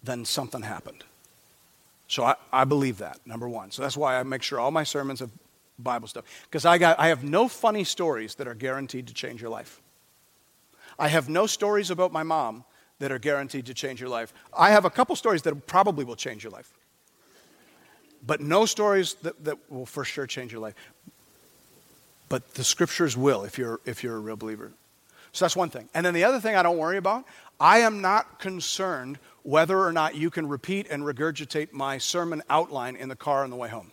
then 0.06 0.26
something 0.26 0.62
happened. 0.62 1.04
So 2.08 2.24
I, 2.24 2.36
I 2.54 2.64
believe 2.66 3.00
that, 3.00 3.20
number 3.26 3.50
one. 3.50 3.72
So 3.72 3.82
that's 3.82 3.98
why 3.98 4.20
I 4.20 4.24
make 4.24 4.44
sure 4.44 4.60
all 4.60 4.72
my 4.72 4.84
sermons 4.84 5.20
have 5.20 5.32
Bible 5.80 6.08
stuff. 6.08 6.26
Because 6.44 6.66
I, 6.66 6.78
got, 6.78 7.00
I 7.00 7.08
have 7.08 7.24
no 7.24 7.48
funny 7.48 7.84
stories 7.84 8.36
that 8.36 8.48
are 8.48 8.54
guaranteed 8.54 9.08
to 9.08 9.14
change 9.14 9.42
your 9.42 9.50
life. 9.50 9.82
I 10.98 11.08
have 11.08 11.28
no 11.28 11.48
stories 11.48 11.90
about 11.90 12.14
my 12.14 12.24
mom 12.24 12.64
that 13.00 13.12
are 13.12 13.20
guaranteed 13.20 13.66
to 13.66 13.74
change 13.74 14.00
your 14.00 14.10
life. 14.10 14.34
I 14.58 14.70
have 14.72 14.86
a 14.86 14.90
couple 14.90 15.16
stories 15.16 15.42
that 15.42 15.68
probably 15.68 16.06
will 16.06 16.16
change 16.16 16.44
your 16.44 16.52
life. 16.52 16.72
But 18.26 18.40
no 18.40 18.66
stories 18.66 19.16
that, 19.16 19.44
that 19.44 19.58
will 19.70 19.86
for 19.86 20.06
sure 20.06 20.26
change 20.26 20.52
your 20.52 20.62
life 20.62 20.76
but 22.30 22.56
the 22.56 22.64
scriptures 22.64 23.16
will 23.16 23.44
if 23.44 23.58
you're, 23.58 23.80
if 23.86 24.04
you're 24.04 24.16
a 24.16 24.20
real 24.20 24.36
believer. 24.36 24.72
So 25.36 25.44
that's 25.44 25.56
one 25.56 25.70
thing. 25.70 25.90
And 25.94 26.06
then 26.06 26.14
the 26.14 26.24
other 26.24 26.40
thing 26.40 26.56
I 26.56 26.64
don't 26.64 26.78
worry 26.78 26.96
about, 26.96 27.26
I 27.60 27.80
am 27.80 28.00
not 28.00 28.40
concerned 28.40 29.20
whether 29.44 29.78
or 29.78 29.92
not 29.92 30.16
you 30.16 30.30
can 30.30 30.48
repeat 30.48 30.88
and 30.90 31.04
regurgitate 31.04 31.74
my 31.74 31.98
sermon 31.98 32.42
outline 32.50 32.96
in 32.96 33.10
the 33.10 33.18
car 33.18 33.44
on 33.44 33.50
the 33.50 33.58
way 33.58 33.68
home. 33.68 33.92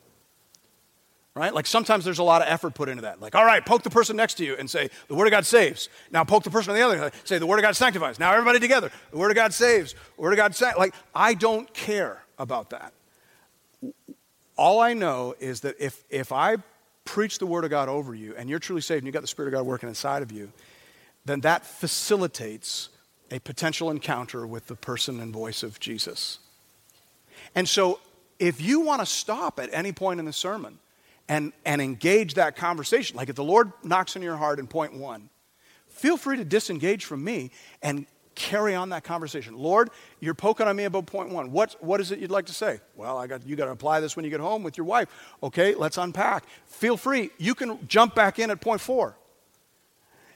Right? 1.35 1.53
Like 1.53 1.67
sometimes 1.67 2.05
there's 2.05 2.21
a 2.21 2.23
lot 2.23 2.43
of 2.43 2.49
effort 2.49 2.75
put 2.75 2.89
into 2.89 3.03
that. 3.03 3.21
Like, 3.21 3.35
all 3.35 3.45
right, 3.45 3.65
poke 3.67 3.83
the 3.83 3.91
person 3.91 4.15
next 4.15 4.35
to 4.35 4.45
you 4.45 4.55
and 4.57 4.71
say, 4.71 4.89
the 5.09 5.17
Word 5.17 5.27
of 5.27 5.33
God 5.33 5.45
saves. 5.45 5.89
Now 6.13 6.23
poke 6.23 6.45
the 6.45 6.51
person 6.51 6.71
on 6.71 6.77
the 6.77 6.85
other 6.85 6.97
side, 6.97 7.13
say, 7.25 7.39
the 7.39 7.47
Word 7.47 7.59
of 7.59 7.63
God 7.63 7.75
sanctifies. 7.75 8.21
Now 8.21 8.33
everybody 8.33 8.61
together, 8.61 8.93
the 9.11 9.19
Word 9.19 9.31
of 9.31 9.37
God 9.37 9.53
saves. 9.53 9.95
The 9.95 10.23
Word 10.23 10.35
of 10.35 10.37
God 10.37 10.55
sanctifies. 10.55 10.79
Like, 10.79 10.95
I 11.13 11.35
don't 11.35 11.73
care 11.75 12.23
about 12.39 12.71
that. 12.71 12.93
All 14.57 14.79
I 14.79 14.93
know 14.93 15.35
is 15.41 15.63
that 15.63 15.75
if, 15.81 16.05
if 16.09 16.31
I 16.31 16.59
preach 17.05 17.39
the 17.39 17.47
Word 17.47 17.65
of 17.65 17.71
God 17.71 17.89
over 17.89 18.15
you 18.15 18.37
and 18.37 18.49
you're 18.49 18.61
truly 18.61 18.81
saved 18.81 18.99
and 18.99 19.07
you've 19.09 19.15
got 19.15 19.23
the 19.23 19.27
Spirit 19.27 19.49
of 19.49 19.59
God 19.59 19.67
working 19.67 19.89
inside 19.89 20.23
of 20.23 20.31
you, 20.31 20.53
then 21.25 21.41
that 21.41 21.65
facilitates 21.65 22.89
a 23.31 23.39
potential 23.39 23.91
encounter 23.91 24.47
with 24.47 24.67
the 24.67 24.77
person 24.77 25.21
and 25.21 25.33
voice 25.33 25.63
of 25.63 25.81
Jesus. 25.81 26.39
And 27.55 27.69
so, 27.69 28.01
if 28.39 28.61
you 28.61 28.81
want 28.81 29.01
to 29.01 29.07
stop 29.07 29.61
at 29.61 29.71
any 29.73 29.93
point 29.93 30.19
in 30.19 30.27
the 30.27 30.33
sermon 30.33 30.79
and, 31.29 31.53
and 31.65 31.81
engage 31.81 32.35
that 32.35 32.57
conversation, 32.57 33.17
like 33.17 33.29
if 33.29 33.37
the 33.37 33.45
Lord 33.45 33.73
knocks 33.85 34.17
on 34.17 34.23
your 34.23 34.37
heart 34.37 34.59
in 34.59 34.67
point 34.67 34.95
one, 34.95 35.31
feel 35.89 36.17
free 36.17 36.37
to 36.37 36.45
disengage 36.45 37.05
from 37.05 37.23
me 37.23 37.53
and 37.83 38.07
carry 38.35 38.75
on 38.75 38.89
that 38.89 39.05
conversation. 39.05 39.57
Lord, 39.57 39.91
you're 40.19 40.35
poking 40.35 40.67
on 40.67 40.75
me 40.75 40.85
about 40.85 41.07
point 41.07 41.31
one. 41.31 41.53
What, 41.53 41.77
what 41.81 42.01
is 42.01 42.11
it 42.11 42.19
you'd 42.19 42.31
like 42.31 42.47
to 42.47 42.55
say? 42.55 42.81
Well, 42.97 43.17
I 43.17 43.27
got, 43.27 43.47
you 43.47 43.57
got 43.57 43.67
to 43.67 43.71
apply 43.71 44.01
this 44.01 44.17
when 44.17 44.25
you 44.25 44.31
get 44.31 44.41
home 44.41 44.63
with 44.63 44.77
your 44.77 44.87
wife. 44.87 45.09
Okay, 45.43 45.75
let's 45.75 45.99
unpack. 45.99 46.45
Feel 46.67 46.97
free. 46.97 47.31
You 47.39 47.55
can 47.55 47.87
jump 47.87 48.15
back 48.15 48.39
in 48.39 48.51
at 48.51 48.61
point 48.61 48.81
four. 48.81 49.17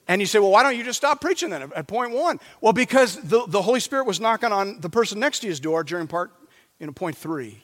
And 0.09 0.20
you 0.20 0.26
say, 0.26 0.38
well, 0.38 0.50
why 0.50 0.62
don't 0.62 0.76
you 0.76 0.84
just 0.84 0.98
stop 0.98 1.20
preaching 1.20 1.50
then 1.50 1.72
at 1.74 1.86
point 1.88 2.12
one? 2.12 2.38
Well, 2.61 2.72
because 2.72 3.16
the, 3.16 3.44
the 3.46 3.62
Holy 3.62 3.80
Spirit 3.80 4.07
was 4.07 4.20
knocking 4.20 4.52
on 4.52 4.80
the 4.80 4.88
person 4.88 5.18
next 5.18 5.40
to 5.40 5.48
his 5.48 5.59
door 5.59 5.82
during 5.82 6.07
part, 6.07 6.30
you 6.78 6.86
know, 6.86 6.92
point 6.92 7.16
three. 7.16 7.62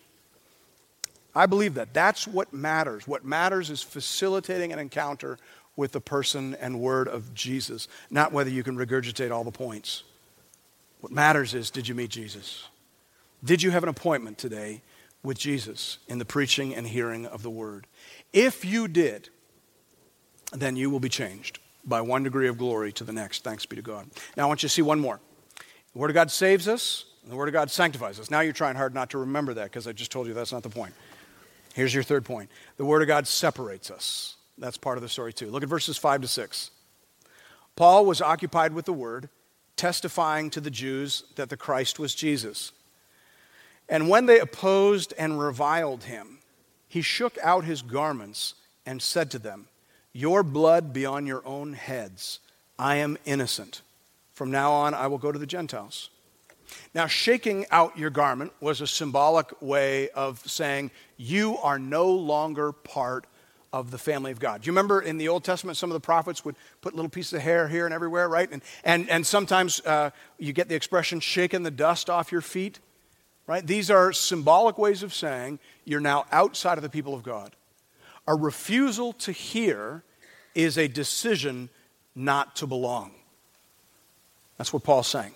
I 1.34 1.46
believe 1.46 1.74
that. 1.74 1.94
That's 1.94 2.26
what 2.26 2.52
matters. 2.52 3.06
What 3.06 3.24
matters 3.24 3.70
is 3.70 3.82
facilitating 3.82 4.72
an 4.72 4.78
encounter 4.78 5.38
with 5.76 5.92
the 5.92 6.00
person 6.00 6.54
and 6.60 6.80
word 6.80 7.08
of 7.08 7.32
Jesus, 7.32 7.88
not 8.10 8.32
whether 8.32 8.50
you 8.50 8.62
can 8.62 8.76
regurgitate 8.76 9.30
all 9.30 9.44
the 9.44 9.50
points. 9.50 10.02
What 11.00 11.12
matters 11.12 11.54
is 11.54 11.70
did 11.70 11.88
you 11.88 11.94
meet 11.94 12.10
Jesus? 12.10 12.68
Did 13.42 13.62
you 13.62 13.70
have 13.70 13.82
an 13.82 13.88
appointment 13.88 14.36
today 14.36 14.82
with 15.22 15.38
Jesus 15.38 15.98
in 16.08 16.18
the 16.18 16.24
preaching 16.24 16.74
and 16.74 16.86
hearing 16.86 17.24
of 17.24 17.42
the 17.42 17.50
word? 17.50 17.86
If 18.32 18.64
you 18.64 18.86
did, 18.86 19.30
then 20.52 20.76
you 20.76 20.90
will 20.90 21.00
be 21.00 21.08
changed 21.08 21.58
by 21.84 22.00
one 22.00 22.22
degree 22.22 22.48
of 22.48 22.58
glory 22.58 22.92
to 22.92 23.04
the 23.04 23.12
next. 23.12 23.44
Thanks 23.44 23.66
be 23.66 23.76
to 23.76 23.82
God. 23.82 24.08
Now 24.36 24.44
I 24.44 24.46
want 24.46 24.62
you 24.62 24.68
to 24.68 24.74
see 24.74 24.82
one 24.82 25.00
more. 25.00 25.20
The 25.92 25.98
Word 25.98 26.10
of 26.10 26.14
God 26.14 26.30
saves 26.30 26.68
us, 26.68 27.04
the 27.26 27.36
Word 27.36 27.48
of 27.48 27.52
God 27.52 27.70
sanctifies 27.70 28.18
us. 28.18 28.30
Now 28.30 28.40
you're 28.40 28.52
trying 28.52 28.76
hard 28.76 28.94
not 28.94 29.10
to 29.10 29.18
remember 29.18 29.54
that 29.54 29.64
because 29.64 29.86
I 29.86 29.92
just 29.92 30.10
told 30.10 30.26
you 30.26 30.34
that's 30.34 30.52
not 30.52 30.62
the 30.62 30.70
point. 30.70 30.94
Here's 31.74 31.94
your 31.94 32.02
third 32.02 32.24
point 32.24 32.50
the 32.76 32.84
Word 32.84 33.02
of 33.02 33.08
God 33.08 33.26
separates 33.26 33.90
us. 33.90 34.36
That's 34.58 34.76
part 34.76 34.98
of 34.98 35.02
the 35.02 35.08
story 35.08 35.32
too. 35.32 35.50
Look 35.50 35.62
at 35.62 35.68
verses 35.68 35.96
5 35.96 36.22
to 36.22 36.28
6. 36.28 36.70
Paul 37.74 38.04
was 38.04 38.20
occupied 38.20 38.74
with 38.74 38.84
the 38.84 38.92
Word 38.92 39.28
testifying 39.76 40.50
to 40.50 40.60
the 40.60 40.70
Jews 40.70 41.24
that 41.36 41.48
the 41.48 41.56
Christ 41.56 41.98
was 41.98 42.14
Jesus. 42.14 42.72
And 43.88 44.08
when 44.08 44.26
they 44.26 44.38
opposed 44.38 45.12
and 45.18 45.40
reviled 45.40 46.04
him, 46.04 46.38
he 46.86 47.02
shook 47.02 47.38
out 47.42 47.64
his 47.64 47.82
garments 47.82 48.54
and 48.84 49.00
said 49.00 49.30
to 49.30 49.38
them, 49.38 49.68
Your 50.12 50.42
blood 50.42 50.92
be 50.92 51.06
on 51.06 51.26
your 51.26 51.46
own 51.46 51.72
heads. 51.72 52.40
I 52.78 52.96
am 52.96 53.16
innocent. 53.24 53.82
From 54.34 54.50
now 54.50 54.72
on, 54.72 54.94
I 54.94 55.06
will 55.06 55.18
go 55.18 55.32
to 55.32 55.38
the 55.38 55.46
Gentiles. 55.46 56.10
Now, 56.94 57.06
shaking 57.06 57.66
out 57.70 57.98
your 57.98 58.10
garment 58.10 58.52
was 58.60 58.80
a 58.80 58.86
symbolic 58.86 59.60
way 59.60 60.08
of 60.10 60.40
saying, 60.46 60.90
You 61.16 61.58
are 61.58 61.78
no 61.78 62.10
longer 62.10 62.72
part 62.72 63.26
of 63.72 63.90
the 63.90 63.98
family 63.98 64.30
of 64.30 64.38
God. 64.38 64.62
Do 64.62 64.66
you 64.66 64.72
remember 64.72 65.00
in 65.00 65.16
the 65.16 65.28
Old 65.28 65.44
Testament, 65.44 65.78
some 65.78 65.90
of 65.90 65.94
the 65.94 66.00
prophets 66.00 66.44
would 66.44 66.56
put 66.82 66.94
little 66.94 67.08
pieces 67.08 67.32
of 67.32 67.40
hair 67.40 67.68
here 67.68 67.86
and 67.86 67.94
everywhere, 67.94 68.28
right? 68.28 68.50
And, 68.50 68.62
and, 68.84 69.08
and 69.08 69.26
sometimes 69.26 69.80
uh, 69.86 70.10
you 70.38 70.52
get 70.52 70.68
the 70.68 70.74
expression, 70.74 71.20
shaking 71.20 71.62
the 71.62 71.70
dust 71.70 72.10
off 72.10 72.30
your 72.30 72.42
feet, 72.42 72.80
right? 73.46 73.66
These 73.66 73.90
are 73.90 74.12
symbolic 74.12 74.76
ways 74.76 75.02
of 75.02 75.14
saying 75.14 75.58
you're 75.84 76.00
now 76.00 76.26
outside 76.30 76.76
of 76.76 76.82
the 76.82 76.90
people 76.90 77.14
of 77.14 77.22
God. 77.22 77.56
A 78.26 78.34
refusal 78.34 79.12
to 79.14 79.32
hear 79.32 80.02
is 80.54 80.78
a 80.78 80.88
decision 80.88 81.68
not 82.14 82.56
to 82.56 82.66
belong. 82.66 83.12
That's 84.58 84.72
what 84.72 84.84
Paul's 84.84 85.08
saying. 85.08 85.34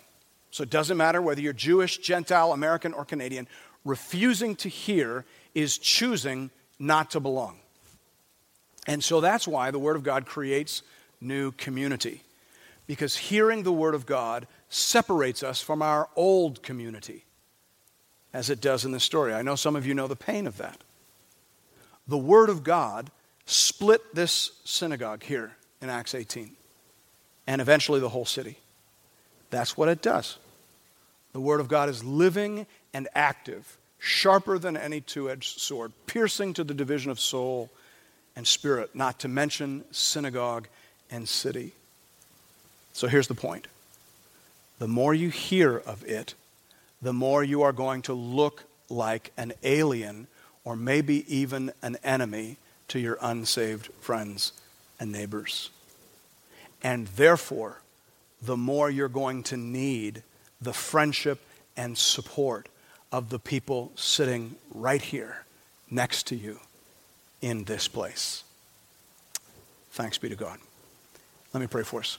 So 0.51 0.63
it 0.63 0.71
doesn't 0.71 0.97
matter 0.97 1.21
whether 1.21 1.41
you're 1.41 1.53
Jewish, 1.53 1.99
Gentile, 1.99 2.53
American, 2.53 2.93
or 2.93 3.05
Canadian, 3.05 3.49
refusing 3.85 4.57
to 4.57 4.69
hear 4.69 5.25
is 5.55 5.79
choosing 5.79 6.51
not 6.79 7.11
to 7.13 7.21
belong. 7.21 7.59
And 8.87 9.03
so 9.03 9.21
that's 9.21 9.49
why 9.49 9.71
the 9.71 9.79
Word 9.79 9.97
of 9.97 10.03
God 10.03 10.27
creates 10.27 10.83
new 11.21 11.51
community. 11.53 12.23
Because 12.87 13.17
hearing 13.17 13.65
the 13.65 13.73
Word 13.73 13.95
of 13.95 14.07
God 14.07 14.47
separates 14.69 15.43
us 15.43 15.61
from 15.61 15.83
our 15.83 16.09
old 16.15 16.63
community, 16.63 17.25
as 18.33 18.49
it 18.49 18.61
does 18.61 18.85
in 18.85 18.93
this 18.93 19.05
story. 19.05 19.35
I 19.35 19.43
know 19.43 19.57
some 19.57 19.77
of 19.77 19.87
you 19.87 19.95
know 19.95 20.07
the 20.07 20.17
pain 20.17 20.47
of 20.47 20.57
that. 20.59 20.79
The 22.09 22.19
Word 22.19 22.49
of 22.49 22.63
God 22.63 23.11
split 23.47 24.15
this 24.15 24.53
synagogue 24.65 25.23
here 25.23 25.53
in 25.81 25.91
Acts 25.91 26.15
18, 26.15 26.51
and 27.47 27.61
eventually 27.61 28.01
the 28.01 28.09
whole 28.09 28.25
city. 28.25 28.59
That's 29.51 29.77
what 29.77 29.89
it 29.89 30.03
does. 30.03 30.39
The 31.33 31.41
Word 31.41 31.61
of 31.61 31.69
God 31.69 31.89
is 31.89 32.03
living 32.03 32.67
and 32.95 33.09
active, 33.15 33.77
sharper 33.99 34.59
than 34.59 34.77
any 34.77 35.01
two 35.01 35.31
edged 35.31 35.61
sword, 35.61 35.93
piercing 36.07 36.55
to 36.55 36.65
the 36.65 36.75
division 36.75 37.11
of 37.11 37.21
soul 37.21 37.71
and 38.35 38.47
spirit, 38.47 38.95
not 38.95 39.21
to 39.21 39.29
mention 39.29 39.85
synagogue 39.91 40.69
and 41.11 41.29
city. 41.29 41.73
So 42.93 43.09
here's 43.09 43.29
the 43.29 43.35
point 43.35 43.67
the 44.79 44.89
more 44.89 45.15
you 45.15 45.31
hear 45.31 45.77
of 45.77 46.05
it, 46.05 46.35
the 47.03 47.13
more 47.13 47.43
you 47.43 47.63
are 47.63 47.73
going 47.73 48.03
to 48.03 48.15
look 48.15 48.65
like 48.89 49.33
an 49.37 49.53
alien 49.63 50.27
or 50.67 50.75
maybe 50.75 51.25
even 51.33 51.73
an 51.81 51.97
enemy 52.03 52.57
to 52.89 52.99
your 52.99 53.17
unsaved 53.23 53.87
friends 54.01 54.53
and 54.99 55.13
neighbors. 55.13 55.71
And 56.83 57.07
therefore, 57.07 57.83
the 58.43 58.57
more 58.57 58.91
you're 58.91 59.09
going 59.09 59.45
to 59.45 59.57
need 59.57 60.25
the 60.61 60.73
friendship 60.73 61.41
and 61.77 61.97
support 61.97 62.69
of 63.13 63.31
the 63.31 63.39
people 63.39 63.93
sitting 63.95 64.57
right 64.75 65.01
here 65.01 65.45
next 65.89 66.27
to 66.27 66.37
you 66.37 66.59
in 67.41 67.63
this 67.65 67.87
place. 67.87 68.43
Thanks 69.93 70.19
be 70.19 70.29
to 70.29 70.37
God. 70.37 70.59
Let 71.55 71.61
me 71.61 71.69
pray 71.69 71.85
for 71.85 72.01
us. 72.01 72.19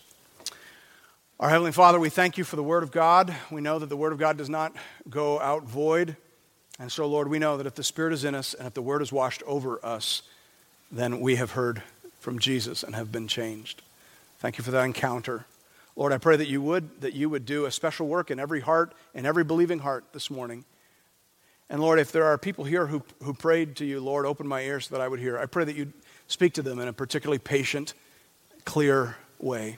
Our 1.38 1.50
Heavenly 1.50 1.74
Father, 1.74 2.00
we 2.00 2.10
thank 2.10 2.38
you 2.38 2.46
for 2.46 2.56
the 2.56 2.64
Word 2.64 2.82
of 2.82 2.92
God. 2.92 3.36
We 3.52 3.60
know 3.60 3.78
that 3.78 3.90
the 3.90 3.98
Word 3.98 4.14
of 4.14 4.20
God 4.20 4.38
does 4.38 4.50
not 4.50 4.74
go 5.10 5.38
out 5.42 5.64
void. 5.64 6.16
And 6.80 6.92
so, 6.92 7.08
Lord, 7.08 7.28
we 7.28 7.40
know 7.40 7.58
that 7.58 7.66
if 7.66 7.76
the 7.76 7.84
Spirit 7.84 8.14
is 8.14 8.24
in 8.24 8.36
us 8.36 8.54
and 8.54 8.68
if 8.68 8.74
the 8.74 8.82
Word 8.82 9.02
is 9.02 9.12
washed 9.12 9.42
over 9.48 9.84
us, 9.84 10.22
then 10.92 11.20
we 11.20 11.36
have 11.36 11.52
heard 11.52 11.82
from 12.20 12.40
Jesus 12.40 12.84
and 12.84 12.96
have 12.96 13.12
been 13.12 13.28
changed. 13.28 13.82
Thank 14.40 14.58
you 14.58 14.64
for 14.64 14.72
that 14.72 14.84
encounter. 14.84 15.46
Lord, 15.96 16.14
I 16.14 16.20
pray 16.20 16.38
that 16.38 16.48
you 16.48 16.62
would, 16.62 17.02
that 17.02 17.14
you 17.14 17.30
would 17.30 17.46
do 17.46 17.66
a 17.66 17.72
special 17.72 18.08
work 18.08 18.30
in 18.30 18.40
every 18.40 18.62
heart, 18.62 18.94
in 19.16 19.26
every 19.26 19.44
believing 19.44 19.80
heart 19.80 20.06
this 20.14 20.30
morning. 20.30 20.64
And 21.70 21.82
Lord, 21.82 22.00
if 22.00 22.12
there 22.12 22.26
are 22.26 22.38
people 22.38 22.64
here 22.64 22.86
who, 22.86 23.02
who 23.24 23.34
prayed 23.34 23.76
to 23.78 23.86
you, 23.86 24.00
Lord, 24.00 24.26
open 24.26 24.48
my 24.48 24.62
ears 24.62 24.88
so 24.88 24.96
that 24.96 25.02
I 25.02 25.08
would 25.08 25.20
hear. 25.20 25.38
I 25.38 25.48
pray 25.48 25.66
that 25.66 25.76
you'd 25.76 25.94
speak 26.28 26.54
to 26.54 26.62
them 26.62 26.80
in 26.80 26.88
a 26.88 26.94
particularly 26.94 27.40
patient, 27.40 27.96
clear 28.64 29.18
way. 29.40 29.78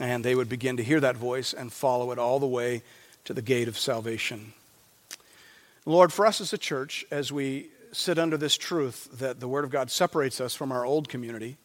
And 0.00 0.24
they 0.24 0.34
would 0.34 0.48
begin 0.48 0.76
to 0.76 0.84
hear 0.84 1.00
that 1.00 1.16
voice 1.16 1.52
and 1.52 1.72
follow 1.72 2.12
it 2.12 2.18
all 2.18 2.38
the 2.38 2.46
way 2.46 2.82
to 3.24 3.34
the 3.34 3.42
gate 3.42 3.68
of 3.68 3.76
salvation. 3.76 4.52
Lord, 5.84 6.12
for 6.12 6.26
us 6.26 6.40
as 6.40 6.52
a 6.52 6.58
church, 6.58 7.04
as 7.10 7.32
we 7.32 7.68
sit 7.92 8.18
under 8.18 8.36
this 8.36 8.56
truth 8.56 9.08
that 9.18 9.40
the 9.40 9.48
Word 9.48 9.64
of 9.64 9.70
God 9.70 9.90
separates 9.90 10.40
us 10.40 10.54
from 10.54 10.70
our 10.70 10.86
old 10.86 11.08
community, 11.08 11.56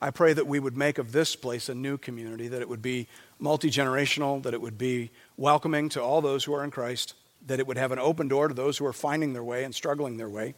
I 0.00 0.10
pray 0.10 0.32
that 0.32 0.46
we 0.46 0.58
would 0.58 0.76
make 0.76 0.96
of 0.96 1.12
this 1.12 1.36
place 1.36 1.68
a 1.68 1.74
new 1.74 1.98
community, 1.98 2.48
that 2.48 2.62
it 2.62 2.68
would 2.68 2.80
be 2.80 3.08
multi 3.38 3.70
generational, 3.70 4.42
that 4.44 4.54
it 4.54 4.62
would 4.62 4.78
be 4.78 5.10
welcoming 5.36 5.90
to 5.90 6.02
all 6.02 6.22
those 6.22 6.44
who 6.44 6.54
are 6.54 6.64
in 6.64 6.70
Christ, 6.70 7.12
that 7.46 7.60
it 7.60 7.66
would 7.66 7.76
have 7.76 7.92
an 7.92 7.98
open 7.98 8.26
door 8.26 8.48
to 8.48 8.54
those 8.54 8.78
who 8.78 8.86
are 8.86 8.92
finding 8.92 9.34
their 9.34 9.44
way 9.44 9.64
and 9.64 9.74
struggling 9.74 10.16
their 10.16 10.28
way, 10.30 10.54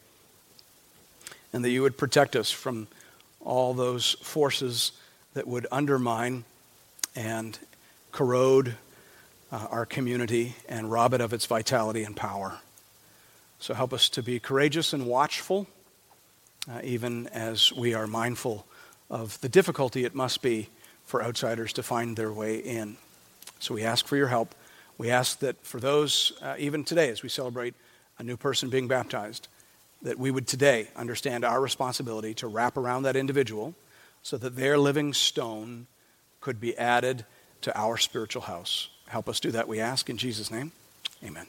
and 1.51 1.65
that 1.65 1.69
you 1.71 1.81
would 1.81 1.97
protect 1.97 2.35
us 2.37 2.49
from 2.49 2.87
all 3.41 3.73
those 3.73 4.13
forces 4.21 4.93
that 5.33 5.47
would 5.47 5.67
undermine 5.69 6.45
and 7.13 7.59
corrode 8.13 8.75
uh, 9.51 9.67
our 9.69 9.85
community 9.85 10.55
and 10.69 10.89
rob 10.89 11.13
it 11.13 11.19
of 11.19 11.33
its 11.33 11.45
vitality 11.45 12.03
and 12.03 12.15
power. 12.15 12.59
So 13.61 13.75
help 13.75 13.93
us 13.93 14.09
to 14.09 14.23
be 14.23 14.39
courageous 14.39 14.91
and 14.91 15.05
watchful, 15.05 15.67
uh, 16.67 16.79
even 16.83 17.27
as 17.27 17.71
we 17.71 17.93
are 17.93 18.07
mindful 18.07 18.65
of 19.07 19.39
the 19.41 19.49
difficulty 19.49 20.03
it 20.03 20.15
must 20.15 20.41
be 20.41 20.69
for 21.05 21.23
outsiders 21.23 21.71
to 21.73 21.83
find 21.83 22.17
their 22.17 22.33
way 22.33 22.57
in. 22.57 22.97
So 23.59 23.75
we 23.75 23.83
ask 23.83 24.07
for 24.07 24.17
your 24.17 24.29
help. 24.29 24.55
We 24.97 25.11
ask 25.11 25.37
that 25.39 25.63
for 25.63 25.79
those, 25.79 26.31
uh, 26.41 26.55
even 26.57 26.83
today, 26.83 27.09
as 27.09 27.21
we 27.21 27.29
celebrate 27.29 27.75
a 28.17 28.23
new 28.23 28.35
person 28.35 28.71
being 28.71 28.87
baptized, 28.87 29.47
that 30.01 30.17
we 30.17 30.31
would 30.31 30.47
today 30.47 30.87
understand 30.95 31.45
our 31.45 31.61
responsibility 31.61 32.33
to 32.33 32.47
wrap 32.47 32.77
around 32.77 33.03
that 33.03 33.15
individual 33.15 33.75
so 34.23 34.37
that 34.37 34.55
their 34.55 34.79
living 34.79 35.13
stone 35.13 35.85
could 36.39 36.59
be 36.59 36.75
added 36.79 37.25
to 37.61 37.77
our 37.79 37.95
spiritual 37.97 38.41
house. 38.41 38.89
Help 39.05 39.29
us 39.29 39.39
do 39.39 39.51
that, 39.51 39.67
we 39.67 39.79
ask, 39.79 40.09
in 40.09 40.17
Jesus' 40.17 40.49
name. 40.49 40.71
Amen. 41.23 41.45